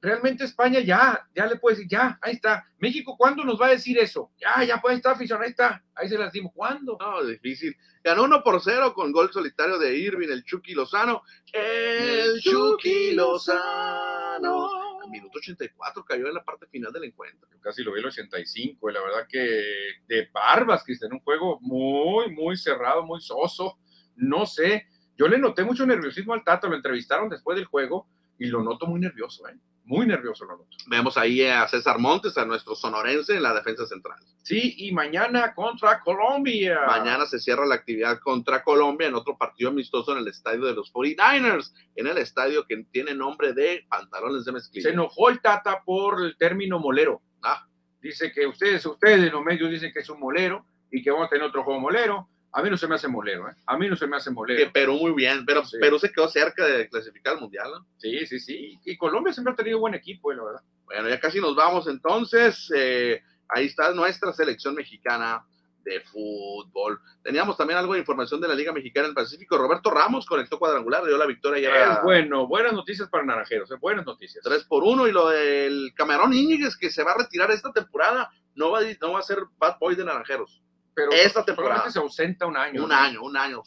realmente 0.03 0.45
España 0.45 0.81
ya, 0.81 1.27
ya 1.35 1.47
le 1.47 1.57
puede 1.57 1.77
decir, 1.77 1.91
ya, 1.91 2.19
ahí 2.21 2.35
está. 2.35 2.67
México, 2.79 3.17
¿cuándo 3.17 3.45
nos 3.45 3.61
va 3.61 3.67
a 3.67 3.71
decir 3.71 3.97
eso? 3.99 4.33
Ya, 4.39 4.65
ya 4.65 4.81
puede 4.81 4.97
estar 4.97 5.15
afición, 5.15 5.41
ahí 5.41 5.51
está. 5.51 5.83
Ahí 5.95 6.09
se 6.09 6.19
las 6.19 6.33
dimos. 6.33 6.53
¿Cuándo? 6.53 6.99
No, 7.01 7.25
difícil. 7.25 7.77
Ganó 8.03 8.25
1 8.25 8.43
por 8.43 8.61
0 8.61 8.93
con 8.95 9.13
gol 9.13 9.33
solitario 9.33 9.79
de 9.79 9.97
Irving, 9.97 10.29
el 10.29 10.43
Chucky 10.43 10.75
Lozano. 10.75 11.23
El 11.53 12.41
Chucky 12.41 13.15
Lozano. 13.15 14.69
Al 15.05 15.09
minuto 15.09 15.39
84 15.39 16.05
cayó 16.05 16.27
en 16.27 16.35
la 16.35 16.45
parte 16.45 16.67
final 16.67 16.93
del 16.93 17.05
encuentro. 17.05 17.49
casi 17.61 17.85
lo 17.85 17.93
vi 17.93 18.01
el 18.01 18.07
85, 18.07 18.91
y 18.91 18.93
la 18.93 19.01
verdad 19.03 19.27
que 19.29 19.63
de 20.09 20.29
barbas, 20.33 20.83
Cristian, 20.83 21.13
un 21.13 21.21
juego 21.21 21.61
muy, 21.61 22.33
muy 22.33 22.57
cerrado, 22.57 23.05
muy 23.05 23.21
soso. 23.21 23.79
No 24.17 24.47
sé, 24.47 24.89
yo 25.17 25.29
le 25.29 25.39
noté 25.39 25.63
mucho 25.63 25.87
nerviosismo 25.87 26.35
al 26.35 26.43
Tato, 26.43 26.69
lo 26.69 26.75
entrevistaron 26.75 27.29
después 27.29 27.57
del 27.57 27.67
juego 27.67 28.09
y 28.39 28.47
lo 28.47 28.63
noto 28.63 28.87
muy 28.87 28.99
nervioso, 28.99 29.47
¿eh? 29.49 29.57
Muy 29.85 30.07
nervioso 30.07 30.45
lo 30.45 30.53
noto. 30.53 30.69
Vemos 30.87 31.17
ahí 31.19 31.43
a 31.43 31.67
César 31.67 31.99
Montes, 31.99 32.39
a 32.39 32.45
nuestro 32.45 32.75
sonorense 32.75 33.35
en 33.35 33.43
la 33.43 33.53
defensa 33.53 33.85
central. 33.87 34.19
Sí, 34.43 34.75
y 34.79 34.93
mañana 34.93 35.55
contra 35.55 36.01
Colombia. 36.01 36.81
Mañana 36.87 37.27
se 37.27 37.41
cierra 37.41 37.67
la 37.67 37.75
actividad 37.75 38.19
contra 38.21 38.63
Colombia 38.63 39.09
en 39.09 39.15
otro 39.15 39.37
partido 39.37 39.71
amistoso 39.71 40.13
en 40.13 40.19
el 40.19 40.29
estadio 40.29 40.65
de 40.67 40.75
los 40.75 40.93
49ers, 40.93 41.73
en 41.97 42.07
el 42.07 42.19
estadio 42.19 42.65
que 42.67 42.85
tiene 42.93 43.15
nombre 43.15 43.53
de 43.53 43.85
pantalones 43.89 44.45
de 44.45 44.53
mezclilla. 44.53 44.89
Se 44.89 44.95
enojó 44.95 45.29
el 45.31 45.41
Tata 45.41 45.83
por 45.85 46.23
el 46.23 46.37
término 46.37 46.79
molero. 46.79 47.21
Ah. 47.43 47.67
Dice 48.01 48.33
que 48.33 48.47
ustedes, 48.47 48.85
ustedes 48.87 49.33
los 49.33 49.45
medios 49.45 49.71
dicen 49.71 49.93
que 49.93 50.01
es 50.01 50.11
un 50.11 50.21
molero 50.21 50.65
y 50.91 51.03
que 51.03 51.11
vamos 51.11 51.27
a 51.27 51.31
tener 51.31 51.45
otro 51.47 51.65
juego 51.65 51.81
molero. 51.81 52.29
A 52.55 52.63
mí 52.63 52.69
no 52.69 52.77
se 52.77 52.87
me 52.87 52.97
hace 52.97 53.09
molero, 53.09 53.49
¿eh? 53.49 53.55
A 53.67 53.79
mí 53.79 53.89
no 53.89 53.97
se 53.97 54.07
me 54.07 54.17
hace 54.17 54.31
molero. 54.31 54.63
Que 54.63 54.71
Perú 54.71 54.99
muy 54.99 55.13
bien, 55.13 55.47
pero 55.47 55.63
Perú 55.81 55.99
se 55.99 56.13
quedó 56.13 56.29
cerca 56.29 56.67
de 56.67 56.87
clasificar 56.89 57.35
al 57.35 57.41
Mundial, 57.41 57.71
¿no? 57.71 57.87
Sí, 57.97 58.27
sí, 58.27 58.39
sí. 58.39 58.79
Y 58.85 58.97
Colombia 58.99 59.33
siempre 59.33 59.55
ha 59.55 59.57
tenido 59.57 59.79
buen 59.79 59.95
equipo, 59.95 60.31
eh, 60.31 60.37
la 60.37 60.45
verdad. 60.45 60.63
Bueno, 60.85 61.09
ya 61.09 61.19
casi 61.19 61.41
nos 61.41 61.57
vamos 61.57 61.87
entonces. 61.87 62.71
Eh, 62.77 63.23
ahí 63.49 63.67
está 63.67 63.95
nuestra 63.95 64.35
selección 64.35 64.75
mexicana 64.75 65.47
de 65.83 66.01
fútbol. 66.01 67.01
Teníamos 67.23 67.57
también 67.57 67.79
algo 67.79 67.95
de 67.95 68.01
información 68.01 68.39
de 68.41 68.49
la 68.49 68.55
Liga 68.55 68.71
Mexicana 68.71 69.07
del 69.07 69.15
Pacífico. 69.15 69.57
Roberto 69.57 69.91
Ramos 69.91 70.27
conectó 70.27 70.59
cuadrangular, 70.59 71.05
dio 71.05 71.17
la 71.17 71.27
victoria. 71.27 71.71
Ya 71.71 71.95
es 71.95 72.03
bueno, 72.03 72.47
buenas 72.47 72.75
noticias 72.75 73.09
para 73.09 73.25
Naranjeros, 73.25 73.71
eh, 73.71 73.77
buenas 73.81 74.05
noticias. 74.05 74.45
3 74.45 74.65
por 74.65 74.85
1 74.85 75.09
y 75.09 75.13
lo 75.13 75.31
del 75.31 75.93
Camarón 75.97 76.35
Íñiguez 76.35 76.77
que 76.77 76.91
se 76.91 77.03
va 77.03 77.13
a 77.13 77.19
retirar 77.19 77.51
esta 77.51 77.73
temporada, 77.73 78.31
no 78.55 78.71
va, 78.71 78.81
no 79.01 79.13
va 79.13 79.21
a 79.21 79.23
ser 79.23 79.39
bad 79.57 79.79
boy 79.81 79.95
de 79.95 80.05
Naranjeros 80.05 80.63
pero 80.95 81.13
esta 81.13 81.45
temporada 81.45 81.91
se 81.91 81.99
ausenta 81.99 82.47
un 82.47 82.57
año. 82.57 82.85
Un 82.85 82.93
año, 82.93 83.23
un 83.23 83.37
año. 83.37 83.63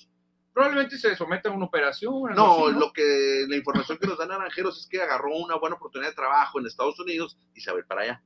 Probablemente 0.54 0.98
se 0.98 1.16
someta 1.16 1.50
a 1.50 1.52
una 1.52 1.66
operación. 1.66 2.14
No, 2.34 2.70
lo 2.70 2.94
que 2.94 3.46
la 3.48 3.58
información 3.58 3.98
que 3.98 4.08
nos 4.08 4.18
dan 4.18 4.30
Naranjeros 4.30 4.80
es 4.80 4.88
que 4.88 5.02
agarró 5.02 5.36
una 5.36 5.56
buena 5.58 5.76
oportunidad 5.76 6.12
de 6.12 6.16
trabajo 6.16 6.60
en 6.60 6.68
Estados 6.68 7.00
Unidos 7.00 7.38
y 7.54 7.62
se 7.62 7.72
va 7.72 7.78
a 7.78 7.80
ir 7.80 7.86
para 7.86 8.02
allá. 8.04 8.24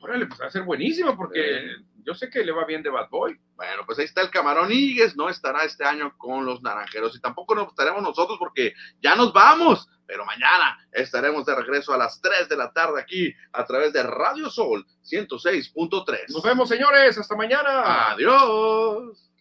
Órale, 0.00 0.26
pues 0.26 0.40
va 0.40 0.46
a 0.46 0.50
ser 0.50 0.62
buenísimo 0.62 1.16
porque 1.16 1.76
yo 2.04 2.14
sé 2.14 2.28
que 2.28 2.44
le 2.44 2.52
va 2.52 2.64
bien 2.64 2.82
de 2.82 2.90
Bad 2.90 3.08
Boy. 3.08 3.38
Bueno, 3.56 3.82
pues 3.86 3.98
ahí 3.98 4.04
está 4.04 4.20
el 4.20 4.30
Camarón 4.30 4.70
Íguez, 4.70 5.16
no 5.16 5.28
estará 5.28 5.64
este 5.64 5.84
año 5.84 6.16
con 6.18 6.44
los 6.44 6.62
Naranjeros 6.62 7.16
y 7.16 7.20
tampoco 7.20 7.54
nos 7.54 7.68
estaremos 7.68 8.02
nosotros 8.02 8.38
porque 8.38 8.74
ya 9.00 9.14
nos 9.14 9.32
vamos, 9.32 9.88
pero 10.06 10.24
mañana 10.24 10.78
estaremos 10.92 11.46
de 11.46 11.54
regreso 11.54 11.94
a 11.94 11.98
las 11.98 12.20
3 12.20 12.48
de 12.48 12.56
la 12.56 12.72
tarde 12.72 13.00
aquí 13.00 13.32
a 13.52 13.64
través 13.64 13.92
de 13.92 14.02
Radio 14.02 14.50
Sol 14.50 14.86
106.3. 15.04 16.28
Nos 16.28 16.42
vemos, 16.42 16.68
señores, 16.68 17.16
hasta 17.16 17.36
mañana. 17.36 18.10
Adiós. 18.10 19.33